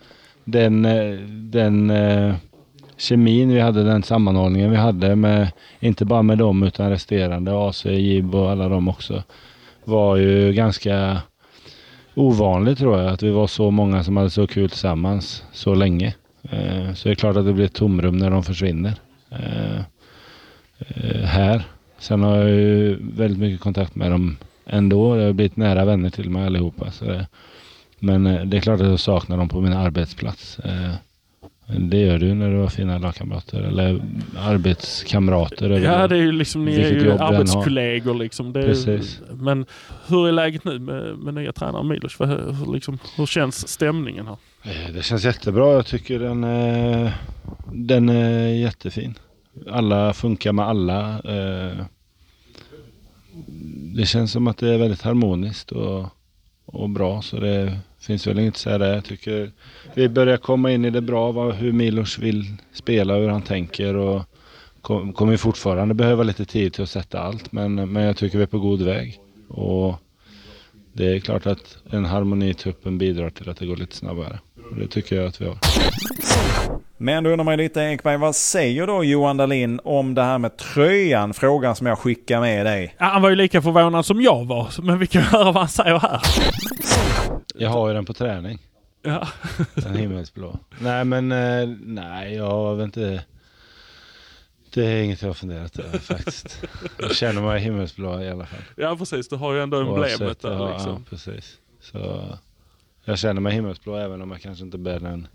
den, 0.43 0.86
eh, 0.86 1.19
den 1.30 1.89
eh, 1.89 2.36
kemin 2.97 3.54
vi 3.54 3.60
hade, 3.60 3.84
den 3.84 4.04
sammanhållningen 4.04 4.71
vi 4.71 4.78
hade 4.78 5.15
med, 5.15 5.52
inte 5.80 6.06
bara 6.06 6.21
med 6.21 6.38
dem 6.38 6.63
utan 6.63 6.89
resterande, 6.89 7.67
AC, 7.67 7.86
Jib 7.86 8.36
och 8.36 8.52
alla 8.52 8.69
dem 8.69 8.88
också, 8.88 9.23
var 9.84 10.15
ju 10.15 10.54
ganska 10.54 11.17
ovanligt 12.15 12.80
tror 12.80 12.99
jag. 12.99 13.13
Att 13.13 13.23
vi 13.23 13.30
var 13.30 13.47
så 13.47 13.71
många 13.71 14.04
som 14.04 14.17
hade 14.17 14.30
så 14.30 14.47
kul 14.47 14.69
tillsammans 14.69 15.43
så 15.52 15.75
länge. 15.75 16.15
Ehm, 16.49 16.95
så 16.95 17.08
det 17.08 17.13
är 17.13 17.15
klart 17.15 17.38
att 17.38 17.45
det 17.45 17.54
blir 17.54 17.66
ett 17.66 17.74
tomrum 17.74 18.18
när 18.18 18.30
de 18.30 18.43
försvinner. 18.43 18.93
Ehm, 19.32 19.84
eh, 20.80 21.22
här. 21.22 21.64
Sen 22.00 22.24
har 22.24 22.38
jag 22.38 22.50
ju 22.50 22.97
väldigt 23.02 23.39
mycket 23.39 23.62
kontakt 23.62 23.95
med 23.95 24.12
dem 24.12 24.38
ändå. 24.66 25.18
Jag 25.18 25.26
har 25.26 25.34
blivit 25.34 25.58
nära 25.58 25.86
vänner 25.86 26.10
till 26.10 26.30
mig 26.30 26.45
allihopa. 26.45 26.91
Så 26.91 27.06
det, 27.06 27.28
men 28.00 28.28
eh, 28.28 28.45
det 28.45 28.58
är 28.58 28.62
klart 28.62 28.82
att 28.82 28.88
jag 28.88 29.00
saknar 29.00 29.38
dem 29.38 29.50
på 29.50 29.62
min 29.62 29.74
arbetsplats. 29.74 30.60
Eh, 30.60 30.93
det 31.80 31.97
gör 31.97 32.20
du 32.20 32.34
när 32.34 32.52
du 32.52 32.58
har 32.58 32.68
fina 32.68 32.97
lagkamrater 32.97 33.62
eller 33.62 34.02
arbetskamrater. 34.38 35.70
Ja, 35.70 36.08
det 36.08 36.16
är 36.16 36.22
ju 36.22 36.32
liksom, 36.32 36.66
ni 36.66 36.76
är 36.76 36.91
ju 36.91 37.12
arbetskollegor 37.12 38.14
liksom. 38.14 38.54
Det 38.54 38.62
Precis. 38.62 39.22
Men 39.34 39.66
hur 40.08 40.28
är 40.28 40.32
läget 40.32 40.64
nu 40.64 40.80
med, 40.80 41.18
med 41.18 41.34
nya 41.34 41.54
tränaren 41.54 41.88
Milos? 41.88 42.20
Hur, 42.20 42.74
liksom, 42.74 43.00
hur 43.18 43.26
känns 43.26 43.68
stämningen 43.68 44.28
här? 44.28 44.38
Eh, 44.64 44.93
det 44.93 45.04
känns 45.04 45.26
jättebra. 45.26 45.74
Jag 45.74 45.86
tycker 45.86 46.20
den, 46.20 46.41
den 47.72 48.10
är 48.10 48.47
jättefin 48.47 49.16
alla 49.68 50.14
funkar 50.14 50.51
med 50.51 50.66
alla. 50.66 51.20
Eh, 51.20 51.86
det 53.95 54.05
känns 54.05 54.32
som 54.32 54.47
att 54.47 54.57
det 54.57 54.74
är 54.74 54.78
väldigt 54.78 55.01
harmoniskt 55.01 55.72
och 55.72 56.07
och 56.72 56.89
bra. 56.89 57.22
Så 57.22 57.39
det 57.39 57.80
finns 57.99 58.28
väl 58.28 58.39
inget 58.39 58.53
att 58.53 58.57
säga 58.57 58.78
där. 58.78 58.93
Jag 58.93 59.05
tycker 59.05 59.51
vi 59.93 60.10
börjar 60.10 60.38
komma 60.38 60.72
in 60.72 60.86
i 60.86 60.89
det 60.89 61.01
bra, 61.01 61.32
vad, 61.32 61.55
hur 61.55 61.72
Milos 61.72 62.20
vill 62.20 62.45
spela, 62.74 63.16
hur 63.16 63.30
han 63.30 63.41
tänker. 63.41 63.95
Och 63.95 64.22
kom, 64.82 65.14
kommer 65.14 65.38
fortfarande 65.38 65.93
behöva 65.93 66.24
lite 66.24 66.45
tid 66.45 66.74
till 66.74 66.84
att 66.84 66.89
sätta 66.89 67.20
allt. 67.20 67.51
Men, 67.51 67.91
men 67.91 68.03
jag 68.03 68.18
tycker 68.18 68.38
vi 68.38 68.43
är 68.43 68.47
på 68.47 68.60
god 68.60 68.82
väg. 68.82 69.20
Och 69.47 69.95
det 70.93 71.16
är 71.16 71.20
klart 71.20 71.45
att 71.45 71.78
en 71.91 72.05
harmoni 72.05 72.49
i 72.49 72.53
truppen 72.53 72.97
bidrar 72.97 73.30
till 73.30 73.49
att 73.49 73.57
det 73.57 73.66
går 73.66 73.78
lite 73.78 73.95
snabbare. 73.95 74.39
Och 74.70 74.76
det 74.76 74.88
tycker 74.88 75.15
jag 75.15 75.26
att 75.26 75.41
vi 75.41 75.45
har. 75.45 75.57
Men 76.97 77.24
då 77.24 77.30
undrar 77.30 77.43
man 77.45 77.53
ju 77.53 77.57
lite 77.57 77.82
Ekberg, 77.82 78.17
vad 78.17 78.36
säger 78.36 78.88
då 78.88 79.03
Johan 79.03 79.38
Dahlin 79.38 79.80
om 79.84 80.15
det 80.15 80.24
här 80.24 80.38
med 80.38 80.57
tröjan? 80.57 81.34
Frågan 81.34 81.76
som 81.76 81.88
jag 81.88 81.99
skickar 81.99 82.41
med 82.41 82.65
dig. 82.65 82.95
Ja, 82.99 83.05
han 83.05 83.22
var 83.22 83.30
ju 83.30 83.36
lika 83.36 83.61
förvånad 83.61 84.05
som 84.05 84.22
jag 84.22 84.45
var, 84.45 84.82
men 84.82 84.99
vi 84.99 85.07
kan 85.07 85.22
höra 85.32 85.43
vad 85.43 85.55
han 85.55 85.67
säger 85.70 85.99
här. 85.99 86.22
Jag 87.55 87.70
har 87.70 87.88
ju 87.88 87.93
den 87.93 88.05
på 88.05 88.13
träning. 88.13 88.59
Ja. 89.01 89.28
Den 89.76 89.95
himmelsblå. 89.95 90.59
Nej 90.80 91.05
men, 91.05 91.32
eh, 91.32 91.70
nej 91.86 92.36
jag 92.36 92.76
vet 92.76 92.84
inte. 92.86 93.24
Det 94.74 94.86
är 94.86 95.03
inget 95.03 95.22
jag 95.22 95.30
har 95.30 95.34
funderat 95.34 95.80
över 95.80 95.97
faktiskt. 95.99 96.63
Jag 96.99 97.15
känner 97.15 97.41
mig 97.41 97.59
himmelsblå 97.59 98.22
i 98.22 98.30
alla 98.30 98.45
fall. 98.45 98.59
ja, 98.76 98.95
precis. 98.97 99.30
Du 99.30 99.36
har 99.36 99.53
ju 99.53 99.61
ändå 99.63 99.78
emblemet 99.78 100.41
där 100.41 100.72
liksom. 100.74 100.91
Ja, 100.91 101.01
precis. 101.09 101.57
Så 101.82 102.24
jag 103.10 103.20
känner 103.20 103.41
mig 103.41 103.53
himmelsblå 103.53 103.95
även 103.95 104.22
om 104.22 104.32
jag 104.32 104.41
kanske 104.41 104.66
inte 104.66 104.78
bär 104.78 104.99
den, 104.99 105.28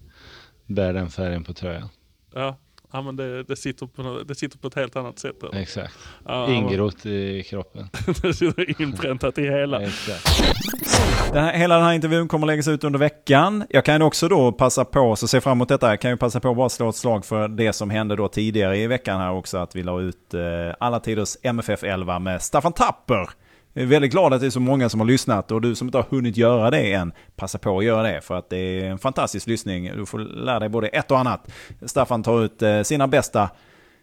bär 0.66 0.92
den 0.92 1.10
färgen 1.10 1.44
på 1.44 1.52
tröjan. 1.52 1.88
Ja. 2.34 2.56
Ja 2.92 3.02
men 3.02 3.16
det, 3.16 3.42
det, 3.42 3.56
sitter 3.56 3.86
på, 3.86 4.22
det 4.28 4.34
sitter 4.34 4.58
på 4.58 4.68
ett 4.68 4.74
helt 4.74 4.96
annat 4.96 5.18
sätt. 5.18 5.40
där. 5.40 5.58
Exakt. 5.58 5.94
Ja, 6.26 6.50
Ingrott 6.50 7.06
i 7.06 7.42
kroppen. 7.42 7.88
det 8.22 8.34
sitter 8.34 8.82
inpräntat 8.82 9.38
i 9.38 9.42
hela. 9.42 9.82
Exakt. 9.82 10.44
Den 11.32 11.44
här, 11.44 11.52
hela 11.52 11.74
den 11.74 11.84
här 11.84 11.92
intervjun 11.92 12.28
kommer 12.28 12.46
läggas 12.46 12.68
ut 12.68 12.84
under 12.84 12.98
veckan. 12.98 13.64
Jag 13.70 13.84
kan 13.84 14.02
också 14.02 14.28
då 14.28 14.52
passa 14.52 14.84
på, 14.84 15.16
så 15.16 15.28
se 15.28 15.40
fram 15.40 15.52
emot 15.52 15.68
detta, 15.68 15.88
jag 15.88 16.00
kan 16.00 16.10
ju 16.10 16.16
passa 16.16 16.40
på 16.40 16.50
att 16.50 16.56
bara 16.56 16.68
slå 16.68 16.88
ett 16.88 16.96
slag 16.96 17.24
för 17.24 17.48
det 17.48 17.72
som 17.72 17.90
hände 17.90 18.16
då 18.16 18.28
tidigare 18.28 18.78
i 18.78 18.86
veckan 18.86 19.20
här 19.20 19.32
också, 19.32 19.58
att 19.58 19.76
vi 19.76 19.82
la 19.82 20.00
ut 20.00 20.34
eh, 20.34 20.40
alla 20.80 21.00
tiders 21.00 21.36
MFF 21.42 21.84
11 21.84 22.18
med 22.18 22.42
Staffan 22.42 22.72
Tapper. 22.72 23.30
Är 23.76 23.86
väldigt 23.86 24.12
glad 24.12 24.32
att 24.34 24.40
det 24.40 24.46
är 24.46 24.50
så 24.50 24.60
många 24.60 24.88
som 24.88 25.00
har 25.00 25.06
lyssnat 25.06 25.50
och 25.50 25.60
du 25.60 25.74
som 25.74 25.88
inte 25.88 25.98
har 25.98 26.06
hunnit 26.10 26.36
göra 26.36 26.70
det 26.70 26.92
än, 26.92 27.12
passa 27.36 27.58
på 27.58 27.78
att 27.78 27.84
göra 27.84 28.02
det 28.02 28.20
för 28.20 28.34
att 28.34 28.50
det 28.50 28.56
är 28.56 28.90
en 28.90 28.98
fantastisk 28.98 29.46
lyssning. 29.46 29.96
Du 29.96 30.06
får 30.06 30.18
lära 30.18 30.58
dig 30.58 30.68
både 30.68 30.88
ett 30.88 31.10
och 31.10 31.18
annat. 31.18 31.50
Staffan 31.82 32.22
tar 32.22 32.44
ut 32.44 32.62
eh, 32.62 32.82
sina 32.82 33.08
bästa 33.08 33.50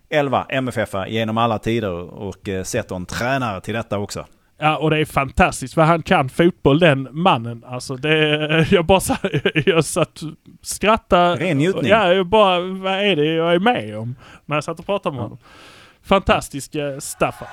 11 0.09 0.45
MFF 0.49 0.89
genom 1.07 1.37
alla 1.37 1.59
tider 1.59 1.91
och 2.13 2.49
eh, 2.49 2.63
sätter 2.63 2.95
en 2.95 3.05
tränare 3.05 3.61
till 3.61 3.73
detta 3.73 3.97
också. 3.97 4.25
Ja, 4.59 4.77
och 4.77 4.89
det 4.89 4.97
är 4.97 5.05
fantastiskt 5.05 5.77
vad 5.77 5.85
han 5.85 6.03
kan 6.03 6.29
fotboll 6.29 6.79
den 6.79 7.07
mannen. 7.11 7.63
Alltså 7.67 7.95
det, 7.95 8.67
jag 8.71 8.85
bara 8.85 8.99
sa, 8.99 9.17
jag 9.65 9.85
satt 9.85 10.19
skratta. 10.61 11.35
Ren 11.35 11.57
njutning. 11.57 11.91
Ja, 11.91 12.13
jag 12.13 12.27
bara, 12.27 12.59
vad 12.59 12.93
är 12.93 13.15
det 13.15 13.25
jag 13.25 13.53
är 13.53 13.59
med 13.59 13.97
om? 13.97 14.15
När 14.45 14.55
jag 14.55 14.63
satt 14.63 14.79
och 14.79 14.85
pratade 14.85 15.15
med 15.15 15.23
honom. 15.23 15.37
Fantastisk 16.03 16.75
eh, 16.75 16.97
Staffan. 16.99 17.47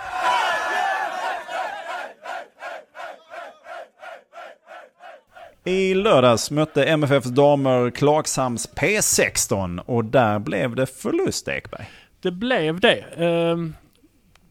I 5.68 5.94
lördags 5.94 6.50
mötte 6.50 6.84
MFFs 6.84 7.28
damer 7.28 7.90
Klagshamns 7.90 8.68
P16 8.76 9.80
och 9.86 10.04
där 10.04 10.38
blev 10.38 10.74
det 10.74 10.86
förlust 10.86 11.48
Ekberg. 11.48 11.90
Det 12.22 12.30
blev 12.30 12.80
det. 12.80 13.04
Ehm, 13.16 13.74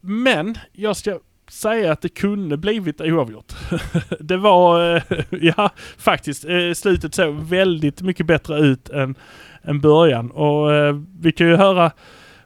men 0.00 0.58
jag 0.72 0.96
ska 0.96 1.18
säga 1.50 1.92
att 1.92 2.02
det 2.02 2.08
kunde 2.08 2.56
blivit 2.56 3.00
oavgjort. 3.00 3.52
det 4.20 4.36
var, 4.36 4.96
eh, 4.96 5.02
ja 5.30 5.70
faktiskt, 5.98 6.44
eh, 6.44 6.72
slutet 6.74 7.14
såg 7.14 7.34
väldigt 7.34 8.02
mycket 8.02 8.26
bättre 8.26 8.58
ut 8.58 8.88
än, 8.88 9.14
än 9.62 9.80
början. 9.80 10.30
Och 10.30 10.74
eh, 10.74 10.96
vi 11.20 11.32
kan 11.32 11.46
ju 11.46 11.56
höra 11.56 11.90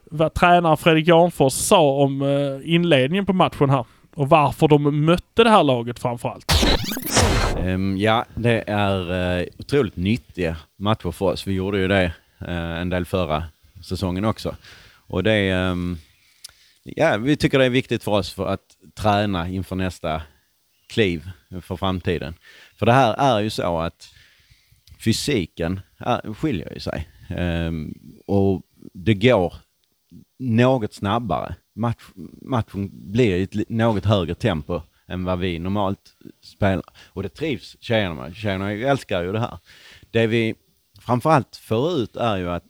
vad 0.04 0.34
tränare 0.34 0.76
Fredrik 0.76 1.08
Janfors 1.08 1.52
sa 1.52 1.80
om 1.80 2.22
inledningen 2.64 3.26
på 3.26 3.32
matchen 3.32 3.70
här. 3.70 3.84
Och 4.14 4.28
varför 4.28 4.68
de 4.68 5.04
mötte 5.04 5.44
det 5.44 5.50
här 5.50 5.62
laget 5.62 5.98
framförallt. 5.98 6.52
Um, 7.64 7.96
ja, 7.96 8.24
det 8.34 8.64
är 8.66 9.40
uh, 9.40 9.48
otroligt 9.58 9.96
nyttiga 9.96 10.56
matcher 10.76 11.10
för 11.10 11.26
oss. 11.26 11.46
Vi 11.46 11.52
gjorde 11.52 11.78
ju 11.78 11.88
det 11.88 12.12
uh, 12.42 12.80
en 12.80 12.88
del 12.88 13.04
förra 13.04 13.44
säsongen 13.84 14.24
också. 14.24 14.56
Och 15.06 15.22
det 15.22 15.52
um, 15.52 15.98
ja, 16.84 17.16
vi 17.16 17.36
tycker 17.36 17.58
det 17.58 17.64
är 17.64 17.70
viktigt 17.70 18.04
för 18.04 18.12
oss 18.12 18.32
för 18.32 18.46
att 18.46 18.76
träna 18.94 19.48
inför 19.48 19.76
nästa 19.76 20.22
kliv 20.88 21.30
för 21.62 21.76
framtiden. 21.76 22.34
För 22.76 22.86
det 22.86 22.92
här 22.92 23.14
är 23.14 23.40
ju 23.40 23.50
så 23.50 23.78
att 23.78 24.14
fysiken 25.04 25.80
är, 25.98 26.34
skiljer 26.34 26.72
ju 26.74 26.80
sig. 26.80 27.08
Um, 27.38 27.94
och 28.26 28.62
det 28.94 29.14
går 29.14 29.54
något 30.38 30.94
snabbare. 30.94 31.54
Match, 31.74 32.02
matchen 32.42 32.90
blir 32.92 33.36
i 33.36 33.42
ett 33.42 33.68
något 33.68 34.04
högre 34.04 34.34
tempo 34.34 34.80
än 35.08 35.24
vad 35.24 35.38
vi 35.38 35.58
normalt 35.58 36.16
spelar. 36.42 36.84
Och 37.06 37.22
det 37.22 37.28
trivs 37.28 37.76
tjejerna 37.80 38.14
med. 38.14 38.36
Tjejerna 38.36 38.72
älskar 38.72 39.22
ju 39.22 39.32
det 39.32 39.40
här. 39.40 39.58
Det 40.10 40.26
vi 40.26 40.54
framförallt 41.00 41.56
får 41.56 41.92
ut 41.92 42.16
är 42.16 42.36
ju 42.36 42.50
att 42.50 42.64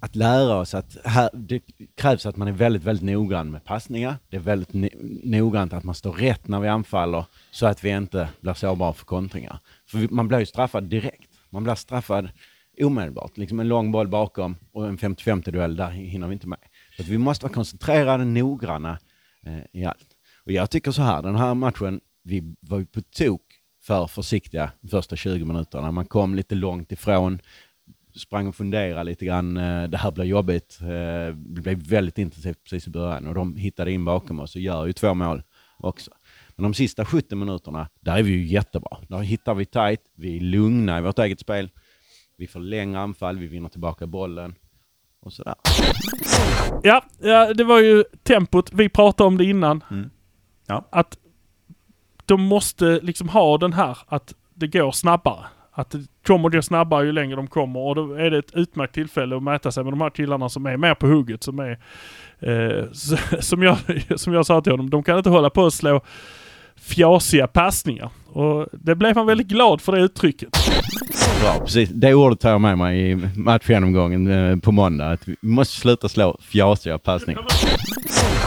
att 0.00 0.16
lära 0.16 0.56
oss 0.56 0.74
att 0.74 0.96
här, 1.04 1.30
det 1.32 1.62
krävs 1.94 2.26
att 2.26 2.36
man 2.36 2.48
är 2.48 2.52
väldigt, 2.52 2.82
väldigt 2.82 3.04
noggrann 3.04 3.50
med 3.50 3.64
passningar. 3.64 4.16
Det 4.30 4.36
är 4.36 4.40
väldigt 4.40 4.72
no- 4.72 5.20
noggrant 5.24 5.72
att 5.72 5.84
man 5.84 5.94
står 5.94 6.12
rätt 6.12 6.48
när 6.48 6.60
vi 6.60 6.68
anfaller 6.68 7.24
så 7.50 7.66
att 7.66 7.84
vi 7.84 7.90
inte 7.90 8.28
blir 8.40 8.54
sårbara 8.54 8.92
för 8.92 9.04
kontringar. 9.04 9.58
För 9.86 10.14
man 10.14 10.28
blir 10.28 10.38
ju 10.38 10.46
straffad 10.46 10.84
direkt. 10.84 11.30
Man 11.50 11.64
blir 11.64 11.74
straffad 11.74 12.28
omedelbart. 12.80 13.36
Liksom 13.36 13.60
en 13.60 13.68
lång 13.68 13.92
boll 13.92 14.08
bakom 14.08 14.56
och 14.72 14.88
en 14.88 14.98
50-50 14.98 15.50
duell, 15.50 15.76
där 15.76 15.90
hinner 15.90 16.26
vi 16.26 16.32
inte 16.32 16.48
med. 16.48 16.58
Så 16.96 17.02
att 17.02 17.08
vi 17.08 17.18
måste 17.18 17.44
vara 17.44 17.54
koncentrerade, 17.54 18.24
noggranna 18.24 18.98
eh, 19.46 19.58
i 19.80 19.84
allt. 19.84 20.05
Och 20.46 20.52
jag 20.52 20.70
tycker 20.70 20.90
så 20.90 21.02
här, 21.02 21.22
den 21.22 21.36
här 21.36 21.54
matchen, 21.54 22.00
vi 22.22 22.54
var 22.60 22.78
ju 22.78 22.86
på 22.86 23.00
tok 23.00 23.42
för 23.82 24.06
försiktiga 24.06 24.72
de 24.80 24.88
första 24.88 25.16
20 25.16 25.44
minuterna. 25.44 25.92
Man 25.92 26.06
kom 26.06 26.34
lite 26.34 26.54
långt 26.54 26.92
ifrån, 26.92 27.38
sprang 28.16 28.46
och 28.46 28.54
funderade 28.56 29.04
lite 29.04 29.24
grann. 29.26 29.56
eh, 29.56 29.84
Det 29.88 29.96
här 29.96 30.10
blir 30.10 30.24
jobbigt. 30.24 30.78
eh, 30.80 30.86
Det 31.36 31.60
blev 31.60 31.78
väldigt 31.78 32.18
intensivt 32.18 32.64
precis 32.64 32.86
i 32.86 32.90
början 32.90 33.26
och 33.26 33.34
de 33.34 33.56
hittade 33.56 33.92
in 33.92 34.04
bakom 34.04 34.40
oss 34.40 34.54
och 34.54 34.60
gör 34.60 34.86
ju 34.86 34.92
två 34.92 35.14
mål 35.14 35.42
också. 35.78 36.10
Men 36.56 36.62
de 36.62 36.74
sista 36.74 37.04
70 37.04 37.34
minuterna, 37.36 37.88
där 38.00 38.16
är 38.18 38.22
vi 38.22 38.30
ju 38.32 38.46
jättebra. 38.46 38.98
Där 39.08 39.18
hittar 39.18 39.54
vi 39.54 39.64
tight, 39.66 40.00
vi 40.14 40.36
är 40.36 40.40
lugna 40.40 40.98
i 40.98 41.02
vårt 41.02 41.18
eget 41.18 41.40
spel. 41.40 41.70
Vi 42.36 42.46
förlänger 42.46 42.98
anfall, 42.98 43.38
vi 43.38 43.46
vinner 43.46 43.68
tillbaka 43.68 44.06
bollen 44.06 44.54
och 45.20 45.32
sådär. 45.32 45.54
Ja, 46.82 47.04
ja, 47.20 47.54
det 47.54 47.64
var 47.64 47.80
ju 47.80 48.04
tempot. 48.22 48.72
Vi 48.72 48.88
pratade 48.88 49.28
om 49.28 49.38
det 49.38 49.44
innan. 49.44 49.84
Mm. 49.90 50.10
Ja. 50.66 50.88
Att 50.90 51.18
de 52.26 52.42
måste 52.42 53.00
liksom 53.02 53.28
ha 53.28 53.58
den 53.58 53.72
här 53.72 53.98
att 54.06 54.34
det 54.54 54.66
går 54.66 54.92
snabbare. 54.92 55.46
Att 55.72 55.90
det 55.90 56.06
kommer 56.26 56.48
gå 56.48 56.62
snabbare 56.62 57.06
ju 57.06 57.12
längre 57.12 57.36
de 57.36 57.46
kommer 57.46 57.80
och 57.80 57.94
då 57.94 58.12
är 58.12 58.30
det 58.30 58.38
ett 58.38 58.54
utmärkt 58.54 58.94
tillfälle 58.94 59.36
att 59.36 59.42
mäta 59.42 59.72
sig 59.72 59.84
med 59.84 59.92
de 59.92 60.00
här 60.00 60.10
killarna 60.10 60.48
som 60.48 60.66
är 60.66 60.76
mer 60.76 60.94
på 60.94 61.06
hugget. 61.06 61.42
Som 61.42 61.58
är, 61.58 61.78
eh, 62.38 62.84
som, 63.40 63.62
jag, 63.62 63.78
som 64.16 64.32
jag 64.32 64.46
sa 64.46 64.60
till 64.60 64.72
honom, 64.72 64.90
de 64.90 65.02
kan 65.02 65.18
inte 65.18 65.30
hålla 65.30 65.50
på 65.50 65.66
att 65.66 65.74
slå 65.74 66.00
fjasiga 66.76 67.46
passningar. 67.46 68.10
Och 68.36 68.66
det 68.72 68.94
blev 68.94 69.16
han 69.16 69.26
väldigt 69.26 69.46
glad 69.48 69.80
för 69.80 69.92
det 69.92 70.00
uttrycket. 70.00 70.48
Bra, 71.42 71.54
precis. 71.64 71.88
Det 71.90 72.14
ordet 72.14 72.40
tar 72.40 72.50
jag 72.50 72.60
med 72.60 72.78
mig 72.78 73.10
i 73.10 73.14
matchgenomgången 73.36 74.50
eh, 74.50 74.56
på 74.58 74.72
måndag. 74.72 75.10
Att 75.10 75.28
vi 75.28 75.36
måste 75.40 75.76
sluta 75.80 76.08
slå 76.08 76.36
fjasiga 76.40 76.98
passningar. 76.98 77.46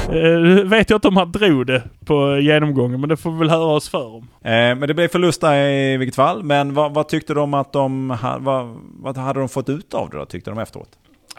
Eh, 0.10 0.64
vet 0.70 0.90
jag 0.90 0.98
inte 0.98 1.08
om 1.08 1.18
han 1.18 1.32
drog 1.32 1.68
det 1.68 1.84
på 2.06 2.38
genomgången, 2.40 3.00
men 3.00 3.10
det 3.10 3.18
får 3.18 3.32
vi 3.32 3.40
väl 3.40 3.50
höra 3.50 3.66
oss 3.76 3.90
för 3.90 4.06
om. 4.16 4.24
Eh, 4.42 4.52
men 4.52 4.80
det 4.80 4.94
blev 4.94 5.08
förlust 5.08 5.42
där 5.42 5.56
i 5.70 5.98
vilket 5.98 6.16
fall. 6.16 6.44
Men 6.44 6.74
vad, 6.74 6.94
vad 6.94 7.08
tyckte 7.08 7.34
de 7.34 7.54
att 7.54 7.74
de... 7.74 8.10
ha- 8.10 8.38
Vad, 8.40 8.76
vad 9.04 9.18
hade 9.18 9.40
de 9.40 9.50
fått 9.50 9.70
ut 9.70 9.94
av 9.94 10.10
det 10.10 10.18
då, 10.18 10.26
tyckte 10.26 10.50
de 10.52 10.60
efteråt? 10.60 10.90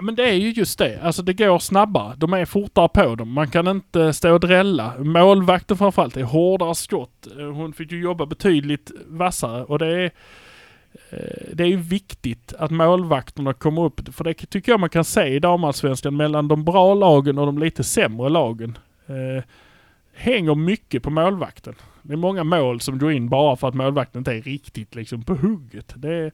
Men 0.00 0.14
det 0.14 0.30
är 0.30 0.34
ju 0.34 0.50
just 0.50 0.78
det. 0.78 1.00
Alltså 1.02 1.22
det 1.22 1.32
går 1.32 1.58
snabbare. 1.58 2.14
De 2.16 2.32
är 2.32 2.44
fortare 2.44 2.88
på 2.88 3.14
dem. 3.14 3.32
Man 3.32 3.50
kan 3.50 3.68
inte 3.68 4.12
stå 4.12 4.32
och 4.32 4.40
drälla. 4.40 4.94
Målvakten 4.98 5.76
framförallt 5.76 6.16
är 6.16 6.22
hårdare 6.22 6.74
skott. 6.74 7.26
Eh, 7.38 7.46
hon 7.46 7.72
fick 7.72 7.92
ju 7.92 8.00
jobba 8.00 8.26
betydligt 8.26 8.90
vassare 9.06 9.64
och 9.64 9.78
det 9.78 9.86
är 9.86 10.04
eh, 11.10 11.52
det 11.52 11.62
är 11.62 11.68
ju 11.68 11.76
viktigt 11.76 12.52
att 12.58 12.70
målvakterna 12.70 13.52
kommer 13.52 13.84
upp. 13.84 14.14
För 14.14 14.24
det 14.24 14.34
tycker 14.34 14.72
jag 14.72 14.80
man 14.80 14.90
kan 14.90 15.04
se 15.04 15.26
i 15.26 15.38
damallsvenskan 15.38 16.16
mellan 16.16 16.48
de 16.48 16.64
bra 16.64 16.94
lagen 16.94 17.38
och 17.38 17.46
de 17.46 17.58
lite 17.58 17.84
sämre 17.84 18.28
lagen. 18.28 18.78
Eh, 19.06 19.44
hänger 20.14 20.54
mycket 20.54 21.02
på 21.02 21.10
målvakten. 21.10 21.74
Det 22.02 22.12
är 22.12 22.16
många 22.16 22.44
mål 22.44 22.80
som 22.80 22.98
går 22.98 23.12
in 23.12 23.28
bara 23.28 23.56
för 23.56 23.68
att 23.68 23.74
målvakten 23.74 24.20
inte 24.20 24.32
är 24.32 24.42
riktigt 24.42 24.94
liksom 24.94 25.22
på 25.22 25.34
hugget. 25.34 25.92
Det 25.96 26.14
är, 26.14 26.32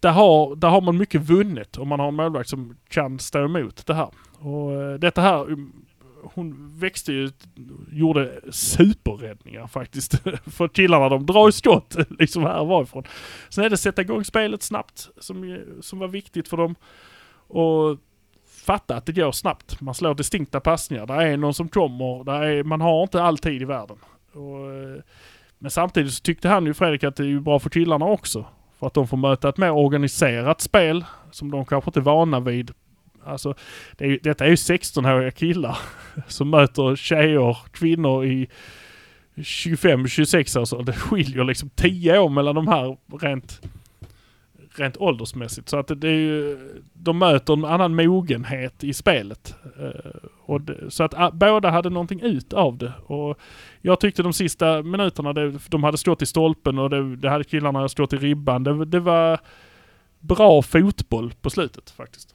där, 0.00 0.10
har, 0.10 0.56
där 0.56 0.68
har 0.68 0.80
man 0.80 0.96
mycket 0.96 1.20
vunnet 1.20 1.78
om 1.78 1.88
man 1.88 2.00
har 2.00 2.08
en 2.08 2.14
målvakt 2.14 2.48
som 2.48 2.76
kan 2.88 3.18
stå 3.18 3.44
emot 3.44 3.86
det 3.86 3.94
här. 3.94 4.08
Och 4.38 4.72
eh, 4.72 4.94
detta 4.94 5.20
här 5.20 5.50
um, 5.50 5.72
hon 6.22 6.78
växte 6.78 7.12
ju, 7.12 7.30
gjorde 7.92 8.40
superräddningar 8.50 9.66
faktiskt. 9.66 10.22
För 10.46 10.68
killarna 10.68 11.08
de 11.08 11.26
drar 11.26 11.48
ju 11.48 11.52
skott 11.52 11.96
liksom 12.18 12.42
här 12.42 12.64
varifrån. 12.64 13.04
Sen 13.48 13.64
är 13.64 13.70
det 13.70 13.76
sätta 13.76 14.02
igång 14.02 14.24
spelet 14.24 14.62
snabbt 14.62 15.08
som, 15.18 15.64
som 15.80 15.98
var 15.98 16.08
viktigt 16.08 16.48
för 16.48 16.56
dem. 16.56 16.74
Och 17.48 17.98
fatta 18.64 18.96
att 18.96 19.06
det 19.06 19.12
går 19.12 19.32
snabbt. 19.32 19.80
Man 19.80 19.94
slår 19.94 20.14
distinkta 20.14 20.60
passningar. 20.60 21.06
Det 21.06 21.14
är 21.14 21.36
någon 21.36 21.54
som 21.54 21.68
kommer. 21.68 22.24
Där 22.24 22.42
är, 22.42 22.64
man 22.64 22.80
har 22.80 23.02
inte 23.02 23.22
all 23.22 23.38
tid 23.38 23.62
i 23.62 23.64
världen. 23.64 23.96
Och, 24.32 24.72
eh, 24.72 25.02
men 25.58 25.70
samtidigt 25.70 26.12
så 26.12 26.22
tyckte 26.22 26.48
han 26.48 26.66
ju 26.66 26.74
Fredrik 26.74 27.04
att 27.04 27.16
det 27.16 27.22
är 27.22 27.26
ju 27.26 27.40
bra 27.40 27.58
för 27.58 27.70
killarna 27.70 28.06
också. 28.06 28.46
För 28.80 28.86
att 28.86 28.94
de 28.94 29.08
får 29.08 29.16
möta 29.16 29.48
ett 29.48 29.58
mer 29.58 29.70
organiserat 29.70 30.60
spel 30.60 31.04
som 31.30 31.50
de 31.50 31.64
kanske 31.64 31.88
inte 31.88 32.00
är 32.00 32.02
vana 32.02 32.40
vid. 32.40 32.70
Alltså, 33.24 33.54
det 33.96 34.04
är, 34.04 34.18
detta 34.22 34.44
är 34.44 34.48
ju 34.48 34.54
16-åriga 34.54 35.30
killar 35.30 35.78
som 36.26 36.50
möter 36.50 36.96
tjejer, 36.96 37.56
kvinnor 37.72 38.24
i 38.24 38.48
25-26 39.36 40.76
år. 40.76 40.82
Det 40.82 40.92
skiljer 40.92 41.44
liksom 41.44 41.70
10 41.70 42.18
år 42.18 42.28
mellan 42.28 42.54
de 42.54 42.68
här 42.68 42.96
rent, 43.20 43.60
rent 44.80 44.96
åldersmässigt. 44.96 45.68
Så 45.68 45.78
att 45.78 45.88
det, 45.96 46.08
är 46.08 46.12
ju, 46.12 46.58
de 46.92 47.18
möter 47.18 47.52
en 47.52 47.64
annan 47.64 47.94
mogenhet 47.94 48.84
i 48.84 48.94
spelet. 48.94 49.54
Eh, 49.78 50.28
och 50.44 50.60
det, 50.60 50.90
så 50.90 51.04
att 51.04 51.14
ah, 51.16 51.30
båda 51.30 51.70
hade 51.70 51.90
någonting 51.90 52.20
ut 52.20 52.52
av 52.52 52.78
det. 52.78 52.92
Och 53.06 53.38
jag 53.80 54.00
tyckte 54.00 54.22
de 54.22 54.32
sista 54.32 54.82
minuterna, 54.82 55.32
det, 55.32 55.52
de 55.68 55.84
hade 55.84 55.98
stått 55.98 56.22
i 56.22 56.26
stolpen 56.26 56.78
och 56.78 56.90
det, 56.90 57.16
det 57.16 57.30
hade 57.30 57.44
killarna 57.44 57.88
stått 57.88 58.12
i 58.12 58.16
ribban. 58.16 58.64
Det, 58.64 58.84
det 58.84 59.00
var 59.00 59.40
bra 60.20 60.62
fotboll 60.62 61.32
på 61.40 61.50
slutet 61.50 61.90
faktiskt. 61.90 62.34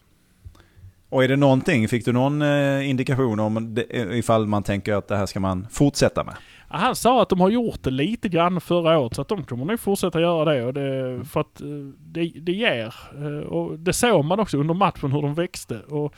Och 1.10 1.24
är 1.24 1.28
det 1.28 1.36
någonting, 1.36 1.88
fick 1.88 2.06
du 2.06 2.12
någon 2.12 2.42
eh, 2.42 2.90
indikation 2.90 3.40
om 3.40 3.76
det, 3.76 3.86
ifall 4.18 4.48
man 4.48 4.64
tänker 4.64 4.94
att 4.94 5.08
det 5.08 5.18
här 5.18 5.26
ska 5.26 5.40
man 5.40 5.68
fortsätta 5.72 6.24
med? 6.24 6.36
Han 6.68 6.96
sa 6.96 7.22
att 7.22 7.30
de 7.30 7.40
har 7.42 7.50
gjort 7.50 7.84
det 7.84 7.92
lite 7.92 8.30
grann 8.30 8.62
förra 8.62 9.00
året 9.00 9.16
så 9.16 9.22
att 9.22 9.28
de 9.28 9.44
kommer 9.44 9.66
nog 9.66 9.80
fortsätta 9.80 10.22
göra 10.22 10.54
det. 10.54 10.64
Och 10.66 10.74
det 10.74 11.22
för 11.26 11.40
att 11.42 11.62
eh, 11.62 11.68
det, 12.00 12.32
det 12.36 12.52
ger. 12.52 12.94
Eh, 13.16 13.48
Och 13.48 13.80
det 13.80 13.94
såg 13.94 14.26
man 14.26 14.40
också 14.40 14.58
under 14.58 14.74
matchen 14.74 15.12
hur 15.12 15.22
de 15.22 15.34
växte. 15.34 15.80
Och 15.80 16.14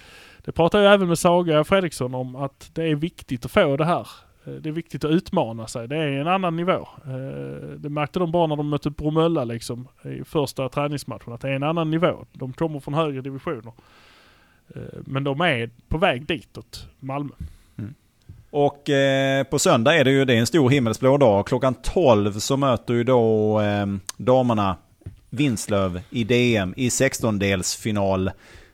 det 0.45 0.51
pratade 0.51 0.83
jag 0.83 0.93
även 0.93 1.07
med 1.07 1.19
Saga 1.19 1.63
Fredriksson 1.63 2.15
om 2.15 2.35
att 2.35 2.69
det 2.73 2.83
är 2.83 2.95
viktigt 2.95 3.45
att 3.45 3.51
få 3.51 3.77
det 3.77 3.85
här. 3.85 4.07
Eh, 4.45 4.53
Det 4.53 4.69
är 4.69 4.73
viktigt 4.73 5.03
att 5.03 5.11
utmana 5.11 5.67
sig. 5.67 5.87
Det 5.87 5.97
är 5.97 6.07
en 6.07 6.27
annan 6.27 6.55
nivå. 6.55 6.87
Det 7.77 7.89
märkte 7.89 8.19
de 8.19 8.31
bara 8.31 8.47
när 8.47 8.55
de 8.55 8.69
mötte 8.69 8.89
Bromölla 8.89 9.43
liksom 9.43 9.87
i 10.03 10.23
första 10.23 10.69
träningsmatchen. 10.69 11.33
Att 11.33 11.41
det 11.41 11.49
är 11.49 11.53
en 11.53 11.63
annan 11.63 11.89
nivå. 11.91 12.25
De 12.33 12.53
kommer 12.53 12.79
från 12.79 12.93
högre 12.93 13.21
divisioner. 13.21 13.73
Men 15.05 15.23
de 15.23 15.41
är 15.41 15.69
på 15.87 15.97
väg 15.97 16.25
ditåt, 16.25 16.87
Malmö. 16.99 17.33
Och 18.49 18.89
eh, 18.89 19.43
på 19.43 19.59
söndag 19.59 19.95
är 19.95 20.03
det 20.03 20.11
ju 20.11 20.25
det 20.25 20.33
är 20.33 20.37
en 20.37 20.47
stor 20.47 20.69
himmelsblå 20.69 21.17
dag. 21.17 21.47
Klockan 21.47 21.73
12 21.73 22.31
så 22.31 22.57
möter 22.57 22.93
ju 22.93 23.03
då 23.03 23.61
eh, 23.61 23.85
damerna 24.17 24.75
Vinslöv 25.29 26.01
i 26.09 26.23
DM 26.23 26.73
i 26.77 26.89
16-delsfinal. 26.89 28.31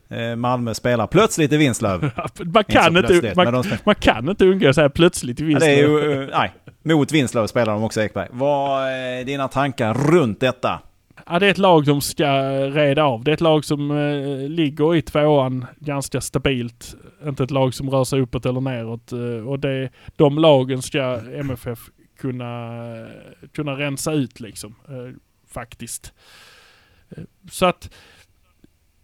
Eh, 0.09 0.35
Malmö 0.35 0.73
spelar 0.73 1.07
plötsligt 1.07 1.51
i 1.51 1.57
Vinslöv. 1.57 2.01
Man 2.43 2.63
kan, 2.63 2.97
inte, 2.97 3.07
plötsligt, 3.07 3.35
man, 3.35 3.53
de 3.53 3.63
man 3.83 3.95
kan 3.95 4.29
inte 4.29 4.45
undgå 4.45 4.73
så 4.73 4.81
här 4.81 4.89
plötsligt 4.89 5.41
i 5.41 5.51
Ja, 5.51 5.59
det 5.59 5.65
är 5.65 5.77
ju, 5.77 6.23
eh, 6.23 6.29
nej, 6.31 6.53
mot 6.83 7.11
Vinslöv 7.11 7.47
spelar 7.47 7.73
de 7.73 7.83
också 7.83 8.01
Ekberg. 8.01 8.27
Vad 8.31 8.87
är 8.87 9.23
dina 9.23 9.47
tankar 9.47 9.93
runt 9.93 10.39
detta? 10.39 10.79
Ja, 11.25 11.39
det 11.39 11.45
är 11.45 11.51
ett 11.51 11.57
lag 11.57 11.85
som 11.85 12.01
ska 12.01 12.25
reda 12.69 13.03
av. 13.03 13.23
Det 13.23 13.31
är 13.31 13.33
ett 13.33 13.41
lag 13.41 13.65
som 13.65 13.91
eh, 13.91 14.49
ligger 14.49 14.95
i 14.95 15.01
tvåan 15.01 15.65
ganska 15.79 16.21
stabilt. 16.21 16.95
Inte 17.27 17.43
ett 17.43 17.51
lag 17.51 17.73
som 17.73 17.89
rör 17.89 18.03
sig 18.03 18.21
uppåt 18.21 18.45
eller 18.45 18.61
neråt. 18.61 19.11
Eh, 19.11 19.47
och 19.47 19.59
det, 19.59 19.89
de 20.15 20.37
lagen 20.37 20.81
ska 20.81 21.19
MFF 21.33 21.79
kunna, 22.17 22.79
kunna 23.53 23.71
rensa 23.71 24.13
ut 24.13 24.39
liksom. 24.39 24.75
Eh, 24.87 25.15
faktiskt. 25.47 26.13
Eh, 27.09 27.23
så 27.51 27.65
att 27.65 27.93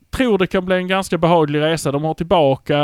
tror 0.09 0.37
det 0.37 0.47
kan 0.47 0.65
bli 0.65 0.75
en 0.75 0.87
ganska 0.87 1.17
behaglig 1.17 1.61
resa. 1.61 1.91
De 1.91 2.03
har 2.03 2.13
tillbaka 2.13 2.77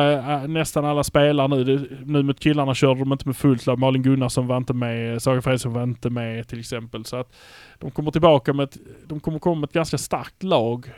nästan 0.48 0.86
alla 0.86 1.04
spelare 1.04 1.48
nu. 1.48 1.64
Det, 1.64 1.88
nu 2.06 2.24
mot 2.24 2.40
killarna 2.40 2.76
körde 2.76 3.00
de 3.00 3.12
inte 3.12 3.28
med 3.28 3.38
fullt 3.38 3.66
lag. 3.66 3.80
Malin 3.80 4.04
Gunnarsson 4.04 4.48
var 4.48 4.58
inte 4.58 4.74
med, 4.74 5.22
Saga 5.22 5.42
Fredriksson 5.42 5.74
var 5.74 5.84
inte 5.84 6.10
med 6.10 6.48
till 6.48 6.60
exempel. 6.60 7.06
Så 7.06 7.18
att 7.18 7.36
de 7.80 7.92
kommer 7.92 8.12
tillbaka 8.12 8.54
med 8.54 8.64
ett, 8.64 8.78
de 9.08 9.20
kommer 9.20 9.40
komma 9.40 9.56
med 9.56 9.68
ett 9.68 9.74
ganska 9.74 9.98
starkt 9.98 10.44
lag. 10.44 10.92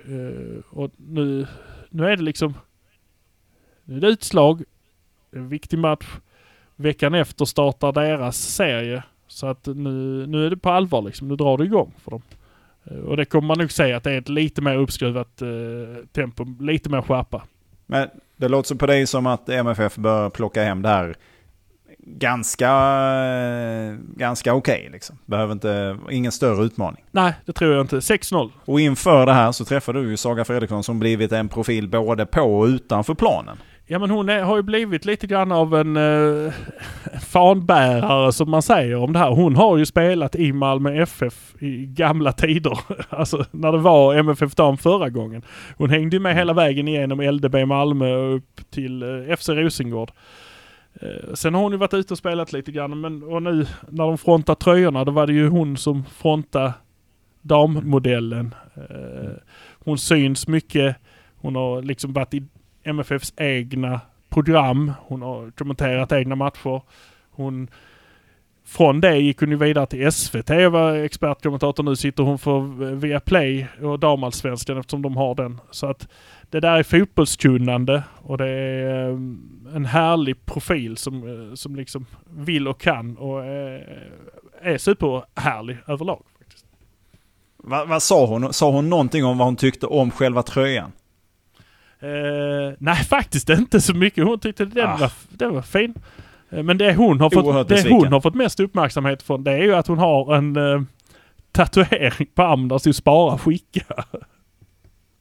Och 0.70 0.92
nu, 0.98 1.48
nu 1.90 2.06
är 2.06 2.18
det 2.18 2.24
liksom, 2.24 2.54
nu 3.88 3.98
är 3.98 4.02
det 4.02 4.08
utslag. 4.08 4.64
Det 5.32 5.38
är 5.38 5.42
en 5.42 5.50
viktig 5.50 5.80
match. 5.80 6.06
Veckan 6.76 7.14
efter 7.16 7.46
startar 7.46 7.92
deras 7.92 8.38
serie. 8.38 9.04
Så 9.28 9.48
att 9.48 9.66
nu, 9.66 10.26
nu 10.28 10.46
är 10.46 10.50
det 10.50 10.58
på 10.58 10.70
allvar 10.70 11.02
liksom. 11.02 11.28
Nu 11.28 11.36
drar 11.36 11.58
det 11.58 11.64
igång 11.66 11.94
för 12.04 12.12
dem. 12.12 12.22
Eh, 12.86 12.98
Och 12.98 13.18
det 13.18 13.26
kommer 13.26 13.48
man 13.48 13.58
nog 13.60 13.72
säga 13.72 13.98
att 13.98 14.04
det 14.04 14.12
är 14.12 14.18
ett 14.18 14.30
lite 14.30 14.62
mer 14.62 14.76
uppskruvat 14.78 15.42
eh, 15.42 15.48
tempo, 16.12 16.46
lite 16.60 16.90
mer 16.90 17.02
skärpa. 17.02 17.44
Men 17.86 18.08
det 18.36 18.48
låter 18.48 18.68
så 18.68 18.76
på 18.76 18.86
dig 18.86 19.08
som 19.08 19.26
att 19.28 19.50
MFF 19.50 19.96
bör 19.96 20.30
plocka 20.30 20.64
hem 20.64 20.82
det 20.82 20.90
här 20.90 21.16
ganska, 22.00 22.70
ganska 24.16 24.54
okej. 24.54 24.90
liksom. 24.92 25.18
Behöver 25.26 25.54
inte, 25.54 25.98
ingen 26.12 26.32
större 26.32 26.64
utmaning. 26.66 27.04
Nej, 27.12 27.34
det 27.46 27.54
tror 27.54 27.74
jag 27.74 27.84
inte. 27.84 27.96
6-0. 28.00 28.52
Och 28.66 28.80
inför 28.80 29.26
det 29.26 29.34
här 29.34 29.52
så 29.52 29.66
träffade 29.66 30.02
du 30.04 30.10
ju 30.10 30.18
Saga 30.18 30.46
Fredriksson 30.46 30.84
som 30.84 31.00
blivit 31.00 31.32
en 31.32 31.50
profil 31.50 31.88
både 31.88 32.26
på 32.26 32.42
och 32.60 32.66
utanför 32.66 33.14
planen. 33.14 33.58
Ja 33.90 34.00
men 34.00 34.10
hon 34.10 34.30
är, 34.30 34.42
har 34.44 34.56
ju 34.56 34.62
blivit 34.62 35.06
lite 35.06 35.28
grann 35.28 35.52
av 35.52 35.76
en 35.76 35.98
eh, 35.98 36.54
fanbärare 37.22 38.32
som 38.32 38.52
man 38.52 38.62
säger 38.62 38.96
om 38.96 39.14
det 39.14 39.20
här. 39.20 39.30
Hon 39.32 39.56
har 39.56 39.78
ju 39.78 39.86
spelat 39.86 40.36
i 40.36 40.54
Malmö 40.54 41.02
FF 41.02 41.56
i 41.60 41.86
gamla 41.86 42.32
tider. 42.32 42.80
alltså 43.10 43.46
när 43.52 43.72
det 43.72 43.78
var 43.78 44.16
MFF 44.16 44.56
Dam 44.56 44.78
förra 44.78 45.10
gången. 45.10 45.42
Hon 45.78 45.90
hängde 45.90 46.16
ju 46.16 46.20
med 46.20 46.36
hela 46.36 46.54
vägen 46.54 46.88
igenom 46.88 47.22
LDB 47.22 47.56
Malmö 47.56 48.16
upp 48.16 48.62
till 48.70 49.04
eh, 49.04 49.36
FC 49.36 49.50
Rosengård. 49.50 50.12
Eh, 51.02 51.34
sen 51.34 51.54
har 51.54 51.62
hon 51.62 51.72
ju 51.72 51.78
varit 51.78 51.94
ute 51.94 52.14
och 52.14 52.18
spelat 52.18 52.54
lite 52.54 52.72
grann 52.72 53.02
men 53.02 53.24
och 53.24 53.44
nu 53.44 53.66
när 53.90 54.08
de 54.08 54.18
frontar 54.18 54.56
tröjorna 54.56 55.06
då 55.06 55.12
var 55.12 55.28
det 55.28 55.34
ju 55.34 55.48
hon 55.50 55.78
som 55.78 56.06
frontade 56.06 56.74
dammodellen. 57.42 58.56
Eh, 58.76 59.32
hon 59.86 59.98
syns 59.98 60.48
mycket. 60.48 60.96
Hon 61.36 61.56
har 61.56 61.82
liksom 61.82 62.14
varit 62.14 62.34
i 62.34 62.44
MFFs 62.88 63.34
egna 63.38 64.02
program. 64.30 64.92
Hon 65.00 65.22
har 65.22 65.52
kommenterat 65.52 66.12
egna 66.12 66.36
matcher. 66.36 66.82
Hon, 67.32 67.68
från 68.66 69.02
det 69.02 69.18
gick 69.18 69.40
hon 69.40 69.50
ju 69.50 69.58
vidare 69.58 69.86
till 69.86 70.12
SVT 70.12 70.50
och 70.50 70.72
var 70.72 70.96
expertkommentator. 70.96 71.84
Nu 71.84 71.96
sitter 71.96 72.24
hon 72.24 72.40
för 72.40 72.60
Viaplay 72.96 73.68
och 73.82 74.00
damallsvenskan 74.00 74.78
eftersom 74.78 75.02
de 75.02 75.18
har 75.18 75.36
den. 75.36 75.62
Så 75.72 75.88
att 75.88 76.08
det 76.50 76.60
där 76.60 76.78
är 76.78 76.84
fotbollskunnande 76.84 78.04
och 78.22 78.38
det 78.38 78.50
är 78.50 79.10
eh, 79.10 79.16
en 79.76 79.86
härlig 79.86 80.46
profil 80.46 80.98
som, 80.98 81.28
eh, 81.50 81.56
som 81.56 81.76
liksom 81.76 82.06
vill 82.30 82.68
och 82.68 82.80
kan 82.82 83.18
och 83.18 83.46
är, 83.46 84.10
är 84.62 84.78
superhärlig 84.78 85.78
överlag. 85.88 86.24
Faktiskt. 86.38 86.66
Vad, 87.58 87.88
vad 87.88 88.04
sa 88.04 88.26
hon? 88.26 88.54
Sa 88.54 88.72
hon 88.72 88.90
någonting 88.90 89.26
om 89.26 89.38
vad 89.38 89.48
hon 89.48 89.56
tyckte 89.56 89.86
om 89.86 90.12
själva 90.12 90.44
tröjan? 90.44 90.92
Eh, 92.00 92.74
nej, 92.80 92.96
faktiskt 93.10 93.50
inte 93.50 93.82
så 93.82 93.94
mycket. 93.94 94.24
Hon 94.24 94.40
tyckte 94.40 94.66
den, 94.66 94.88
Ah. 94.88 94.98
var, 94.98 95.12
den 95.30 95.54
var 95.54 95.62
fin. 95.62 95.94
Eh, 96.50 96.64
Men 96.64 96.78
det 96.78 96.94
hon, 96.94 97.20
har 97.20 97.38
Oerhört 97.38 97.54
fått, 97.58 97.68
det 97.68 97.76
besviken. 97.76 97.98
hon 98.00 98.14
har 98.14 98.22
fått 98.22 98.36
mest 98.36 98.60
uppmärksamhet 98.60 99.24
från 99.24 99.44
det 99.44 99.52
är 99.52 99.64
ju 99.64 99.76
att 99.76 99.88
hon 99.88 99.98
har 99.98 100.36
en 100.36 100.56
eh, 100.56 100.82
tatuering 101.52 102.28
på 102.36 102.44
armen 102.44 102.68
där 102.68 102.82
det 102.84 102.94
spara 102.94 103.38
skicka. 103.38 103.84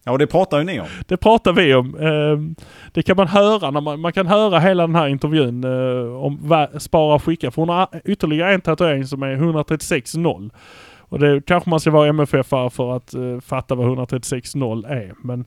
Ja, 0.04 0.12
och 0.12 0.18
det 0.18 0.26
pratar 0.26 0.58
ju 0.58 0.64
ni 0.64 0.80
om. 0.80 0.86
Det 1.06 1.16
pratar 1.16 1.52
vi 1.52 1.74
om. 1.74 1.94
Eh, 1.98 2.66
det 2.92 3.02
kan 3.02 3.16
man 3.16 3.28
höra 3.28 3.70
när 3.70 3.80
man, 3.80 4.00
man 4.00 4.12
kan 4.12 4.26
höra 4.26 4.58
hela 4.58 4.86
den 4.86 4.94
här 4.96 5.08
intervjun 5.08 5.64
eh, 5.64 6.14
om 6.24 6.66
spara 6.78 7.18
skicka. 7.18 7.50
För 7.50 7.62
hon 7.62 7.68
har 7.68 7.88
ytterligare 8.04 8.54
en 8.54 8.60
tatuering 8.60 9.04
som 9.06 9.22
är 9.22 9.36
136-0. 9.36 10.50
Och 10.98 11.18
det 11.18 11.46
kanske 11.46 11.70
man 11.70 11.80
ska 11.80 11.90
vara 11.90 12.08
MFF 12.08 12.46
för 12.46 12.96
att 12.96 13.14
eh, 13.14 13.40
fatta 13.40 13.74
vad 13.74 13.98
136-0 13.98 14.86
är. 14.88 15.14
Men 15.24 15.44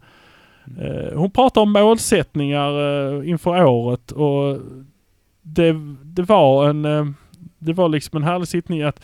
Eh, 0.81 1.17
hon 1.17 1.31
pratar 1.31 1.61
om 1.61 1.71
målsättningar 1.71 2.69
eh, 2.79 3.29
inför 3.29 3.65
året 3.65 4.11
och 4.11 4.57
det, 5.41 5.75
det 6.03 6.21
var 6.21 6.69
en 6.69 6.85
eh, 6.85 7.05
det 7.59 7.73
var 7.73 7.89
liksom 7.89 8.17
en 8.17 8.23
härlig 8.23 8.47
sittning 8.47 8.81
att 8.81 9.03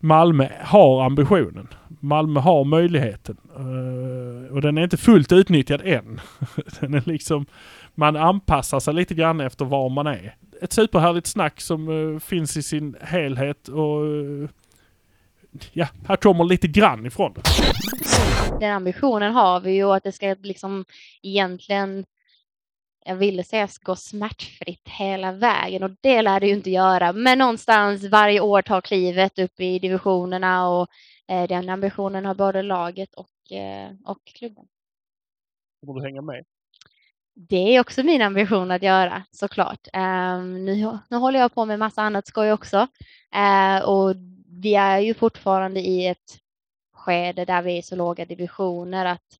Malmö 0.00 0.48
har 0.60 1.02
ambitionen. 1.02 1.68
Malmö 2.00 2.40
har 2.40 2.64
möjligheten. 2.64 3.36
Och 4.50 4.60
den 4.60 4.78
är 4.78 4.82
inte 4.82 4.96
fullt 4.96 5.32
utnyttjad 5.32 5.80
än. 5.84 6.20
den 6.80 6.94
är 6.94 7.02
liksom, 7.06 7.46
man 7.94 8.16
anpassar 8.16 8.80
sig 8.80 8.94
lite 8.94 9.14
grann 9.14 9.40
efter 9.40 9.64
var 9.64 9.88
man 9.88 10.06
är. 10.06 10.34
Ett 10.62 10.72
superhärligt 10.72 11.26
snack 11.26 11.60
som 11.60 12.20
finns 12.24 12.56
i 12.56 12.62
sin 12.62 12.96
helhet 13.00 13.68
och 13.68 14.02
ja, 15.72 15.88
här 16.08 16.16
kommer 16.16 16.44
lite 16.44 16.66
grann 16.66 17.06
ifrån 17.06 17.32
det. 17.32 17.42
Den 18.60 18.72
ambitionen 18.72 19.32
har 19.32 19.60
vi 19.60 19.72
ju 19.72 19.84
att 19.84 20.02
det 20.02 20.12
ska 20.12 20.36
liksom 20.42 20.84
egentligen 21.22 22.04
jag 23.08 23.16
ville 23.16 23.44
säga 23.44 23.68
gå 23.82 23.96
smärtfritt 23.96 24.88
hela 24.88 25.32
vägen 25.32 25.82
och 25.82 25.90
det 26.00 26.22
lär 26.22 26.40
det 26.40 26.46
ju 26.46 26.52
inte 26.52 26.70
göra. 26.70 27.12
Men 27.12 27.38
någonstans 27.38 28.04
varje 28.04 28.40
år 28.40 28.62
ta 28.62 28.80
klivet 28.80 29.38
upp 29.38 29.60
i 29.60 29.78
divisionerna 29.78 30.68
och 30.68 30.88
eh, 31.28 31.48
den 31.48 31.68
ambitionen 31.68 32.24
har 32.24 32.34
både 32.34 32.62
laget 32.62 33.14
och, 33.14 33.52
eh, 33.56 33.90
och 34.04 34.18
klubben. 34.24 34.64
Kommer 35.80 36.00
du 36.00 36.06
hänga 36.06 36.22
med? 36.22 36.44
Det 37.34 37.76
är 37.76 37.80
också 37.80 38.02
min 38.02 38.22
ambition 38.22 38.70
att 38.70 38.82
göra 38.82 39.22
såklart. 39.30 39.88
Um, 39.96 40.64
nu, 40.64 40.98
nu 41.10 41.16
håller 41.16 41.40
jag 41.40 41.54
på 41.54 41.64
med 41.64 41.78
massa 41.78 42.02
annat 42.02 42.26
skoj 42.26 42.52
också 42.52 42.86
uh, 43.36 43.88
och 43.88 44.14
vi 44.62 44.74
är 44.74 44.98
ju 44.98 45.14
fortfarande 45.14 45.80
i 45.80 46.06
ett 46.06 46.38
skede 46.94 47.44
där 47.44 47.62
vi 47.62 47.78
är 47.78 47.82
så 47.82 47.96
låga 47.96 48.24
divisioner 48.24 49.04
att 49.06 49.38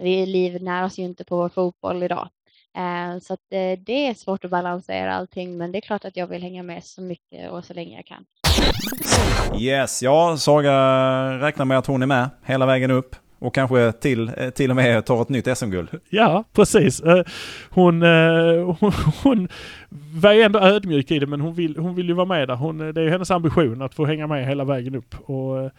vi 0.00 0.26
livnär 0.26 0.84
oss 0.84 0.98
ju 0.98 1.02
inte 1.02 1.24
på 1.24 1.36
vår 1.36 1.48
fotboll 1.48 2.02
idag. 2.02 2.28
Eh, 2.76 3.18
så 3.20 3.34
att, 3.34 3.52
eh, 3.52 3.78
det 3.78 4.08
är 4.08 4.14
svårt 4.14 4.44
att 4.44 4.50
balansera 4.50 5.14
allting 5.14 5.56
men 5.56 5.72
det 5.72 5.78
är 5.78 5.80
klart 5.80 6.04
att 6.04 6.16
jag 6.16 6.26
vill 6.26 6.42
hänga 6.42 6.62
med 6.62 6.84
så 6.84 7.02
mycket 7.02 7.50
och 7.50 7.64
så 7.64 7.74
länge 7.74 7.96
jag 7.96 8.06
kan. 8.06 8.24
Yes, 9.60 10.02
ja, 10.02 10.36
Saga 10.36 10.72
räknar 11.38 11.64
med 11.64 11.78
att 11.78 11.86
hon 11.86 12.02
är 12.02 12.06
med 12.06 12.30
hela 12.44 12.66
vägen 12.66 12.90
upp. 12.90 13.16
Och 13.42 13.54
kanske 13.54 13.92
till, 13.92 14.30
eh, 14.36 14.50
till 14.50 14.70
och 14.70 14.76
med 14.76 15.06
tar 15.06 15.22
ett 15.22 15.28
nytt 15.28 15.58
SM-guld. 15.58 15.88
Ja, 16.10 16.44
precis. 16.52 17.00
Eh, 17.00 17.24
hon, 17.70 18.02
eh, 18.02 18.76
hon, 18.80 18.92
hon 19.22 19.48
var 20.14 20.32
ändå 20.32 20.58
ödmjuk 20.58 21.10
i 21.10 21.18
det 21.18 21.26
men 21.26 21.40
hon 21.40 21.54
vill, 21.54 21.76
hon 21.76 21.94
vill 21.94 22.08
ju 22.08 22.14
vara 22.14 22.26
med 22.26 22.48
där. 22.48 22.54
Hon, 22.54 22.78
det 22.78 23.00
är 23.00 23.04
ju 23.04 23.10
hennes 23.10 23.30
ambition 23.30 23.82
att 23.82 23.94
få 23.94 24.06
hänga 24.06 24.26
med 24.26 24.46
hela 24.46 24.64
vägen 24.64 24.94
upp. 24.94 25.14
Och 25.30 25.70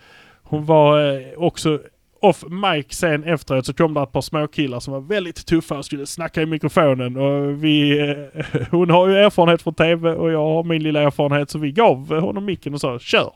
hon 0.44 0.66
var 0.66 1.22
också 1.38 1.80
off 2.20 2.44
mic 2.50 2.86
sen 2.90 3.24
efteråt 3.24 3.66
så 3.66 3.74
kom 3.74 3.94
det 3.94 4.02
ett 4.02 4.12
par 4.12 4.22
småkillar 4.22 4.80
som 4.80 4.94
var 4.94 5.02
väldigt 5.02 5.46
tuffa 5.46 5.78
och 5.78 5.86
skulle 5.86 6.06
snacka 6.06 6.42
i 6.42 6.46
mikrofonen. 6.46 7.18
Och 7.18 7.64
vi, 7.64 8.00
hon 8.72 8.90
har 8.90 9.08
ju 9.08 9.18
erfarenhet 9.18 9.62
från 9.62 9.74
TV 9.74 10.12
och 10.12 10.32
jag 10.32 10.46
har 10.46 10.64
min 10.64 10.84
lilla 10.84 11.02
erfarenhet 11.02 11.50
så 11.50 11.60
vi 11.60 11.72
gav 11.72 12.20
honom 12.20 12.46
micken 12.46 12.74
och 12.74 12.82
sa 12.82 13.00
kör. 13.00 13.32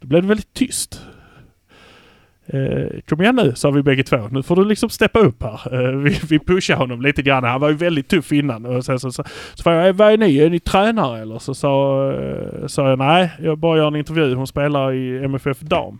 Då 0.00 0.06
blev 0.06 0.22
det 0.22 0.28
väldigt 0.28 0.54
tyst. 0.54 1.00
Eh, 2.46 3.00
kom 3.08 3.20
igen 3.20 3.36
nu, 3.36 3.54
sa 3.54 3.70
vi 3.70 3.82
bägge 3.82 4.02
två. 4.02 4.28
Nu 4.30 4.42
får 4.42 4.56
du 4.56 4.64
liksom 4.64 4.90
steppa 4.90 5.18
upp 5.18 5.42
här. 5.42 5.74
Eh, 5.74 5.96
vi, 5.96 6.20
vi 6.28 6.38
pushade 6.38 6.78
honom 6.78 7.02
lite 7.02 7.22
grann. 7.22 7.44
Han 7.44 7.60
var 7.60 7.68
ju 7.68 7.74
väldigt 7.74 8.08
tuff 8.08 8.32
innan. 8.32 8.66
Och 8.66 8.84
sen 8.84 8.98
så, 8.98 9.12
så, 9.12 9.24
så 9.54 9.62
frågade 9.62 9.86
jag, 9.86 9.94
vad 9.94 10.12
är 10.12 10.18
ni? 10.18 10.38
Är 10.38 10.50
ni 10.50 10.60
tränare 10.60 11.20
eller? 11.20 11.38
Så 11.38 11.54
sa, 11.54 12.12
eh, 12.12 12.66
sa 12.66 12.88
jag, 12.88 12.98
nej, 12.98 13.30
jag 13.42 13.58
bara 13.58 13.78
gör 13.78 13.86
en 13.86 13.96
intervju. 13.96 14.34
Hon 14.34 14.46
spelar 14.46 14.92
i 14.92 15.24
MFF 15.24 15.60
Dam. 15.60 15.98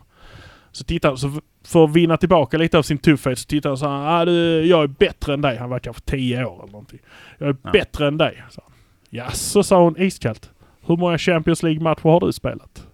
Så 0.72 0.84
tittade 0.84 1.16
så 1.16 1.40
för 1.66 1.84
att 1.84 1.92
vinna 1.92 2.16
tillbaka 2.16 2.58
lite 2.58 2.78
av 2.78 2.82
sin 2.82 2.98
tuffhet 2.98 3.38
så 3.38 3.46
tittade 3.46 3.68
han 3.68 3.72
och 3.72 3.78
sa, 3.78 4.20
ah, 4.20 4.24
du, 4.24 4.64
jag 4.66 4.82
är 4.82 4.86
bättre 4.86 5.34
än 5.34 5.40
dig. 5.40 5.56
Han 5.56 5.70
var 5.70 5.78
kanske 5.78 6.02
tio 6.02 6.44
år 6.44 6.62
eller 6.62 6.72
någonting. 6.72 7.00
Jag 7.38 7.48
är 7.48 7.56
ja. 7.62 7.70
bättre 7.70 8.08
än 8.08 8.16
dig. 8.16 8.44
Så, 8.50 8.62
ja, 9.10 9.30
så 9.30 9.62
sa 9.62 9.82
hon 9.82 10.00
iskallt. 10.00 10.50
Hur 10.86 10.96
många 10.96 11.18
Champions 11.18 11.62
League-matcher 11.62 12.08
har 12.08 12.20
du 12.20 12.32
spelat? 12.32 12.86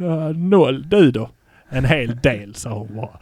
Uh, 0.00 0.36
noll. 0.36 0.88
Du 0.88 1.10
då? 1.10 1.30
En 1.70 1.84
hel 1.84 2.16
del 2.16 2.54
sa 2.54 2.70
hon 2.70 2.96
bara. 2.96 3.18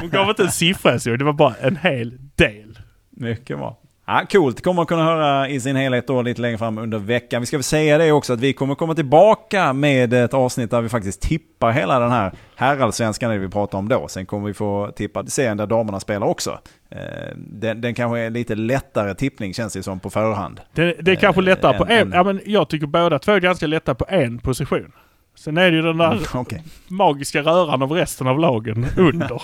Hon 0.00 0.10
gav 0.10 0.28
inte 0.28 0.42
en 0.42 0.50
siffra 0.50 0.98
så 0.98 1.16
det 1.16 1.24
var 1.24 1.32
bara 1.32 1.54
en 1.60 1.76
hel 1.76 2.18
del. 2.36 2.78
Mycket 3.10 3.58
bra. 3.58 3.76
Ja, 4.10 4.22
coolt, 4.30 4.62
kommer 4.62 4.76
man 4.76 4.86
kunna 4.86 5.04
höra 5.04 5.48
i 5.48 5.60
sin 5.60 5.76
helhet 5.76 6.06
då 6.06 6.22
lite 6.22 6.40
längre 6.40 6.58
fram 6.58 6.78
under 6.78 6.98
veckan. 6.98 7.40
Vi 7.42 7.46
ska 7.46 7.56
väl 7.56 7.62
säga 7.62 7.98
det 7.98 8.12
också 8.12 8.32
att 8.32 8.40
vi 8.40 8.52
kommer 8.52 8.74
komma 8.74 8.94
tillbaka 8.94 9.72
med 9.72 10.12
ett 10.12 10.34
avsnitt 10.34 10.70
där 10.70 10.80
vi 10.80 10.88
faktiskt 10.88 11.20
tippar 11.20 11.70
hela 11.70 11.98
den 11.98 12.10
här 12.10 12.32
herrallsvenskan 12.56 13.30
det 13.30 13.38
vi 13.38 13.48
pratade 13.48 13.78
om 13.78 13.88
då. 13.88 14.08
Sen 14.08 14.26
kommer 14.26 14.46
vi 14.46 14.54
få 14.54 14.92
tippa 14.96 15.26
serien 15.26 15.56
där 15.56 15.66
damerna 15.66 16.00
spelar 16.00 16.26
också. 16.26 16.58
Eh, 16.90 16.98
den, 17.36 17.80
den 17.80 17.94
kanske 17.94 18.18
är 18.18 18.30
lite 18.30 18.54
lättare 18.54 19.14
tippning 19.14 19.54
känns 19.54 19.72
det 19.72 19.82
som 19.82 20.00
på 20.00 20.10
förhand. 20.10 20.60
Det, 20.72 20.96
det 21.00 21.10
är 21.10 21.16
kanske 21.16 21.42
lättare 21.42 21.78
på 21.78 21.86
en, 21.88 22.12
ja 22.12 22.22
men 22.22 22.40
jag 22.44 22.68
tycker 22.68 22.86
båda 22.86 23.18
två 23.18 23.32
är 23.32 23.40
ganska 23.40 23.66
lätta 23.66 23.94
på 23.94 24.04
en 24.08 24.38
position. 24.38 24.92
Sen 25.38 25.56
är 25.56 25.70
det 25.70 25.76
ju 25.76 25.82
den 25.82 25.98
där 25.98 26.12
mm, 26.12 26.22
okay. 26.34 26.58
magiska 26.88 27.42
röran 27.42 27.82
av 27.82 27.92
resten 27.92 28.26
av 28.26 28.38
lagen 28.38 28.86
under. 28.96 29.42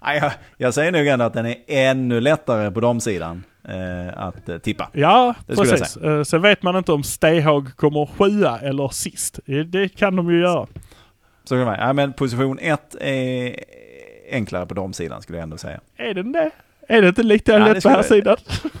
jag, 0.00 0.32
jag 0.56 0.74
säger 0.74 0.92
nog 0.92 1.06
ändå 1.06 1.24
att 1.24 1.32
den 1.32 1.46
är 1.46 1.56
ännu 1.66 2.20
lättare 2.20 2.70
på 2.70 2.80
de 2.80 3.00
sidan 3.00 3.44
eh, 3.68 4.22
att 4.22 4.48
eh, 4.48 4.58
tippa. 4.58 4.90
Ja, 4.92 5.34
precis. 5.46 5.96
Eh, 5.96 6.22
sen 6.22 6.42
vet 6.42 6.62
man 6.62 6.76
inte 6.76 6.92
om 6.92 7.02
Stehag 7.02 7.76
kommer 7.76 8.06
sjua 8.06 8.58
eller 8.58 8.88
sist. 8.88 9.40
Det 9.66 9.88
kan 9.88 10.16
de 10.16 10.30
ju 10.30 10.40
göra. 10.40 10.66
Så 11.44 11.54
kan 11.54 11.64
man, 11.64 11.78
ja, 11.78 11.92
men 11.92 12.12
position 12.12 12.58
ett 12.58 12.94
är 13.00 13.56
enklare 14.30 14.66
på 14.66 14.74
de 14.74 14.92
sidan 14.92 15.22
skulle 15.22 15.38
jag 15.38 15.42
ändå 15.42 15.56
säga. 15.56 15.80
Är 15.96 16.14
den 16.14 16.32
det? 16.32 16.50
Är 16.90 17.02
det 17.02 17.08
inte 17.08 17.22
lite 17.22 17.58
lätt 17.58 17.82
på 17.82 17.88
här 17.88 18.02
sidan? 18.02 18.36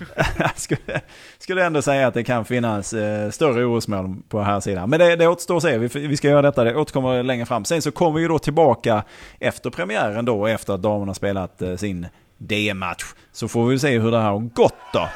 skulle, 0.56 1.00
skulle 1.38 1.64
ändå 1.64 1.82
säga 1.82 2.06
att 2.06 2.14
det 2.14 2.24
kan 2.24 2.44
finnas 2.44 2.92
eh, 2.92 3.30
större 3.30 3.64
orosmål 3.64 4.16
på 4.28 4.40
här 4.40 4.60
sidan. 4.60 4.90
Men 4.90 5.00
det, 5.00 5.16
det 5.16 5.28
återstår 5.28 5.56
att 5.56 5.62
se. 5.62 5.78
Vi, 5.78 6.06
vi 6.06 6.16
ska 6.16 6.28
göra 6.28 6.42
detta, 6.42 6.64
det 6.64 6.76
återkommer 6.76 7.22
längre 7.22 7.46
fram. 7.46 7.64
Sen 7.64 7.82
så 7.82 7.90
kommer 7.90 8.20
vi 8.20 8.28
då 8.28 8.38
tillbaka 8.38 9.04
efter 9.40 9.70
premiären 9.70 10.24
då, 10.24 10.46
efter 10.46 10.74
att 10.74 10.82
damerna 10.82 11.14
spelat 11.14 11.62
eh, 11.62 11.76
sin 11.76 12.06
DM-match. 12.38 13.04
Så 13.32 13.48
får 13.48 13.66
vi 13.66 13.78
se 13.78 13.98
hur 13.98 14.10
det 14.10 14.18
här 14.20 14.30
har 14.30 14.38
gått 14.38 14.74
då. 14.92 15.08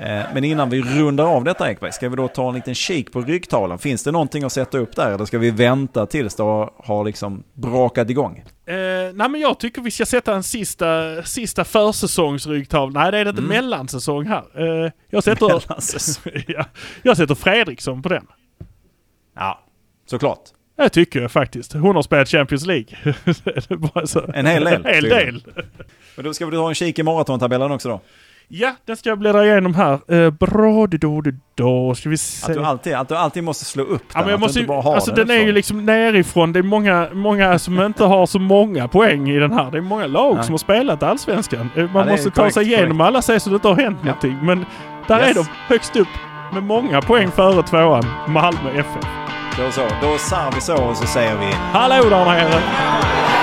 Eh, 0.00 0.22
men 0.34 0.44
innan 0.44 0.70
vi 0.70 0.82
rundar 0.82 1.24
av 1.24 1.44
detta 1.44 1.70
Ekberg, 1.70 1.92
ska 1.92 2.08
vi 2.08 2.16
då 2.16 2.28
ta 2.28 2.48
en 2.48 2.54
liten 2.54 2.74
kik 2.74 3.12
på 3.12 3.20
ryggtalen? 3.20 3.78
Finns 3.78 4.04
det 4.04 4.12
någonting 4.12 4.44
att 4.44 4.52
sätta 4.52 4.78
upp 4.78 4.96
där 4.96 5.10
eller 5.10 5.24
ska 5.24 5.38
vi 5.38 5.50
vänta 5.50 6.06
tills 6.06 6.34
det 6.34 6.42
har 6.42 7.04
liksom 7.04 7.44
brakat 7.54 8.10
igång? 8.10 8.44
Eh, 8.66 8.74
nej 9.14 9.28
men 9.28 9.40
jag 9.40 9.60
tycker 9.60 9.82
vi 9.82 9.90
ska 9.90 10.06
sätta 10.06 10.34
en 10.34 10.42
sista, 10.42 11.22
sista 11.22 11.64
försäsongsryggtavla. 11.64 13.00
Nej 13.00 13.12
det 13.12 13.18
är 13.18 13.24
det 13.24 13.30
inte, 13.30 13.42
mm. 13.42 13.56
mellansäsong 13.56 14.26
här. 14.26 14.44
Eh, 14.84 14.92
jag, 15.10 15.24
sätter, 15.24 15.46
ja, 16.46 16.64
jag 17.02 17.16
sätter 17.16 17.34
Fredriksson 17.34 18.02
på 18.02 18.08
den. 18.08 18.26
Ja, 19.36 19.64
såklart. 20.06 20.42
Det 20.76 20.88
tycker 20.88 21.20
jag 21.20 21.32
faktiskt. 21.32 21.72
Hon 21.72 21.96
har 21.96 22.02
spelat 22.02 22.28
Champions 22.28 22.66
League. 22.66 22.86
en 24.34 24.46
hel 24.46 24.64
del. 24.64 24.74
En 24.86 24.94
hel 24.94 25.04
del. 25.04 25.42
Men 26.16 26.24
då 26.24 26.34
ska 26.34 26.46
vi 26.46 26.56
ta 26.56 26.68
en 26.68 26.74
kik 26.74 26.98
i 26.98 27.02
maratontabellen 27.02 27.70
också 27.70 27.88
då? 27.88 28.00
Ja, 28.50 28.72
den 28.84 28.96
ska 28.96 29.08
jag 29.08 29.18
bläddra 29.18 29.44
igenom 29.44 29.74
här. 29.74 30.12
Uh, 30.12 30.30
bra, 30.30 30.86
det 30.86 30.98
då, 30.98 31.20
det 31.20 31.34
då. 31.54 31.94
Ska 31.94 32.08
vi 32.08 32.18
se. 32.18 32.52
Att 32.52 32.58
du 32.58 32.64
alltid, 32.64 32.94
att 32.94 33.08
du 33.08 33.16
alltid 33.16 33.44
måste 33.44 33.64
slå 33.64 33.82
upp 33.82 33.90
den. 33.90 34.00
Ja, 34.14 34.20
men 34.20 34.30
jag 34.30 34.40
måste, 34.40 34.60
ju, 34.60 34.72
alltså 34.72 35.12
den, 35.12 35.26
den 35.26 35.40
är 35.40 35.42
ju 35.42 35.52
liksom 35.52 35.86
nerifrån. 35.86 36.52
Det 36.52 36.58
är 36.58 36.62
många, 36.62 37.08
många 37.12 37.58
som 37.58 37.80
inte 37.80 38.04
har 38.04 38.26
så 38.26 38.38
många 38.38 38.88
poäng 38.88 39.30
i 39.30 39.38
den 39.38 39.52
här. 39.52 39.70
Det 39.70 39.78
är 39.78 39.82
många 39.82 40.06
lag 40.06 40.34
Nej. 40.34 40.44
som 40.44 40.52
har 40.52 40.58
spelat 40.58 41.02
Allsvenskan. 41.02 41.70
Eh, 41.76 41.92
man 41.92 42.06
ja, 42.06 42.12
måste 42.12 42.30
ta 42.30 42.50
sig 42.50 42.66
igenom 42.66 42.98
korrekt. 42.98 43.06
alla 43.06 43.22
se 43.22 43.40
så 43.40 43.50
det 43.50 43.54
inte 43.54 43.68
har 43.68 43.76
hänt 43.76 43.98
ja. 44.00 44.06
någonting. 44.06 44.38
Men 44.42 44.66
där 45.06 45.18
yes. 45.18 45.30
är 45.30 45.34
de 45.34 45.46
högst 45.68 45.96
upp 45.96 46.08
med 46.52 46.62
många 46.62 47.02
poäng 47.02 47.30
före 47.30 47.62
tvåan, 47.62 48.04
Malmö 48.28 48.70
FF. 48.74 49.06
Då 49.56 49.70
så. 49.70 49.80
Då 50.02 50.18
sar 50.18 50.52
vi 50.54 50.60
så 50.60 50.84
och 50.84 50.96
så 50.96 51.06
säger 51.06 51.36
vi... 51.36 51.52
Hallå 51.52 52.08
där 52.10 52.24
nere! 52.24 53.37